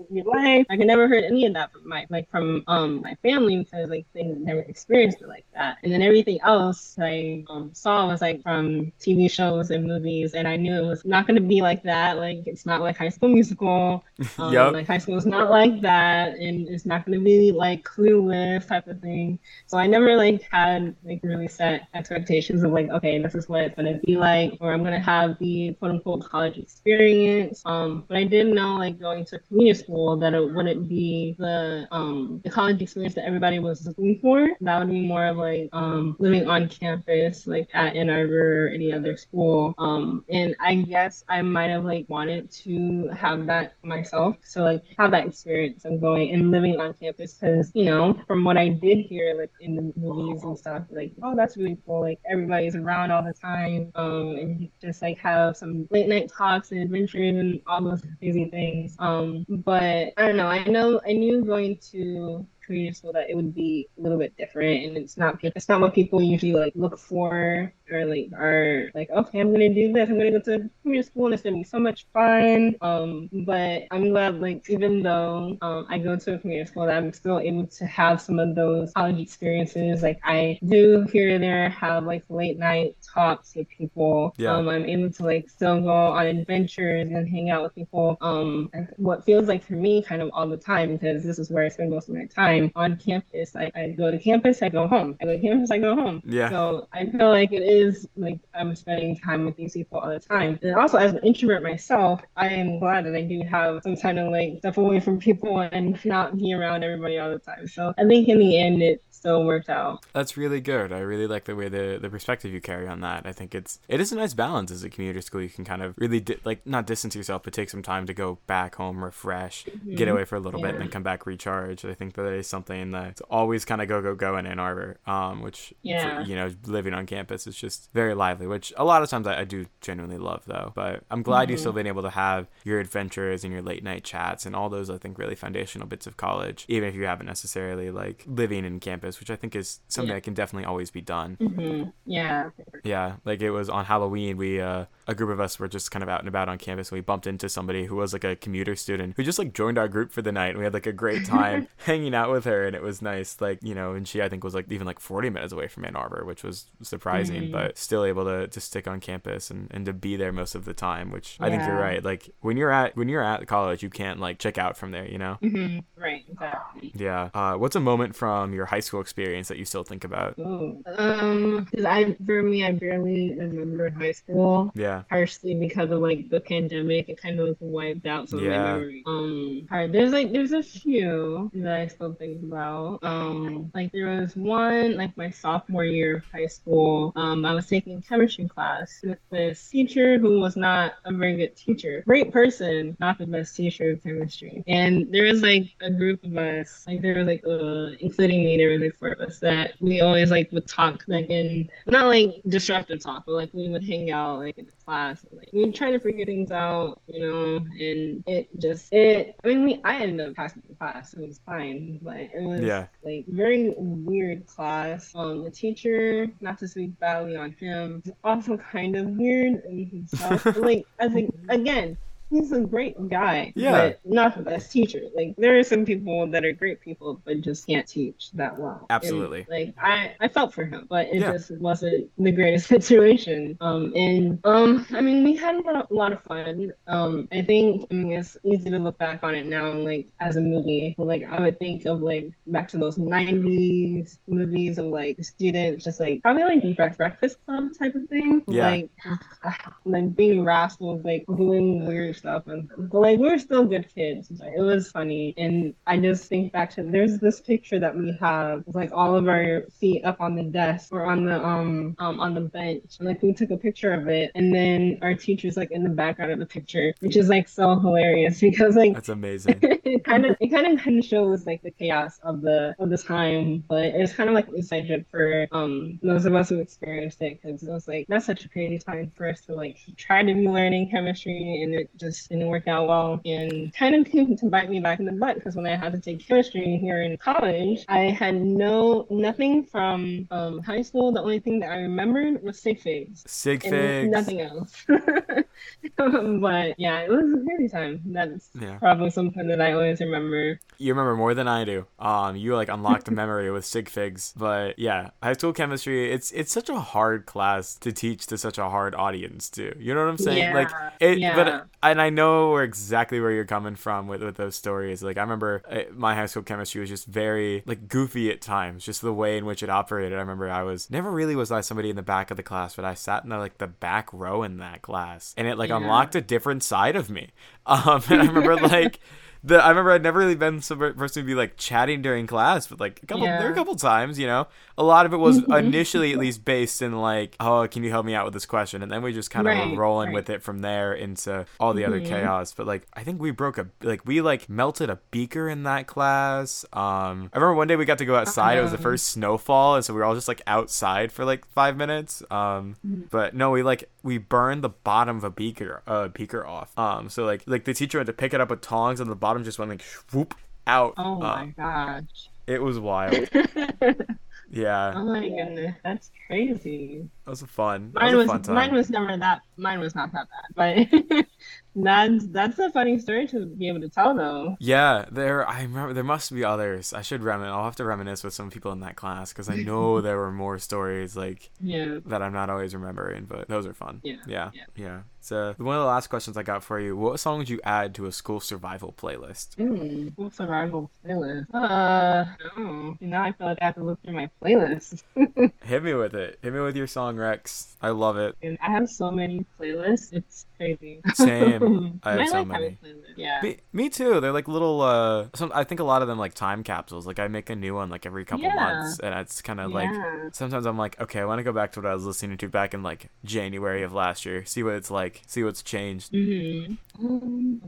your 0.09 0.25
life. 0.25 0.65
I 0.69 0.77
can 0.77 0.87
never 0.87 1.07
heard 1.07 1.23
any 1.23 1.45
of 1.45 1.53
that 1.53 1.71
from 1.71 1.87
my 1.87 2.07
like 2.09 2.29
from 2.31 2.63
um 2.67 3.01
my 3.01 3.15
family 3.21 3.63
because 3.63 3.89
like 3.89 4.05
they 4.13 4.23
never 4.23 4.61
experienced 4.61 5.21
it 5.21 5.27
like 5.27 5.45
that. 5.53 5.77
And 5.83 5.91
then 5.91 6.01
everything 6.01 6.39
else 6.41 6.97
I 6.99 7.43
um, 7.49 7.71
saw 7.73 8.07
was 8.07 8.21
like 8.21 8.41
from 8.41 8.91
TV 8.99 9.29
shows 9.29 9.69
and 9.69 9.85
movies, 9.85 10.33
and 10.33 10.47
I 10.47 10.55
knew 10.55 10.73
it 10.73 10.87
was 10.87 11.05
not 11.05 11.27
gonna 11.27 11.41
be 11.41 11.61
like 11.61 11.83
that. 11.83 12.17
Like 12.17 12.43
it's 12.47 12.65
not 12.65 12.81
like 12.81 12.97
High 12.97 13.09
School 13.09 13.29
Musical. 13.29 14.03
Um, 14.39 14.53
yep. 14.53 14.73
Like 14.73 14.85
high 14.85 14.97
school 14.97 15.17
is 15.17 15.25
not 15.25 15.49
like 15.49 15.81
that, 15.81 16.35
and 16.37 16.67
it's 16.67 16.85
not 16.85 17.05
gonna 17.05 17.19
be 17.19 17.51
like 17.51 17.83
Clueless 17.83 18.67
type 18.67 18.87
of 18.87 18.99
thing. 18.99 19.39
So 19.65 19.77
I 19.77 19.87
never 19.87 20.15
like 20.15 20.41
had 20.51 20.95
like 21.03 21.21
really 21.27 21.47
set 21.47 21.87
expectations 21.93 22.63
of 22.63 22.71
like, 22.71 22.89
okay, 22.89 23.21
this 23.21 23.35
is 23.35 23.49
what 23.49 23.61
it's 23.61 23.75
gonna 23.75 23.99
be 24.05 24.15
like, 24.17 24.57
or 24.61 24.73
I'm 24.73 24.83
gonna 24.83 24.99
have 24.99 25.37
the 25.39 25.73
quote 25.79 25.91
unquote 25.91 26.23
college 26.29 26.57
experience. 26.57 27.61
Um, 27.65 28.05
but 28.07 28.17
I 28.17 28.23
did 28.23 28.47
know 28.47 28.75
like 28.75 28.99
going 28.99 29.25
to 29.25 29.39
community 29.39 29.77
school 29.79 30.17
that 30.17 30.33
it 30.33 30.53
wouldn't 30.53 30.87
be 30.87 31.35
the 31.37 31.87
um 31.91 32.41
the 32.43 32.49
college 32.49 32.81
experience 32.81 33.15
that 33.15 33.25
everybody 33.25 33.59
was 33.59 33.85
looking 33.85 34.19
for. 34.19 34.49
That 34.61 34.79
would 34.79 34.89
be 34.89 35.01
more 35.07 35.25
of 35.27 35.37
like 35.37 35.69
um 35.73 36.15
living 36.19 36.47
on 36.47 36.69
campus, 36.69 37.47
like 37.47 37.69
at 37.73 37.95
Ann 37.95 38.09
Arbor 38.09 38.65
or 38.65 38.69
any 38.69 38.93
other 38.93 39.17
school. 39.17 39.73
Um, 39.77 40.25
and 40.29 40.55
I 40.59 40.75
guess 40.75 41.23
I 41.29 41.41
might 41.41 41.69
have 41.69 41.85
like 41.85 42.05
wanted 42.09 42.51
to 42.63 43.09
have 43.09 43.45
that 43.47 43.73
myself. 43.83 44.37
So 44.43 44.63
like 44.63 44.83
have 44.97 45.11
that 45.11 45.27
experience 45.27 45.85
of 45.85 46.01
going 46.01 46.31
and 46.31 46.51
living 46.51 46.79
on 46.79 46.93
campus 46.93 47.33
because 47.33 47.71
you 47.73 47.85
know 47.85 48.19
from 48.27 48.43
what 48.43 48.57
I 48.57 48.69
did 48.69 48.99
hear 48.99 49.35
like 49.37 49.51
in 49.59 49.75
the 49.75 49.93
movies 49.95 50.43
and 50.43 50.57
stuff 50.57 50.83
like 50.91 51.13
oh, 51.23 51.35
that's 51.35 51.57
really 51.57 51.77
cool. 51.85 52.01
Like 52.01 52.19
everybody's 52.29 52.75
around 52.75 53.11
all 53.11 53.23
the 53.23 53.33
time. 53.33 53.91
Um, 53.95 54.35
and 54.37 54.61
you 54.61 54.69
just 54.81 55.01
like 55.01 55.17
have 55.19 55.57
some 55.57 55.87
late 55.91 56.07
night 56.07 56.31
talks 56.35 56.71
and 56.71 56.81
adventures 56.81 57.35
and 57.35 57.61
all 57.67 57.81
those 57.81 58.03
crazy 58.19 58.45
things. 58.45 58.95
Um, 58.99 59.45
but 59.49 60.13
I 60.17 60.25
don't 60.25 60.37
know. 60.37 60.47
I 60.47 60.63
know 60.65 61.01
I 61.05 61.13
knew 61.13 61.43
going 61.43 61.77
to 61.91 62.45
Korea 62.67 62.93
so 62.93 63.11
that 63.13 63.29
it 63.29 63.35
would 63.35 63.55
be 63.55 63.87
a 63.97 64.01
little 64.01 64.17
bit 64.19 64.35
different 64.37 64.85
and 64.85 64.97
it's 64.97 65.17
not 65.17 65.39
it's 65.41 65.69
not 65.69 65.79
what 65.81 65.93
people 65.93 66.21
usually 66.21 66.53
like 66.53 66.73
look 66.75 66.99
for 66.99 67.73
are 67.91 68.05
like 68.05 68.29
are 68.37 68.89
like 68.93 69.09
okay 69.11 69.39
i'm 69.39 69.51
gonna 69.51 69.73
do 69.73 69.93
this 69.93 70.09
i'm 70.09 70.17
gonna 70.17 70.31
go 70.31 70.39
to 70.39 70.69
community 70.81 71.07
school 71.07 71.25
and 71.25 71.33
it's 71.33 71.43
gonna 71.43 71.55
be 71.55 71.63
so 71.63 71.79
much 71.79 72.05
fun. 72.13 72.75
Um 72.81 73.29
but 73.45 73.83
i'm 73.91 74.09
glad 74.09 74.41
like 74.41 74.69
even 74.69 75.01
though 75.01 75.57
um 75.61 75.85
i 75.89 75.97
go 75.97 76.17
to 76.17 76.33
a 76.33 76.37
community 76.39 76.67
school 76.69 76.85
that 76.85 76.97
i'm 76.97 77.13
still 77.13 77.39
able 77.39 77.65
to 77.67 77.85
have 77.85 78.19
some 78.21 78.39
of 78.39 78.55
those 78.55 78.91
college 78.93 79.19
experiences 79.19 80.03
like 80.03 80.19
i 80.23 80.59
do 80.67 81.05
here 81.11 81.33
and 81.35 81.43
there 81.43 81.69
have 81.69 82.03
like 82.03 82.23
late 82.29 82.57
night 82.57 82.95
talks 83.01 83.55
with 83.55 83.67
people. 83.69 84.33
Yeah. 84.37 84.55
um 84.55 84.67
i'm 84.67 84.85
able 84.85 85.11
to 85.11 85.23
like 85.23 85.49
still 85.49 85.79
go 85.81 85.89
on 85.89 86.25
adventures 86.25 87.07
and 87.09 87.27
hang 87.29 87.49
out 87.49 87.63
with 87.63 87.75
people. 87.75 88.17
Um 88.21 88.69
what 88.97 89.23
feels 89.25 89.47
like 89.47 89.63
for 89.63 89.73
me 89.73 90.03
kind 90.03 90.21
of 90.21 90.29
all 90.33 90.47
the 90.47 90.57
time 90.57 90.93
because 90.97 91.23
this 91.23 91.39
is 91.39 91.49
where 91.49 91.63
i 91.63 91.69
spend 91.69 91.91
most 91.91 92.09
of 92.09 92.15
my 92.15 92.25
time 92.25 92.56
on 92.75 92.97
campus 92.97 93.55
i, 93.55 93.71
I 93.75 93.89
go 93.89 94.11
to 94.11 94.19
campus 94.19 94.61
i 94.61 94.69
go 94.69 94.87
home 94.87 95.15
i 95.21 95.25
go 95.25 95.33
to 95.35 95.41
campus 95.41 95.71
i 95.71 95.77
go 95.77 95.95
home 95.95 96.21
Yeah. 96.25 96.49
so 96.49 96.87
I 96.93 97.05
feel 97.05 97.29
like 97.29 97.51
it 97.51 97.63
is 97.63 98.07
like 98.15 98.39
I'm 98.53 98.75
spending 98.75 99.17
time 99.17 99.45
with 99.45 99.55
these 99.55 99.73
people 99.73 99.99
all 99.99 100.09
the 100.09 100.19
time. 100.19 100.57
And 100.61 100.75
also 100.75 100.97
as 100.97 101.13
an 101.13 101.19
introvert 101.23 101.61
myself, 101.63 102.21
I 102.35 102.47
am 102.49 102.79
glad 102.79 103.05
that 103.05 103.15
I 103.15 103.21
do 103.21 103.41
have 103.49 103.81
some 103.83 103.95
time 103.95 104.15
to 104.15 104.29
like 104.29 104.57
step 104.59 104.77
away 104.77 104.99
from 104.99 105.19
people 105.19 105.59
and 105.59 106.03
not 106.05 106.37
be 106.37 106.53
around 106.53 106.83
everybody 106.83 107.17
all 107.19 107.29
the 107.29 107.39
time. 107.39 107.67
So 107.67 107.93
I 107.97 108.05
think 108.05 108.27
in 108.27 108.39
the 108.39 108.57
end 108.57 108.81
it 108.81 109.03
still 109.17 109.43
worked 109.43 109.69
out. 109.69 110.05
That's 110.13 110.37
really 110.37 110.61
good. 110.61 110.91
I 110.91 110.99
really 110.99 111.27
like 111.27 111.45
the 111.45 111.55
way 111.55 111.69
the 111.69 111.97
the 112.01 112.09
perspective 112.09 112.51
you 112.53 112.61
carry 112.61 112.87
on 112.87 113.01
that. 113.01 113.25
I 113.25 113.31
think 113.33 113.53
it's 113.55 113.79
it 113.87 113.99
is 113.99 114.11
a 114.11 114.15
nice 114.15 114.33
balance 114.33 114.71
as 114.71 114.83
a 114.83 114.89
commuter 114.89 115.21
school. 115.21 115.41
You 115.41 115.49
can 115.49 115.65
kind 115.65 115.81
of 115.81 115.93
really 115.97 116.19
di- 116.19 116.37
like 116.45 116.65
not 116.65 116.85
distance 116.87 117.15
yourself, 117.15 117.43
but 117.43 117.53
take 117.53 117.69
some 117.69 117.81
time 117.83 118.05
to 118.07 118.13
go 118.13 118.39
back 118.47 118.75
home, 118.75 119.03
refresh, 119.03 119.65
get 119.95 120.07
away 120.07 120.25
for 120.25 120.35
a 120.35 120.39
little 120.39 120.59
bit, 120.61 120.69
and 120.69 120.77
Mm-hmm. 120.77 120.83
Then 120.83 120.91
come 120.91 121.03
back 121.03 121.25
recharge. 121.25 121.83
I 121.85 121.95
think 121.95 122.13
that 122.13 122.31
is 122.33 122.45
something 122.47 122.91
that's 122.91 123.19
always 123.21 123.65
kind 123.65 123.81
of 123.81 123.87
go 123.87 124.01
go 124.01 124.13
go 124.13 124.37
in 124.37 124.45
Ann 124.45 124.59
Arbor. 124.59 124.97
Um, 125.07 125.41
which 125.41 125.69
for- 125.69 125.75
Yeah. 125.81 126.23
you 126.23 126.35
know 126.35 126.53
living 126.65 126.93
on 126.93 127.05
campus 127.07 127.47
is 127.47 127.55
just 127.55 127.89
very 127.93 128.13
lively. 128.13 128.45
Which 128.47 128.71
a 128.77 128.85
lot 128.85 129.01
of 129.01 129.09
times 129.09 129.25
I, 129.25 129.41
I 129.41 129.43
do 129.43 129.65
genuinely 129.81 130.17
love 130.19 130.43
though. 130.45 130.71
But 130.75 131.03
I'm 131.09 131.23
glad 131.23 131.49
you've 131.49 131.59
still 131.59 131.73
been 131.73 131.87
able 131.87 132.03
to 132.03 132.09
have 132.11 132.47
your 132.63 132.79
adventures 132.79 133.43
and 133.43 133.51
your 133.51 133.61
late 133.63 133.83
night 133.83 134.03
chats 134.03 134.45
and 134.45 134.55
all 134.55 134.69
those 134.69 134.89
I 134.89 134.97
think 134.97 135.17
really 135.17 135.35
foundational 135.35 135.87
bits 135.87 136.05
of 136.05 136.15
college, 136.17 136.65
even 136.67 136.89
if 136.89 136.95
you 136.95 137.05
haven't 137.05 137.25
necessarily 137.25 137.89
like 137.89 138.23
living 138.27 138.65
in 138.65 138.79
campus, 138.79 139.06
which 139.19 139.29
I 139.31 139.35
think 139.35 139.55
is 139.55 139.79
something 139.87 140.09
Yeah. 140.09 140.15
that 140.15 140.21
can 140.23 140.33
definitely 140.33 140.65
always 140.65 140.91
be 140.91 141.01
done. 141.01 141.35
hmm 141.39 141.83
Yeah. 142.05 142.49
Yeah, 142.83 143.15
like 143.25 143.41
it 143.41 143.51
was 143.51 143.69
on 143.69 143.85
Halloween. 143.85 144.37
We 144.37 144.59
uh, 144.61 144.85
a 145.07 145.15
group 145.15 145.29
of 145.29 145.39
us 145.39 145.57
were 145.59 145.67
just 145.67 145.91
kind 145.91 146.03
of 146.03 146.09
out 146.09 146.19
and 146.19 146.27
about 146.27 146.49
on 146.49 146.57
campus, 146.57 146.89
and 146.91 146.97
we 146.97 147.01
bumped 147.01 147.27
into 147.27 147.47
somebody 147.49 147.85
who 147.85 147.95
was 147.95 148.13
like 148.13 148.23
a 148.23 148.35
commuter 148.35 148.75
student 148.75 149.13
who 149.17 149.23
just 149.23 149.39
like 149.39 149.53
joined 149.53 149.77
our 149.77 149.87
group 149.87 150.11
for 150.11 150.21
the 150.21 150.31
night. 150.31 150.49
And 150.49 150.57
we 150.59 150.63
had 150.63 150.73
like 150.73 150.85
a 150.87 150.93
great 150.93 151.25
time 151.25 151.67
hanging 151.77 152.13
out 152.15 152.31
with 152.31 152.45
her, 152.45 152.65
and 152.65 152.75
it 152.75 152.81
was 152.81 153.01
nice. 153.01 153.39
Like 153.41 153.59
you 153.63 153.73
know, 153.75 153.93
and 153.93 154.07
she 154.07 154.21
I 154.21 154.29
think 154.29 154.43
was 154.43 154.53
like 154.55 154.71
even 154.71 154.85
like 154.87 154.99
40 154.99 155.29
minutes 155.29 155.53
away 155.53 155.67
from 155.67 155.85
Ann 155.85 155.95
Arbor, 155.95 156.23
which 156.25 156.43
was 156.43 156.65
surprising, 156.81 157.43
Mhm. 157.43 157.51
but 157.51 157.77
still 157.77 158.03
able 158.03 158.25
to 158.25 158.47
to 158.47 158.59
stick 158.59 158.87
on 158.87 158.99
campus 158.99 159.49
and, 159.51 159.67
and 159.71 159.85
to 159.85 159.93
be 159.93 160.15
there 160.15 160.31
most 160.31 160.55
of 160.55 160.65
the 160.65 160.73
time. 160.73 161.11
Which 161.11 161.37
I 161.39 161.49
think 161.49 161.63
you're 161.65 161.75
right. 161.79 162.03
Like 162.03 162.29
when 162.41 162.57
you're 162.57 162.71
at 162.71 162.95
when 162.97 163.09
you're 163.09 163.23
at 163.23 163.45
college, 163.47 163.83
you 163.83 163.89
can't 163.89 164.19
like 164.19 164.39
check 164.39 164.57
out 164.57 164.77
from 164.77 164.91
there. 164.91 165.07
You 165.07 165.17
know. 165.17 165.35
hmm 165.41 165.79
Right. 165.97 166.25
Exactly. 166.29 166.91
Yeah. 166.95 167.29
Uh, 167.33 167.55
what's 167.55 167.75
a 167.75 167.79
moment 167.79 168.15
from 168.15 168.53
your 168.53 168.65
high 168.65 168.79
school 168.81 168.96
experience 168.99 169.47
that 169.47 169.57
you 169.57 169.65
still 169.65 169.83
think 169.83 170.03
about? 170.03 170.37
Ooh. 170.39 170.83
Um, 170.85 171.67
because 171.69 171.85
I 171.85 172.15
for 172.25 172.41
me 172.41 172.65
I 172.65 172.71
barely 172.71 173.35
remember 173.37 173.89
high 173.89 174.11
school. 174.11 174.71
Yeah. 174.75 175.03
partially 175.09 175.55
because 175.55 175.91
of 175.91 175.99
like 175.99 176.29
the 176.29 176.39
pandemic, 176.39 177.09
it 177.09 177.21
kind 177.21 177.39
of 177.39 177.57
wiped 177.59 178.05
out 178.05 178.29
some 178.29 178.39
of 178.39 178.45
my 178.45 178.51
memories. 178.51 179.03
Um, 179.05 179.67
alright, 179.71 179.91
there's 179.91 180.11
like 180.11 180.31
there's 180.31 180.53
a 180.53 180.63
few 180.63 181.51
that 181.55 181.81
I 181.81 181.87
still 181.87 182.13
think 182.13 182.43
about. 182.43 182.99
Um, 183.03 183.71
like 183.73 183.91
there 183.91 184.07
was 184.07 184.35
one 184.35 184.97
like 184.97 185.15
my 185.17 185.29
sophomore 185.29 185.85
year 185.85 186.17
of 186.17 186.25
high 186.31 186.47
school. 186.47 187.13
Um, 187.15 187.45
I 187.45 187.53
was 187.53 187.67
taking 187.67 188.01
chemistry 188.01 188.47
class 188.47 188.99
with 189.03 189.19
this 189.31 189.69
teacher 189.69 190.17
who 190.17 190.39
was 190.39 190.55
not 190.55 190.93
a 191.05 191.13
very 191.13 191.35
good 191.35 191.55
teacher. 191.55 192.03
Great 192.05 192.31
person, 192.31 192.95
not 192.99 193.17
the 193.17 193.25
best 193.27 193.55
teacher 193.55 193.91
of 193.91 194.03
chemistry. 194.03 194.63
And 194.67 195.11
there 195.11 195.23
was 195.23 195.41
like 195.41 195.75
a 195.81 195.89
group 195.89 196.23
of 196.23 196.35
us, 196.37 196.85
like 196.87 197.01
there 197.01 197.15
was 197.17 197.27
like 197.27 197.43
uh, 197.45 197.95
including 197.99 198.43
me, 198.43 198.57
there 198.57 198.69
was 198.69 198.81
like 198.87 198.97
four 198.97 199.09
of 199.09 199.19
us 199.21 199.39
that 199.39 199.73
we 199.79 200.01
always 200.01 200.31
like 200.31 200.51
would 200.51 200.67
talk 200.67 201.03
like 201.07 201.29
in 201.29 201.69
not 201.85 202.07
like 202.07 202.41
disruptive 202.47 202.99
talk, 203.01 203.23
but 203.25 203.33
like 203.33 203.49
we 203.53 203.69
would 203.69 203.83
hang 203.83 204.11
out 204.11 204.39
like 204.39 204.57
in 204.57 204.65
the 204.65 204.71
class. 204.85 205.23
And, 205.29 205.39
like 205.39 205.49
we 205.53 205.65
would 205.65 205.75
try 205.75 205.91
to 205.91 205.99
figure 205.99 206.25
things 206.25 206.51
out, 206.51 207.01
you 207.07 207.19
know, 207.21 207.55
and 207.57 208.23
it 208.27 208.49
just 208.59 208.91
it. 208.93 209.35
I 209.43 209.47
mean, 209.47 209.63
we 209.63 209.81
I 209.83 209.97
ended 210.01 210.29
up 210.29 210.35
passing 210.35 210.63
the 210.67 210.75
class. 210.75 211.11
so 211.11 211.21
It 211.21 211.27
was 211.27 211.39
fine, 211.45 211.99
but 212.01 212.17
it 212.17 212.41
was 212.41 212.61
Yeah. 212.61 212.87
like 213.03 213.25
very 213.27 213.73
weird 213.77 214.45
class. 214.47 215.11
Um, 215.15 215.43
the 215.43 215.51
teacher, 215.51 216.27
not 216.41 216.57
to 216.59 216.67
speak 216.67 216.97
badly 216.99 217.35
on 217.35 217.51
him, 217.59 218.01
is 218.05 218.11
also 218.23 218.57
kind 218.57 218.95
of 218.95 219.07
weird 219.07 219.63
in 219.65 219.85
himself. 219.87 220.43
But, 220.43 220.57
like 220.57 220.85
I 220.99 221.09
think 221.09 221.33
again. 221.49 221.97
He's 222.29 222.51
a 222.51 222.59
great 222.61 222.95
guy, 223.09 223.53
Yeah. 223.55 223.71
but 223.71 223.99
not 224.05 224.35
the 224.37 224.43
best 224.43 224.71
teacher. 224.71 225.01
Like 225.15 225.35
there 225.37 225.57
are 225.57 225.63
some 225.63 225.85
people 225.85 226.27
that 226.27 226.43
are 226.43 226.51
great 226.51 226.81
people, 226.81 227.21
but 227.23 227.41
just 227.41 227.65
can't 227.67 227.87
teach 227.87 228.31
that 228.33 228.59
well. 228.59 228.79
And, 228.89 228.91
Absolutely. 228.91 229.45
like 229.49 229.73
I, 229.81 230.13
I 230.19 230.27
felt 230.27 230.53
for 230.53 230.65
him, 230.65 230.87
but 230.89 231.07
it 231.07 231.21
Yeah. 231.21 231.31
just 231.33 231.51
wasn't 231.51 232.09
the 232.17 232.31
greatest 232.31 232.67
situation. 232.75 233.57
Um, 233.61 233.93
and 233.95 234.39
um, 234.43 234.85
I 234.91 234.99
mean, 235.01 235.23
we 235.23 235.35
had 235.37 235.55
a 235.55 235.61
lot, 235.61 235.89
a 235.89 235.93
lot 235.93 236.11
of 236.11 236.21
fun. 236.23 236.73
Um, 236.87 237.27
I 237.31 237.41
think 237.43 237.87
I 237.91 237.93
mean 237.93 238.11
it's 238.11 238.35
easy 238.43 238.69
to 238.71 238.79
look 238.79 238.97
back 238.97 239.23
on 239.23 239.33
it 239.33 239.45
now, 239.45 239.71
like 239.71 240.07
as 240.19 240.35
a 240.35 240.41
movie. 240.41 240.95
But, 240.97 241.07
like 241.07 241.23
I 241.23 241.39
would 241.39 241.57
think 241.59 241.85
of 241.85 242.01
like 242.01 242.31
back 242.47 242.67
to 242.69 242.77
those 242.77 242.97
'90s 242.97 244.17
movies 244.27 244.77
of 244.77 244.85
like 244.87 245.23
students, 245.23 245.83
just 245.85 245.99
like 245.99 246.21
probably 246.21 246.43
like 246.43 246.75
Break- 246.75 246.97
Breakfast 246.97 247.37
Club 247.45 247.69
type 247.77 247.95
of 247.95 248.07
thing. 248.09 248.43
Yeah. 248.47 248.67
Like, 248.69 248.89
like 249.85 250.15
being 250.15 250.43
rascals, 250.43 251.03
like 251.05 251.25
doing 251.27 251.85
weird 251.85 252.16
stuff, 252.17 252.47
and 252.47 252.69
but 252.77 252.99
like 252.99 253.19
we 253.19 253.29
were 253.29 253.37
still 253.39 253.65
good 253.65 253.87
kids. 253.93 254.31
It 254.31 254.61
was 254.61 254.91
funny, 254.91 255.33
and 255.37 255.73
I 255.85 255.97
just 255.97 256.25
think 256.25 256.51
back 256.51 256.71
to 256.71 256.83
there's 256.83 257.19
this 257.19 257.39
picture 257.39 257.79
that 257.79 257.95
we 257.95 258.17
have, 258.19 258.63
with, 258.65 258.75
like 258.75 258.91
all 258.93 259.15
of 259.15 259.27
our 259.27 259.63
feet 259.79 260.03
up 260.05 260.21
on 260.21 260.35
the 260.35 260.43
desk 260.43 260.89
or 260.91 261.05
on 261.05 261.25
the 261.25 261.43
um 261.43 261.95
um 261.99 262.19
on 262.19 262.33
the 262.33 262.41
bench. 262.41 262.97
And, 262.99 263.07
like 263.07 263.21
we 263.21 263.33
took 263.33 263.51
a 263.51 263.57
picture 263.57 263.93
of 263.93 264.07
it, 264.07 264.31
and 264.35 264.53
then 264.53 264.99
our 265.01 265.13
teacher's 265.13 265.57
like 265.57 265.71
in 265.71 265.83
the 265.83 265.89
background 265.89 266.31
of 266.31 266.39
the 266.39 266.45
picture, 266.45 266.93
which 266.99 267.15
is 267.15 267.29
like 267.29 267.47
so 267.47 267.79
hilarious 267.79 268.39
because 268.47 268.75
like 268.75 268.93
That's 268.93 269.09
amazing. 269.09 269.59
it 269.61 270.03
kind 270.03 270.25
of 270.25 270.35
it 270.39 270.49
kind 270.49 270.67
of 270.67 270.83
kind 270.83 270.99
of 270.99 271.05
shows 271.05 271.45
like 271.45 271.61
the 271.61 271.71
chaos 271.71 272.19
of 272.23 272.41
the 272.41 272.75
of 272.79 272.89
the 272.89 272.97
time, 272.97 273.63
but 273.67 273.85
it's 273.85 274.13
kind 274.13 274.29
of 274.29 274.35
like 274.35 274.47
excited 274.53 275.05
for 275.11 275.47
um 275.51 275.99
those 276.01 276.25
of 276.25 276.35
us 276.35 276.49
who 276.49 276.59
experienced 276.59 277.21
it 277.21 277.41
because 277.41 277.63
it 277.63 277.69
was 277.69 277.87
like 277.87 278.05
that's 278.07 278.25
such 278.25 278.45
a 278.45 278.49
crazy 278.49 278.79
time 278.79 279.11
for 279.15 279.27
us 279.27 279.41
to 279.41 279.53
like 279.53 279.77
try 279.95 280.23
to 280.23 280.33
be 280.33 280.47
learning 280.47 280.89
chemistry 280.89 281.61
and 281.63 281.73
it 281.73 281.89
just 281.97 282.06
didn't 282.29 282.47
work 282.47 282.67
out 282.67 282.87
well 282.87 283.21
and 283.25 283.73
kind 283.73 283.95
of 283.95 284.05
came 284.11 284.35
to 284.37 284.45
bite 284.47 284.69
me 284.69 284.79
back 284.79 284.99
in 284.99 285.05
the 285.05 285.11
butt 285.11 285.35
because 285.35 285.55
when 285.55 285.65
I 285.65 285.75
had 285.75 285.91
to 285.93 285.99
take 285.99 286.25
chemistry 286.27 286.77
here 286.77 287.01
in 287.03 287.17
college, 287.17 287.85
I 287.87 287.99
had 288.11 288.35
no 288.41 289.05
nothing 289.09 289.63
from 289.65 290.27
um 290.31 290.59
high 290.59 290.81
school. 290.81 291.11
The 291.11 291.21
only 291.21 291.39
thing 291.39 291.59
that 291.61 291.69
I 291.71 291.77
remembered 291.81 292.41
was 292.43 292.59
sig 292.59 292.79
figs 292.81 293.23
Sig 293.27 293.63
figs. 293.63 294.09
nothing 294.09 294.41
else. 294.41 294.85
but 295.97 296.79
yeah, 296.79 296.99
it 297.01 297.09
was 297.09 297.23
a 297.33 297.43
crazy 297.45 297.69
time. 297.69 298.01
That's 298.05 298.49
Yeah. 298.59 298.77
probably 298.77 299.09
something 299.09 299.47
that 299.47 299.61
I 299.61 299.73
always 299.73 299.99
remember. 299.99 300.59
You 300.77 300.93
remember 300.93 301.15
more 301.15 301.33
than 301.33 301.47
I 301.47 301.63
do. 301.63 301.85
Um, 301.99 302.35
you 302.35 302.55
like 302.55 302.69
unlocked 302.69 303.07
a 303.07 303.11
memory 303.11 303.51
with 303.51 303.65
sig 303.65 303.89
figs. 303.89 304.33
But 304.35 304.77
yeah, 304.79 305.09
high 305.23 305.33
school 305.33 305.53
chemistry. 305.53 306.11
It's 306.11 306.31
it's 306.31 306.51
such 306.51 306.69
a 306.69 306.79
hard 306.79 307.25
class 307.25 307.75
to 307.79 307.91
teach 307.91 308.27
to 308.27 308.37
such 308.37 308.57
a 308.57 308.69
hard 308.69 308.95
audience 308.95 309.49
too. 309.49 309.75
You 309.79 309.93
know 309.93 310.01
what 310.03 310.09
I'm 310.11 310.17
saying? 310.17 310.53
like 310.53 310.69
it. 310.99 311.19
yeah. 311.19 311.35
But 311.35 311.67
and 311.83 312.01
I 312.01 312.09
know 312.09 312.51
where 312.51 312.63
exactly 312.63 313.19
where 313.19 313.31
you're 313.31 313.45
coming 313.45 313.75
from 313.75 314.07
with 314.07 314.21
with 314.23 314.35
those 314.37 314.55
stories. 314.55 315.01
Like 315.03 315.17
I 315.17 315.21
remember 315.21 315.61
uh, 315.69 315.81
my 315.93 316.15
high 316.15 316.25
school 316.27 316.43
chemistry 316.43 316.81
was 316.81 316.89
just 316.89 317.07
very 317.07 317.63
like 317.65 317.87
goofy 317.87 318.29
at 318.29 318.41
times. 318.41 318.83
Just 318.85 319.01
the 319.01 319.13
way 319.13 319.37
in 319.37 319.45
which 319.45 319.63
it 319.63 319.69
operated. 319.69 320.13
I 320.17 320.21
remember 320.21 320.49
I 320.49 320.63
was 320.63 320.89
never 320.89 321.11
really 321.11 321.35
was 321.35 321.51
I 321.51 321.61
somebody 321.61 321.89
in 321.89 321.95
the 321.95 322.01
back 322.03 322.29
of 322.31 322.37
the 322.37 322.43
class, 322.43 322.75
but 322.75 322.85
I 322.85 322.93
sat 322.93 323.23
in 323.23 323.29
the, 323.29 323.37
like 323.37 323.57
the 323.57 323.67
back 323.67 324.11
row 324.13 324.43
in 324.43 324.57
that 324.57 324.81
class, 324.81 325.26
and 325.37 325.47
it 325.47 325.57
like 325.57 325.69
Yeah. 325.69 325.77
unlocked 325.77 326.15
a 326.15 326.21
different 326.21 326.63
side 326.63 326.95
of 326.95 327.09
me. 327.09 327.29
Um, 327.65 328.01
and 328.09 328.21
I 328.21 328.25
remember 328.27 328.55
like. 328.55 328.99
The, 329.43 329.63
I 329.63 329.69
remember 329.69 329.91
I'd 329.91 330.03
never 330.03 330.19
really 330.19 330.35
been 330.35 330.61
some 330.61 330.79
person 330.79 331.21
to 331.23 331.25
be 331.25 331.35
like 331.35 331.57
chatting 331.57 332.01
during 332.01 332.27
class, 332.27 332.67
but 332.67 332.79
like 332.79 333.01
a 333.03 333.05
couple, 333.05 333.25
there 333.25 333.43
were 333.43 333.51
a 333.51 333.55
couple 333.55 333.75
times, 333.75 334.17
you 334.19 334.27
know, 334.27 334.47
a 334.77 334.83
lot 334.83 335.05
of 335.05 335.13
it 335.13 335.17
was 335.17 335.37
initially 335.49 336.11
at 336.13 336.19
least 336.19 336.43
based 336.45 336.81
in 336.81 336.93
like, 336.99 337.35
oh, 337.39 337.67
can 337.69 337.83
you 337.83 337.89
help 337.89 338.05
me 338.05 338.13
out 338.15 338.25
with 338.25 338.33
this 338.33 338.45
question, 338.45 338.81
and 338.83 338.91
then 338.91 339.01
we 339.01 339.13
just 339.13 339.29
kind 339.31 339.47
of 339.47 339.55
were 339.71 339.75
rolling 339.77 340.07
right. 340.09 340.15
with 340.15 340.29
it 340.29 340.43
from 340.43 340.59
there 340.59 340.93
into 340.93 341.45
all 341.59 341.73
the 341.73 341.85
other 341.85 341.99
Mhm. 342.01 342.05
chaos. 342.07 342.53
But 342.53 342.67
like, 342.67 342.87
I 342.93 343.03
think 343.03 343.21
we 343.21 343.31
broke 343.31 343.57
a 343.57 343.67
like 343.83 344.05
we 344.05 344.21
like 344.21 344.49
melted 344.49 344.89
a 344.89 344.99
beaker 345.11 345.47
in 345.49 345.63
that 345.63 345.87
class. 345.87 346.65
Um, 346.73 347.29
I 347.33 347.37
remember 347.37 347.53
one 347.53 347.67
day 347.67 347.75
we 347.75 347.85
got 347.85 347.97
to 347.99 348.05
go 348.05 348.15
outside. 348.15 348.57
It 348.57 348.61
was 348.61 348.71
the 348.71 348.77
first 348.77 349.07
snowfall, 349.07 349.75
and 349.75 349.85
so 349.85 349.93
we 349.93 349.99
were 349.99 350.05
all 350.05 350.15
just 350.15 350.27
like 350.27 350.41
outside 350.47 351.11
for 351.11 351.25
like 351.25 351.45
five 351.47 351.77
minutes. 351.77 352.23
Um, 352.31 352.75
Mhm. 352.85 353.09
but 353.09 353.35
no, 353.35 353.51
we 353.51 353.63
like 353.63 353.89
we 354.03 354.17
burned 354.17 354.63
the 354.63 354.69
bottom 354.69 355.17
of 355.17 355.23
a 355.23 355.29
beaker 355.29 355.81
uh 355.85 356.07
beaker 356.07 356.45
off. 356.45 356.77
Um, 356.77 357.09
so 357.09 357.25
like 357.25 357.43
like 357.45 357.65
the 357.65 357.73
teacher 357.73 357.97
had 357.99 358.07
to 358.07 358.13
pick 358.13 358.33
it 358.33 358.41
up 358.41 358.49
with 358.49 358.61
tongs, 358.61 358.99
and 358.99 359.09
the 359.09 359.15
bottom 359.15 359.26
just 359.35 359.59
went 359.59 359.69
like 359.71 359.83
whoop 360.11 360.35
out. 360.67 360.93
Oh 360.97 361.15
Uh, 361.21 361.45
my 361.45 361.53
gosh. 361.57 362.29
it 362.47 362.61
was 362.61 362.79
wild. 362.79 363.29
Yeah. 364.49 364.93
oh 364.95 365.03
my 365.03 365.27
goodness, 365.27 365.75
that's 365.83 366.11
crazy. 366.27 367.09
That 367.27 367.31
was 367.31 367.41
fun. 367.41 367.91
Mine 367.93 368.15
was 368.15 368.15
was, 368.15 368.27
fun 368.27 368.41
time. 368.41 368.55
mine 368.55 368.73
was 368.73 368.89
never 368.89 369.17
that 369.17 369.41
mine 369.57 369.81
was 369.81 369.93
not 369.93 370.13
that 370.13 370.27
bad, 370.55 370.87
but 371.11 371.25
that's 371.75 372.25
that's 372.27 372.57
a 372.57 372.71
funny 372.71 372.97
story 372.99 373.27
to 373.27 373.45
be 373.45 373.67
able 373.67 373.81
to 373.81 373.89
tell 373.89 374.15
though. 374.15 374.55
Yeah, 374.61 375.03
there. 375.11 375.45
I 375.45 375.63
remember 375.63 375.91
there 375.93 376.05
must 376.05 376.33
be 376.33 376.45
others. 376.45 376.93
I 376.93 377.01
should 377.01 377.23
reminisce. 377.23 377.51
I'll 377.51 377.65
have 377.65 377.75
to 377.75 377.83
reminisce 377.83 378.23
with 378.23 378.33
some 378.33 378.49
people 378.49 378.71
in 378.71 378.79
that 378.79 378.95
class 378.95 379.33
because 379.33 379.49
I 379.49 379.55
know 379.57 379.99
there 380.07 380.15
were 380.15 380.31
more 380.31 380.57
stories 380.57 381.17
like 381.17 381.49
Yeah. 381.59 381.99
that 382.05 382.21
I'm 382.21 382.31
not 382.31 382.49
always 382.49 382.73
remembering, 382.73 383.25
but 383.25 383.49
those 383.49 383.65
are 383.65 383.73
fun. 383.73 383.99
Yeah, 384.05 384.15
yeah, 384.25 384.51
yeah. 384.53 384.63
yeah. 384.77 384.99
So 385.19 385.53
one 385.57 385.75
of 385.75 385.81
the 385.81 385.87
last 385.87 386.07
questions 386.07 386.37
I 386.37 386.43
got 386.43 386.63
for 386.63 386.79
you: 386.79 386.95
What 386.95 387.19
song 387.19 387.39
would 387.39 387.49
you 387.49 387.59
add 387.65 387.93
to 387.95 388.05
a 388.05 388.13
school 388.13 388.39
survival 388.39 388.93
playlist? 388.97 389.57
Mm, 389.57 390.15
cool 390.15 390.31
survival 390.31 390.89
playlist. 391.05 391.47
Uh, 391.53 392.23
oh, 392.57 392.95
now 393.01 393.23
I 393.23 393.33
feel 393.33 393.47
like 393.47 393.57
I 393.61 393.65
have 393.65 393.75
to 393.75 393.83
look 393.83 394.01
through 394.01 394.13
my 394.13 394.29
playlist. 394.41 395.03
Hit 395.63 395.83
me 395.83 395.93
with 395.93 396.15
it. 396.15 396.39
Hit 396.41 396.53
me 396.53 396.61
with 396.61 396.77
your 396.77 396.87
song, 396.87 397.16
Rex. 397.17 397.75
I 397.81 397.89
love 397.89 398.17
it. 398.17 398.35
and 398.41 398.57
I 398.61 398.71
have 398.71 398.89
so 398.89 399.11
many 399.11 399.45
playlists. 399.59 400.11
It's 400.13 400.45
crazy. 400.57 401.01
Same. 401.13 401.99
I 402.03 402.11
have 402.11 402.19
And 402.21 402.29
so 402.29 402.37
like 402.39 402.47
many. 402.47 402.77
Yeah. 403.15 403.39
Me, 403.43 403.57
me 403.73 403.89
too. 403.89 404.19
They're 404.19 404.31
like 404.31 404.47
little. 404.47 404.81
uh 404.81 405.27
some, 405.35 405.51
I 405.53 405.63
think 405.63 405.79
a 405.79 405.83
lot 405.83 406.01
of 406.01 406.07
them 406.07 406.17
like 406.17 406.33
time 406.33 406.63
capsules. 406.63 407.05
Like 407.05 407.19
I 407.19 407.27
make 407.27 407.49
a 407.49 407.55
new 407.55 407.75
one 407.75 407.89
like 407.89 408.05
every 408.05 408.25
couple 408.25 408.45
Yeah. 408.45 408.55
months, 408.55 408.99
and 408.99 409.13
it's 409.19 409.41
kind 409.41 409.59
of 409.59 409.71
like 409.71 409.89
Yeah. 409.91 410.29
sometimes 410.33 410.65
I'm 410.65 410.77
like, 410.77 410.99
okay, 410.99 411.19
I 411.19 411.25
want 411.25 411.39
to 411.39 411.43
go 411.43 411.53
back 411.53 411.71
to 411.73 411.81
what 411.81 411.89
I 411.89 411.93
was 411.93 412.05
listening 412.05 412.37
to 412.37 412.49
back 412.49 412.73
in 412.73 412.81
like 412.83 413.09
January 413.23 413.83
of 413.83 413.93
last 413.93 414.25
year. 414.25 414.43
See 414.45 414.63
what 414.63 414.73
it's 414.73 414.89
like. 414.91 415.21
See 415.27 415.43
what's 415.43 415.61
changed. 415.61 416.11
Mm-hmm. 416.13 416.73
Um, 417.05 417.61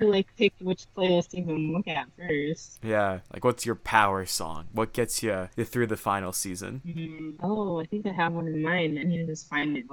I 0.00 0.04
like 0.04 0.26
pick 0.36 0.54
which 0.60 0.86
playlist 0.96 1.30
to 1.30 1.38
even 1.40 1.72
look 1.74 1.88
at 1.88 2.06
first. 2.16 2.78
Yeah. 2.82 3.20
Like, 3.32 3.44
what's 3.44 3.66
your 3.66 3.74
power 3.74 4.24
song? 4.24 4.66
What 4.72 4.92
gets 4.92 5.22
you, 5.22 5.48
through 5.56 5.86
the 5.88 5.96
final 5.96 6.32
season? 6.32 6.80
Mhm. 6.86 7.36
Oh, 7.42 7.80
I 7.80 7.84
think 7.86 8.06
I 8.06 8.12
have 8.12 8.32
one 8.32 8.46
in 8.46 8.62
mind. 8.62 8.81
I 8.84 9.04
need 9.04 9.18
to 9.18 9.26
just 9.26 9.48
find 9.48 9.76
it. 9.76 9.84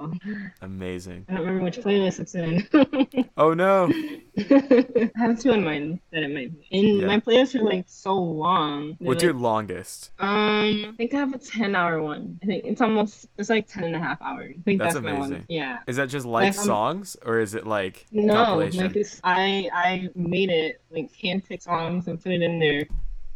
Amazing. 0.62 1.26
I 1.28 1.32
don't 1.34 1.40
remember 1.42 1.64
which 1.64 1.78
playlist 1.78 2.20
it's 2.20 2.34
in. 2.34 2.66
Oh 3.36 3.54
no. 3.54 3.90
I 4.36 5.10
have 5.16 5.40
two 5.40 5.52
in 5.52 5.64
mind 5.64 6.00
that 6.12 6.22
it 6.22 6.28
might 6.28 6.52
be. 6.52 6.66
And 6.78 7.00
Yeah. 7.00 7.06
my 7.06 7.20
playlists 7.20 7.54
are 7.58 7.62
like 7.64 7.84
so 7.88 8.14
long. 8.14 8.96
They're, 9.00 9.08
What's 9.08 9.22
like, 9.22 9.32
your 9.32 9.34
longest? 9.40 10.10
Um, 10.18 10.28
I 10.28 10.92
think 10.96 11.14
I 11.14 11.18
have 11.18 11.32
a 11.34 11.38
10 11.38 11.74
hour 11.74 12.02
one. 12.02 12.38
I 12.42 12.46
think 12.46 12.64
it's 12.66 12.80
almost, 12.80 13.28
it's 13.38 13.48
like 13.48 13.66
10 13.66 13.84
and 13.84 13.96
a 13.96 13.98
half 13.98 14.20
hours. 14.20 14.54
I 14.58 14.62
think 14.62 14.80
That's 14.80 14.94
that's, 14.94 15.04
my 15.04 15.12
one. 15.14 15.28
amazing. 15.28 15.46
Yeah. 15.48 15.78
Is 15.86 15.96
that 15.96 16.08
just 16.10 16.26
like 16.26 16.48
Like, 16.48 16.56
I'm- 16.56 16.66
songs, 16.66 17.16
or 17.24 17.38
is 17.38 17.54
it 17.54 17.66
like 17.66 18.06
No, 18.12 18.56
like 18.56 18.92
this, 18.92 19.20
I 19.24 19.70
I 19.72 20.08
made 20.14 20.50
it 20.50 20.80
like 20.90 21.10
handpick 21.12 21.62
songs 21.62 22.06
and 22.08 22.22
put 22.22 22.32
it 22.32 22.42
in 22.42 22.58
there. 22.58 22.86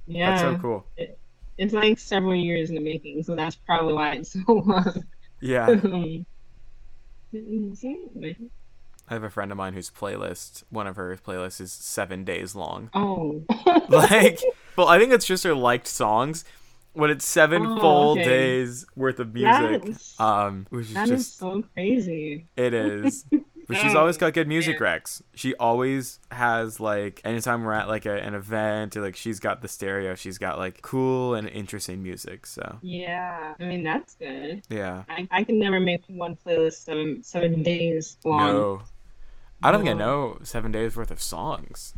Yeah, 0.07 0.31
That's 0.31 0.43
so 0.43 0.59
cool. 0.61 0.87
it's 1.57 1.73
like 1.73 1.99
several 1.99 2.35
years 2.35 2.69
in 2.69 2.75
the 2.75 2.81
making, 2.83 3.23
so 3.23 3.35
that's 3.35 3.57
probably 3.57 3.95
why 3.95 4.13
it's 4.17 4.33
so 4.47 4.53
long. 4.53 5.05
Yeah. 5.45 5.69
Um, 7.35 7.75
I 9.09 9.15
have 9.15 9.25
a 9.25 9.31
friend 9.31 9.51
of 9.51 9.59
mine 9.59 9.75
whose 9.75 9.91
playlist, 9.91 10.63
one 10.71 10.87
of 10.87 10.97
her 10.97 11.17
playlists 11.17 11.61
is 11.61 11.73
seven 11.73 12.25
days 12.25 12.55
long. 12.55 12.91
oh, 12.95 13.43
Like, 13.89 14.41
well, 14.77 14.87
I 14.89 14.99
think 14.99 15.13
it's 15.13 15.27
just 15.27 15.43
her 15.45 15.55
liked 15.55 15.87
songs, 15.89 16.45
but 16.97 17.11
it's 17.11 17.25
seven 17.27 17.67
Oh, 17.67 17.81
full 17.81 18.11
okay. 18.13 18.25
days 18.25 18.87
worth 18.97 19.19
of 19.19 19.35
music. 19.35 19.83
That's- 19.83 20.15
Um, 20.21 20.67
which 20.71 20.87
is 20.87 20.95
that 20.95 21.09
is 21.09 21.25
just 21.27 21.39
so 21.39 21.63
crazy. 21.75 22.47
It 22.57 22.73
is. 22.73 23.25
But 23.67 23.79
she's 23.79 23.95
Oh, 23.95 24.01
always 24.01 24.19
got 24.19 24.35
good 24.35 24.47
music 24.47 24.79
recs. 24.79 25.23
She 25.35 25.55
always 25.55 26.19
has 26.31 26.81
like 26.81 27.21
anytime 27.25 27.65
we're 27.65 27.73
at 27.73 27.89
like 27.89 28.05
a, 28.05 28.12
an 28.21 28.35
event 28.35 28.97
or 28.97 29.01
like 29.01 29.17
she's 29.17 29.41
got 29.41 29.62
the 29.62 29.69
stereo, 29.69 30.15
she's 30.15 30.37
got 30.37 30.59
like 30.59 30.83
cool 30.83 31.35
and 31.35 31.49
interesting 31.49 32.03
music. 32.03 32.47
So 32.47 32.79
Yeah, 32.83 33.55
I 33.59 33.65
mean 33.65 33.83
that's 33.83 34.15
good. 34.17 34.62
yeah. 34.69 35.05
I, 35.09 35.27
I 35.31 35.45
can 35.45 35.59
never 35.59 35.81
make 35.81 36.03
one 36.09 36.37
playlist 36.37 36.85
seven 36.85 37.23
seven 37.23 37.62
days 37.62 38.19
long. 38.25 38.53
No. 38.53 38.83
I 39.62 39.73
don't 39.73 39.81
think 39.83 39.95
I 39.95 39.99
know 39.99 40.39
seven 40.43 40.71
days 40.71 40.95
worth 40.95 41.11
of 41.11 41.23
songs. 41.23 41.95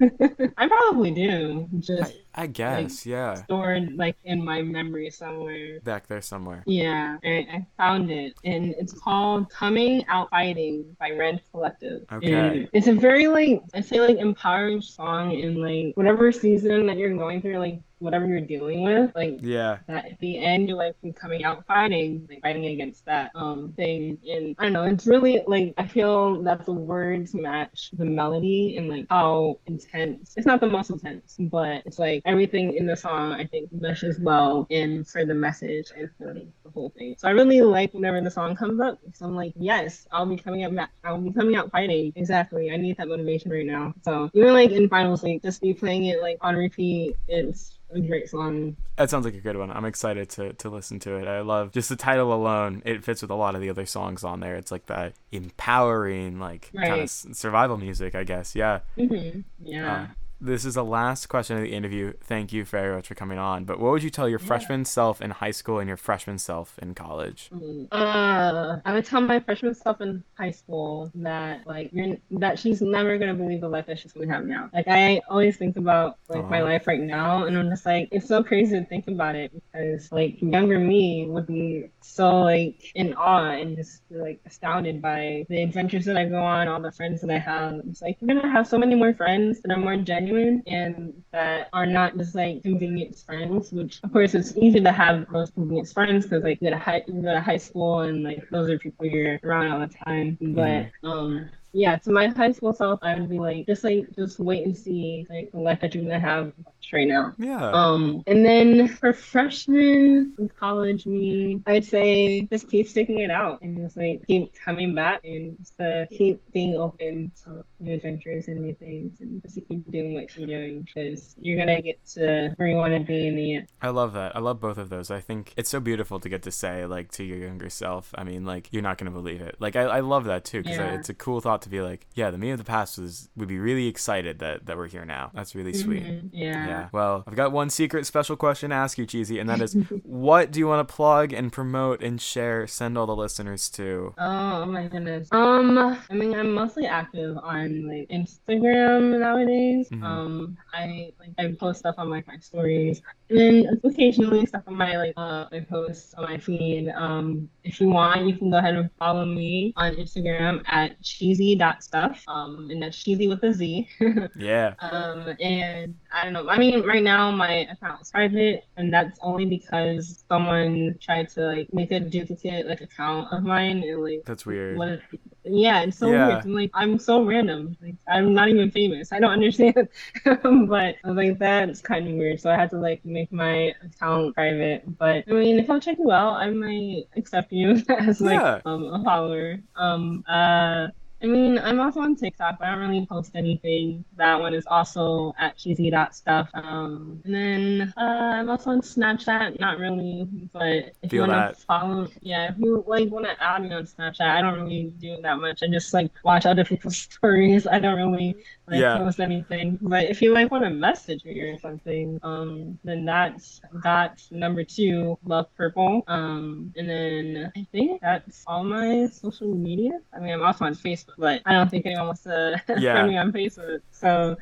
I 0.00 0.66
probably 0.68 1.10
do, 1.10 1.68
just 1.80 2.14
I, 2.34 2.46
guess, 2.46 3.04
yeah. 3.06 3.34
stored 3.34 3.92
like 3.96 4.16
in 4.24 4.44
my 4.44 4.62
memory 4.62 5.10
somewhere. 5.10 5.80
Back 5.80 6.06
there 6.06 6.20
somewhere. 6.20 6.62
Yeah, 6.66 7.16
I, 7.24 7.28
I 7.28 7.66
found 7.76 8.10
it, 8.10 8.34
and 8.44 8.74
it's 8.78 8.92
called 8.92 9.50
"Coming 9.50 10.04
Out 10.08 10.30
Fighting" 10.30 10.96
by 10.98 11.10
Rend 11.12 11.40
Collective. 11.50 12.02
Okay. 12.12 12.32
And 12.32 12.68
it's 12.72 12.86
a 12.86 12.94
very 12.94 13.26
like 13.28 13.62
I 13.74 13.80
say 13.80 14.00
like 14.00 14.18
empowering 14.18 14.80
song 14.82 15.32
in 15.32 15.56
like 15.60 15.96
whatever 15.96 16.30
season 16.32 16.86
that 16.86 16.96
you're 16.96 17.16
going 17.16 17.42
through, 17.42 17.58
like 17.58 17.80
whatever 17.98 18.24
you're 18.26 18.40
dealing 18.40 18.82
with, 18.82 19.12
like 19.14 19.38
Yeah. 19.42 19.78
that 19.86 20.06
at 20.06 20.18
the 20.20 20.38
end 20.42 20.68
you're 20.68 20.78
like 20.78 20.96
coming 21.16 21.44
out 21.44 21.66
fighting, 21.66 22.26
like 22.30 22.40
fighting 22.40 22.64
against 22.66 23.04
that 23.04 23.30
um 23.34 23.74
thing. 23.76 24.16
And 24.26 24.56
I 24.58 24.64
don't 24.64 24.72
know, 24.72 24.84
it's 24.84 25.06
really 25.06 25.42
like 25.46 25.74
I 25.76 25.86
feel 25.86 26.42
that 26.44 26.64
the 26.64 26.72
words 26.72 27.34
match 27.34 27.90
the 27.92 28.06
melody 28.06 28.76
and 28.78 28.88
like 28.88 29.06
how 29.10 29.58
intense. 29.66 30.34
It's 30.36 30.46
not 30.46 30.60
the 30.60 30.68
most 30.68 30.88
intense, 30.90 31.36
but 31.38 31.82
it's 31.84 31.98
like 31.98 32.19
everything 32.24 32.74
in 32.74 32.86
the 32.86 32.96
song 32.96 33.32
I 33.32 33.44
think 33.46 33.70
meshes 33.72 34.18
well 34.20 34.66
in 34.70 35.04
for 35.04 35.24
the 35.24 35.34
message 35.34 35.88
and 35.96 36.08
for 36.18 36.34
the 36.34 36.70
whole 36.72 36.90
thing. 36.96 37.14
So 37.18 37.28
I 37.28 37.32
really 37.32 37.60
like 37.60 37.92
whenever 37.94 38.20
the 38.20 38.30
song 38.30 38.54
comes 38.56 38.80
up. 38.80 38.98
So 39.12 39.26
I'm 39.26 39.34
like, 39.34 39.52
yes, 39.56 40.06
I'll 40.12 40.26
be 40.26 40.36
coming 40.36 40.64
up. 40.64 40.72
ma- 40.72 40.86
I'll 41.04 41.18
be 41.20 41.32
coming 41.32 41.56
out 41.56 41.70
fighting. 41.70 42.12
Exactly. 42.16 42.70
I 42.70 42.76
need 42.76 42.96
that 42.98 43.08
motivation 43.08 43.50
right 43.50 43.66
now. 43.66 43.94
So 44.02 44.30
even 44.34 44.52
like 44.52 44.70
in 44.70 44.88
finals 44.88 45.22
week, 45.22 45.42
just 45.42 45.60
be 45.60 45.74
playing 45.74 46.06
it 46.06 46.20
like 46.20 46.38
on 46.40 46.56
repeat. 46.56 47.16
It's 47.28 47.76
a 47.92 48.00
great 48.00 48.28
song. 48.28 48.76
That 48.96 49.10
sounds 49.10 49.24
like 49.24 49.34
a 49.34 49.40
good 49.40 49.56
one. 49.56 49.70
I'm 49.70 49.84
excited 49.84 50.28
to, 50.30 50.52
to 50.52 50.70
listen 50.70 51.00
to 51.00 51.16
it. 51.16 51.26
I 51.26 51.40
love 51.40 51.72
just 51.72 51.88
the 51.88 51.96
title 51.96 52.32
alone. 52.32 52.82
It 52.84 53.02
fits 53.02 53.22
with 53.22 53.30
a 53.30 53.34
lot 53.34 53.54
of 53.56 53.60
the 53.60 53.70
other 53.70 53.86
songs 53.86 54.22
on 54.22 54.38
there. 54.40 54.56
It's 54.56 54.70
like 54.70 54.86
that 54.86 55.14
empowering, 55.32 56.38
like 56.38 56.70
kind 56.74 57.00
of 57.00 57.10
survival 57.10 57.76
music, 57.78 58.14
I 58.14 58.24
guess. 58.24 58.54
Yeah. 58.54 58.80
hmm 58.96 59.40
Yeah. 59.62 59.92
Uh, 59.92 60.06
this 60.40 60.64
is 60.64 60.74
the 60.74 60.84
last 60.84 61.26
question 61.26 61.56
of 61.56 61.62
the 61.62 61.72
interview. 61.72 62.12
Thank 62.22 62.52
you 62.52 62.64
very 62.64 62.94
much 62.94 63.08
for 63.08 63.14
coming 63.14 63.38
on. 63.38 63.64
But 63.64 63.78
what 63.78 63.92
would 63.92 64.02
you 64.02 64.10
tell 64.10 64.28
your 64.28 64.40
Yeah. 64.40 64.46
freshman 64.46 64.84
self 64.84 65.20
in 65.20 65.30
high 65.32 65.50
school 65.50 65.78
and 65.78 65.86
your 65.88 65.96
freshman 65.96 66.38
self 66.38 66.78
in 66.80 66.94
college? 66.94 67.50
Uh, 67.92 68.78
I 68.84 68.92
would 68.94 69.04
tell 69.04 69.20
my 69.20 69.40
freshman 69.40 69.74
self 69.74 70.00
in 70.00 70.24
high 70.38 70.50
school 70.50 71.10
that 71.16 71.66
like 71.66 71.90
you're 71.92 72.16
that 72.32 72.58
she's 72.58 72.80
never 72.80 73.18
gonna 73.18 73.34
believe 73.34 73.60
the 73.60 73.68
life 73.68 73.86
that 73.86 73.98
she's 73.98 74.12
gonna 74.12 74.32
have 74.32 74.46
now. 74.46 74.70
Like 74.72 74.88
I 74.88 75.20
always 75.28 75.56
think 75.56 75.76
about 75.76 76.16
like 76.28 76.48
my 76.48 76.62
life 76.62 76.86
right 76.86 77.00
now, 77.00 77.44
and 77.44 77.58
I'm 77.58 77.68
just 77.68 77.84
like 77.84 78.08
it's 78.10 78.26
so 78.26 78.42
crazy 78.42 78.78
to 78.78 78.84
think 78.86 79.08
about 79.08 79.34
it 79.36 79.52
because 79.52 80.10
like 80.10 80.40
younger 80.40 80.78
me 80.78 81.26
would 81.28 81.46
be 81.46 81.90
so 82.00 82.40
like 82.40 82.92
in 82.94 83.12
awe 83.14 83.50
and 83.50 83.76
just 83.76 84.02
like 84.10 84.40
astounded 84.46 85.02
by 85.02 85.44
the 85.48 85.62
adventures 85.62 86.04
that 86.06 86.16
I 86.16 86.24
go 86.24 86.38
on, 86.40 86.66
all 86.68 86.80
the 86.80 86.92
friends 86.92 87.20
that 87.20 87.30
I 87.30 87.38
have. 87.38 87.80
It's 87.88 88.00
like 88.00 88.16
you're 88.20 88.34
gonna 88.34 88.50
have 88.50 88.66
so 88.66 88.78
many 88.78 88.94
more 88.94 89.12
friends 89.12 89.60
that 89.60 89.70
are 89.70 89.76
more 89.78 89.96
genuine 89.96 90.29
and 90.66 91.22
that 91.32 91.68
are 91.72 91.86
not 91.86 92.16
just 92.16 92.34
like 92.34 92.62
convenience 92.62 93.22
friends. 93.22 93.72
Which 93.72 94.00
of 94.02 94.12
course 94.12 94.34
it's 94.34 94.56
easy 94.56 94.80
to 94.80 94.92
have 94.92 95.26
those 95.32 95.50
convenience 95.50 95.92
friends 95.92 96.26
because 96.26 96.44
like 96.44 96.60
you 96.60 96.68
go 96.68 96.76
to 96.76 96.78
high 96.78 97.02
you 97.06 97.22
go 97.22 97.32
to 97.32 97.40
high 97.40 97.56
school 97.56 98.00
and 98.00 98.22
like 98.22 98.48
those 98.50 98.68
are 98.70 98.78
people 98.78 99.06
you're 99.06 99.38
around 99.42 99.72
all 99.72 99.80
the 99.80 99.94
time. 100.04 100.38
But 100.40 100.90
um 101.02 101.50
yeah, 101.72 101.96
to 101.98 102.10
my 102.10 102.26
high 102.28 102.52
school 102.52 102.72
self, 102.72 102.98
I 103.02 103.14
would 103.14 103.28
be 103.28 103.38
like, 103.38 103.66
just 103.66 103.84
like, 103.84 104.12
just 104.16 104.40
wait 104.40 104.66
and 104.66 104.76
see 104.76 105.26
like 105.30 105.52
the 105.52 105.60
life 105.60 105.80
that 105.80 105.94
you're 105.94 106.02
gonna 106.02 106.18
have 106.18 106.52
right 106.92 107.06
now. 107.08 107.34
Yeah. 107.38 107.70
Um, 107.70 108.22
and 108.26 108.44
then 108.44 108.88
for 108.88 109.12
freshmen 109.12 110.34
in 110.38 110.48
college, 110.58 111.06
me, 111.06 111.60
I'd 111.66 111.84
say 111.84 112.42
just 112.50 112.68
keep 112.68 112.88
sticking 112.88 113.18
it 113.20 113.30
out 113.30 113.62
and 113.62 113.76
just 113.76 113.96
like 113.96 114.22
keep 114.26 114.52
coming 114.54 114.94
back 114.94 115.20
and 115.24 115.56
just 115.58 115.78
uh, 115.80 116.06
keep 116.10 116.40
being 116.52 116.74
open 116.76 117.32
to 117.44 117.64
new 117.78 117.94
adventures 117.94 118.48
and 118.48 118.60
new 118.60 118.74
things 118.74 119.20
and 119.20 119.42
just 119.42 119.56
keep 119.68 119.90
doing 119.90 120.14
what 120.14 120.36
you're 120.36 120.46
doing 120.46 120.82
because 120.82 121.34
you're 121.40 121.58
gonna 121.58 121.80
get 121.82 122.04
to 122.06 122.52
where 122.56 122.68
you 122.68 122.76
want 122.76 122.92
to 122.94 123.00
be 123.00 123.26
in 123.28 123.36
the 123.36 123.54
end. 123.56 123.68
I 123.80 123.88
love 123.90 124.12
that. 124.14 124.36
I 124.36 124.40
love 124.40 124.60
both 124.60 124.78
of 124.78 124.88
those. 124.90 125.10
I 125.10 125.20
think 125.20 125.52
it's 125.56 125.70
so 125.70 125.80
beautiful 125.80 126.20
to 126.20 126.28
get 126.28 126.42
to 126.42 126.50
say 126.50 126.86
like 126.86 127.10
to 127.12 127.24
your 127.24 127.38
younger 127.38 127.70
self. 127.70 128.14
I 128.16 128.24
mean, 128.24 128.44
like 128.44 128.68
you're 128.72 128.82
not 128.82 128.98
gonna 128.98 129.10
believe 129.10 129.40
it. 129.40 129.56
Like 129.58 129.76
I, 129.76 129.82
I 129.82 130.00
love 130.00 130.24
that 130.24 130.44
too 130.44 130.58
because 130.62 130.78
Yeah. 130.78 130.92
it's 130.94 131.08
a 131.08 131.14
cool 131.14 131.40
thought 131.40 131.62
to 131.62 131.68
be 131.68 131.80
like, 131.80 132.06
yeah, 132.14 132.30
the 132.30 132.38
me 132.38 132.50
of 132.50 132.58
the 132.58 132.64
past 132.64 132.98
was 132.98 133.28
would 133.36 133.48
be 133.48 133.58
really 133.58 133.86
excited 133.86 134.38
that 134.40 134.66
that 134.66 134.76
we're 134.76 134.88
here 134.88 135.04
now. 135.04 135.30
That's 135.34 135.54
really 135.54 135.72
sweet. 135.72 136.02
Mhm, 136.04 136.30
Yeah. 136.32 136.66
Yeah. 136.66 136.79
Well, 136.92 137.24
I've 137.26 137.36
got 137.36 137.52
one 137.52 137.70
secret 137.70 138.06
special 138.06 138.36
question 138.36 138.70
to 138.70 138.76
ask 138.76 138.96
you, 138.98 139.06
Cheezy, 139.06 139.40
and 139.40 139.48
that 139.48 139.60
is, 139.60 139.74
what 140.04 140.50
do 140.50 140.58
you 140.58 140.66
want 140.66 140.86
to 140.86 140.92
plug 140.94 141.32
and 141.32 141.52
promote 141.52 142.02
and 142.02 142.20
share? 142.20 142.66
Send 142.66 142.96
all 142.96 143.06
the 143.06 143.16
listeners 143.16 143.68
to. 143.70 144.14
Oh 144.18 144.64
my 144.66 144.86
goodness. 144.88 145.28
Um, 145.32 145.78
I 145.78 146.14
mean, 146.14 146.34
I'm 146.34 146.52
mostly 146.52 146.86
active 146.86 147.36
on 147.42 147.86
like 147.88 148.08
Instagram 148.08 149.18
nowadays. 149.18 149.88
Mhm. 149.90 150.02
Um, 150.02 150.56
I 150.72 151.12
like 151.18 151.30
I 151.38 151.52
post 151.58 151.80
stuff 151.80 151.94
on 151.98 152.10
like 152.10 152.26
my 152.26 152.38
stories 152.38 153.02
And 153.30 153.38
then 153.38 153.80
occasionally 153.84 154.44
stuff 154.46 154.64
on 154.66 154.74
my 154.74 154.96
like 154.96 155.14
uh 155.16 155.46
my 155.52 155.60
posts 155.60 156.14
on 156.14 156.24
my 156.24 156.38
feed. 156.38 156.88
Um, 156.88 157.48
if 157.62 157.80
you 157.80 157.88
want, 157.88 158.26
you 158.26 158.36
can 158.36 158.50
go 158.50 158.58
ahead 158.58 158.74
and 158.74 158.90
follow 158.98 159.24
me 159.24 159.72
on 159.76 159.94
Instagram 159.94 160.62
at 160.66 161.00
Cheezy.stuff. 161.02 162.22
Um, 162.26 162.68
and 162.70 162.82
that's 162.82 163.02
Cheezy 163.02 163.28
with 163.28 163.42
a 163.44 163.52
Z. 163.52 163.88
yeah. 164.36 164.74
Um, 164.80 165.34
and 165.40 165.94
I 166.12 166.24
don't 166.24 166.32
know. 166.32 166.48
I 166.48 166.58
mean, 166.58 166.82
right 166.84 167.02
now 167.02 167.30
my 167.30 167.68
account 167.70 168.02
is 168.02 168.10
private, 168.10 168.64
and 168.76 168.92
that's 168.92 169.18
only 169.22 169.46
because 169.46 170.24
someone 170.28 170.96
tried 171.00 171.28
to 171.30 171.46
like 171.46 171.72
make 171.72 171.92
a 171.92 172.00
duplicate 172.00 172.66
like 172.66 172.80
account 172.80 173.32
of 173.32 173.42
mine 173.42 173.82
and 173.84 174.02
like 174.02 174.22
that's 174.24 174.46
weird. 174.46 174.76
What, 174.76 175.00
yeah, 175.44 175.82
it's 175.82 175.98
so 175.98 176.10
yeah. 176.10 176.26
weird. 176.28 176.44
I'm 176.44 176.54
like 176.54 176.70
I'm 176.74 176.98
so 176.98 177.24
random. 177.24 177.76
Like 177.82 177.96
I'm 178.08 178.34
not 178.34 178.48
even 178.48 178.70
famous. 178.70 179.12
I 179.12 179.20
don't 179.20 179.30
understand. 179.40 179.88
but 180.24 180.96
I 181.04 181.08
was 181.08 181.16
like 181.16 181.38
that's 181.38 181.80
kind 181.80 182.08
of 182.08 182.14
weird. 182.14 182.40
So 182.40 182.50
I 182.50 182.56
had 182.56 182.70
to 182.70 182.78
like 182.78 183.04
make 183.04 183.19
my 183.30 183.74
account 183.84 184.34
private. 184.34 184.82
But 184.98 185.24
I 185.28 185.32
mean, 185.32 185.58
if 185.58 185.68
I'll 185.70 185.80
check 185.80 185.98
you 185.98 186.10
out, 186.12 186.34
I 186.34 186.50
might 186.50 187.04
accept 187.16 187.52
you 187.52 187.82
as 187.88 188.20
like 188.20 188.40
yeah. 188.40 188.60
um, 188.64 188.84
a 188.84 189.02
follower. 189.04 189.58
Um. 189.76 190.24
Uh. 190.28 190.88
I 191.22 191.26
mean, 191.26 191.58
I'm 191.58 191.80
also 191.80 192.00
on 192.00 192.16
TikTok, 192.16 192.58
but 192.58 192.68
I 192.68 192.74
don't 192.74 192.88
really 192.88 193.06
post 193.06 193.32
anything. 193.34 194.04
That 194.16 194.40
one 194.40 194.54
is 194.54 194.66
also 194.66 195.34
at 195.38 195.58
Cheezy.stuff. 195.58 196.48
Um, 196.54 197.20
and 197.24 197.34
then 197.34 197.94
uh, 197.96 198.00
I'm 198.00 198.48
also 198.48 198.70
on 198.70 198.80
Snapchat, 198.80 199.60
not 199.60 199.78
really, 199.78 200.26
but 200.52 200.94
if 201.02 201.10
Feel 201.10 201.26
you 201.26 201.32
want 201.32 201.56
to 201.56 201.64
follow, 201.64 202.08
yeah, 202.22 202.50
if 202.50 202.58
you 202.58 202.82
like 202.86 203.10
want 203.10 203.26
to 203.26 203.42
add 203.42 203.62
me 203.62 203.72
on 203.72 203.84
Snapchat, 203.84 204.22
I 204.22 204.40
don't 204.40 204.62
really 204.62 204.94
do 204.98 205.18
that 205.22 205.38
much. 205.38 205.62
I 205.62 205.66
just 205.66 205.92
like 205.92 206.10
watch 206.24 206.46
other 206.46 206.64
people's 206.70 206.96
stories. 206.96 207.66
I 207.66 207.78
don't 207.78 207.96
really 207.96 208.36
like 208.66 208.80
yeah. 208.80 208.96
post 208.96 209.20
anything. 209.20 209.78
But 209.82 210.04
if 210.04 210.22
you 210.22 210.32
like 210.32 210.50
want 210.50 210.64
to 210.64 210.70
message 210.70 211.24
me 211.24 211.38
or 211.40 211.58
something, 211.58 212.18
um, 212.22 212.78
then 212.84 213.04
that's 213.04 213.60
that's 213.82 214.30
number 214.30 214.64
two, 214.64 215.18
love 215.24 215.46
purple. 215.56 216.02
Um, 216.06 216.72
and 216.76 216.88
then 216.88 217.52
I 217.56 217.66
think 217.72 218.00
that's 218.00 218.44
all 218.46 218.64
my 218.64 219.06
social 219.06 219.54
media. 219.54 219.98
I 220.14 220.20
mean, 220.20 220.32
I'm 220.32 220.42
also 220.42 220.64
on 220.64 220.74
Facebook 220.74 221.09
but 221.18 221.42
I 221.46 221.52
don't 221.52 221.70
think 221.70 221.86
anyone 221.86 222.06
wants 222.06 222.22
to 222.24 222.60
yeah. 222.78 222.94
friend 222.94 223.08
me 223.08 223.16
on 223.18 223.32
Facebook. 223.32 223.80
So 223.90 224.36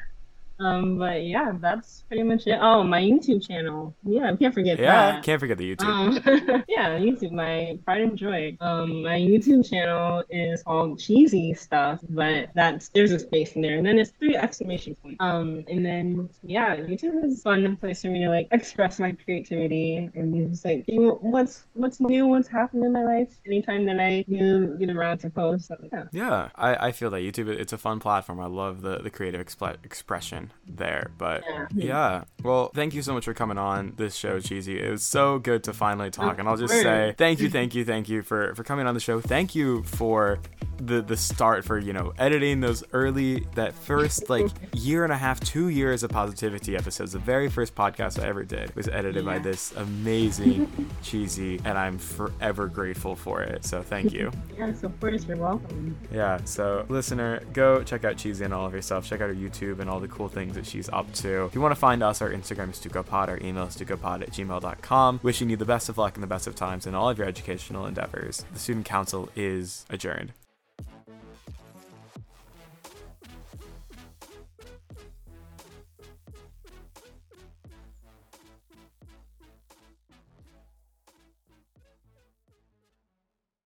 um, 0.60 0.98
but 0.98 1.24
yeah, 1.24 1.52
that's 1.60 2.02
pretty 2.08 2.24
much 2.24 2.46
it. 2.46 2.58
Oh, 2.60 2.82
my 2.82 3.00
YouTube 3.00 3.46
channel. 3.46 3.94
Yeah, 4.04 4.32
I 4.32 4.36
can't 4.36 4.52
forget 4.52 4.76
that. 4.78 4.82
yeah, 4.82 5.12
that. 5.12 5.22
can't 5.22 5.38
forget 5.40 5.58
the 5.58 5.76
YouTube. 5.76 5.84
Um, 5.84 6.64
yeah, 6.68 6.98
YouTube, 6.98 7.32
my 7.32 7.78
pride 7.84 8.00
and 8.02 8.18
joy. 8.18 8.56
Um, 8.60 9.02
my 9.02 9.18
YouTube 9.18 9.68
channel 9.68 10.24
is 10.30 10.62
called 10.62 10.98
Cheezy 10.98 11.56
Stuff, 11.56 12.00
but 12.10 12.50
that's 12.54 12.88
there's 12.88 13.12
a 13.12 13.18
space 13.18 13.52
in 13.52 13.62
there, 13.62 13.76
and 13.76 13.86
then 13.86 13.98
it's 13.98 14.10
three 14.18 14.36
exclamation 14.36 14.96
points. 14.96 15.18
Um, 15.20 15.64
and 15.68 15.86
then 15.86 16.28
yeah, 16.42 16.76
YouTube 16.76 17.24
is 17.24 17.38
a 17.38 17.42
fun 17.42 17.76
place 17.76 18.02
for 18.02 18.08
me 18.08 18.24
to 18.24 18.28
like 18.28 18.48
express 18.50 18.98
my 18.98 19.12
creativity 19.12 20.10
and 20.14 20.50
just 20.50 20.64
like 20.64 20.84
what's 20.88 21.64
what's 21.74 22.00
new, 22.00 22.26
what's 22.26 22.48
happening 22.48 22.84
in 22.84 22.92
my 22.92 23.04
life. 23.04 23.28
Anytime 23.46 23.84
that 23.86 24.00
I 24.00 24.24
do 24.28 24.76
get 24.76 24.90
around 24.90 25.18
to 25.18 25.30
post, 25.30 25.68
so, 25.68 25.76
yeah. 25.92 26.04
Yeah, 26.10 26.48
I, 26.56 26.88
I 26.88 26.92
feel 26.92 27.10
that 27.10 27.18
YouTube 27.20 27.48
it's 27.48 27.72
a 27.72 27.78
fun 27.78 28.00
platform. 28.00 28.40
I 28.40 28.46
love 28.46 28.82
the 28.82 28.98
the 28.98 29.10
creative 29.10 29.44
exp- 29.44 29.84
expression 29.84 30.47
there. 30.66 31.10
But 31.18 31.44
yeah. 31.46 31.66
yeah. 31.74 32.24
Well, 32.42 32.70
thank 32.74 32.94
you 32.94 33.02
so 33.02 33.14
much 33.14 33.24
for 33.24 33.34
coming 33.34 33.58
on 33.58 33.94
this 33.96 34.14
show, 34.14 34.38
Cheezy. 34.38 34.80
It 34.80 34.90
was 34.90 35.02
so 35.02 35.38
good 35.38 35.64
to 35.64 35.72
finally 35.72 36.10
talk. 36.10 36.38
And 36.38 36.48
I'll 36.48 36.56
just 36.56 36.74
say 36.74 37.14
thank 37.16 37.40
you, 37.40 37.50
thank 37.50 37.74
you, 37.74 37.84
thank 37.84 38.08
you 38.08 38.22
for, 38.22 38.54
for 38.54 38.64
coming 38.64 38.86
on 38.86 38.94
the 38.94 39.00
show. 39.00 39.20
Thank 39.20 39.54
you 39.54 39.82
for 39.84 40.40
the 40.78 41.02
the 41.02 41.16
start 41.16 41.64
for 41.64 41.78
you 41.78 41.92
know 41.92 42.12
editing 42.18 42.60
those 42.60 42.84
early 42.92 43.40
that 43.54 43.74
first 43.74 44.30
like 44.30 44.46
year 44.74 45.04
and 45.04 45.12
a 45.12 45.16
half 45.16 45.40
two 45.40 45.68
years 45.68 46.02
of 46.02 46.10
positivity 46.10 46.76
episodes 46.76 47.12
the 47.12 47.18
very 47.18 47.48
first 47.48 47.74
podcast 47.74 48.22
i 48.22 48.26
ever 48.26 48.44
did 48.44 48.74
was 48.76 48.88
edited 48.88 49.24
yeah. 49.24 49.32
by 49.32 49.38
this 49.38 49.72
amazing 49.72 50.66
Cheezy 51.02 51.60
and 51.64 51.76
i'm 51.76 51.98
forever 51.98 52.68
grateful 52.68 53.16
for 53.16 53.42
it 53.42 53.64
so 53.64 53.82
thank 53.82 54.12
you 54.12 54.30
yes 54.58 54.82
of 54.84 54.98
course 55.00 55.26
you're 55.26 55.36
welcome 55.36 55.96
yeah 56.12 56.38
so 56.44 56.86
listener 56.88 57.42
go 57.52 57.82
check 57.82 58.04
out 58.04 58.16
Cheezy 58.16 58.42
and 58.42 58.54
all 58.54 58.66
of 58.66 58.72
your 58.72 58.82
stuff 58.82 59.04
check 59.04 59.20
out 59.20 59.28
her 59.28 59.34
youtube 59.34 59.80
and 59.80 59.90
all 59.90 60.00
the 60.00 60.08
cool 60.08 60.28
things 60.28 60.37
things 60.38 60.54
that 60.54 60.66
she's 60.66 60.88
up 60.90 61.12
to. 61.14 61.44
If 61.46 61.54
you 61.54 61.60
want 61.60 61.72
to 61.72 61.80
find 61.80 62.02
us, 62.02 62.22
our 62.22 62.30
Instagram 62.30 62.70
is 62.70 62.78
StucoPod, 62.78 63.28
our 63.28 63.38
email 63.38 63.64
is 63.64 63.76
StucoPod 63.76 64.22
at 64.22 64.30
gmail.com. 64.30 65.20
Wishing 65.22 65.50
you 65.50 65.56
the 65.56 65.64
best 65.64 65.88
of 65.88 65.98
luck 65.98 66.14
and 66.14 66.22
the 66.22 66.28
best 66.28 66.46
of 66.46 66.54
times 66.54 66.86
in 66.86 66.94
all 66.94 67.10
of 67.10 67.18
your 67.18 67.26
educational 67.26 67.86
endeavors. 67.86 68.44
The 68.52 68.58
Student 68.58 68.86
Counsel 68.86 69.28
is 69.34 69.84
adjourned. 69.90 70.32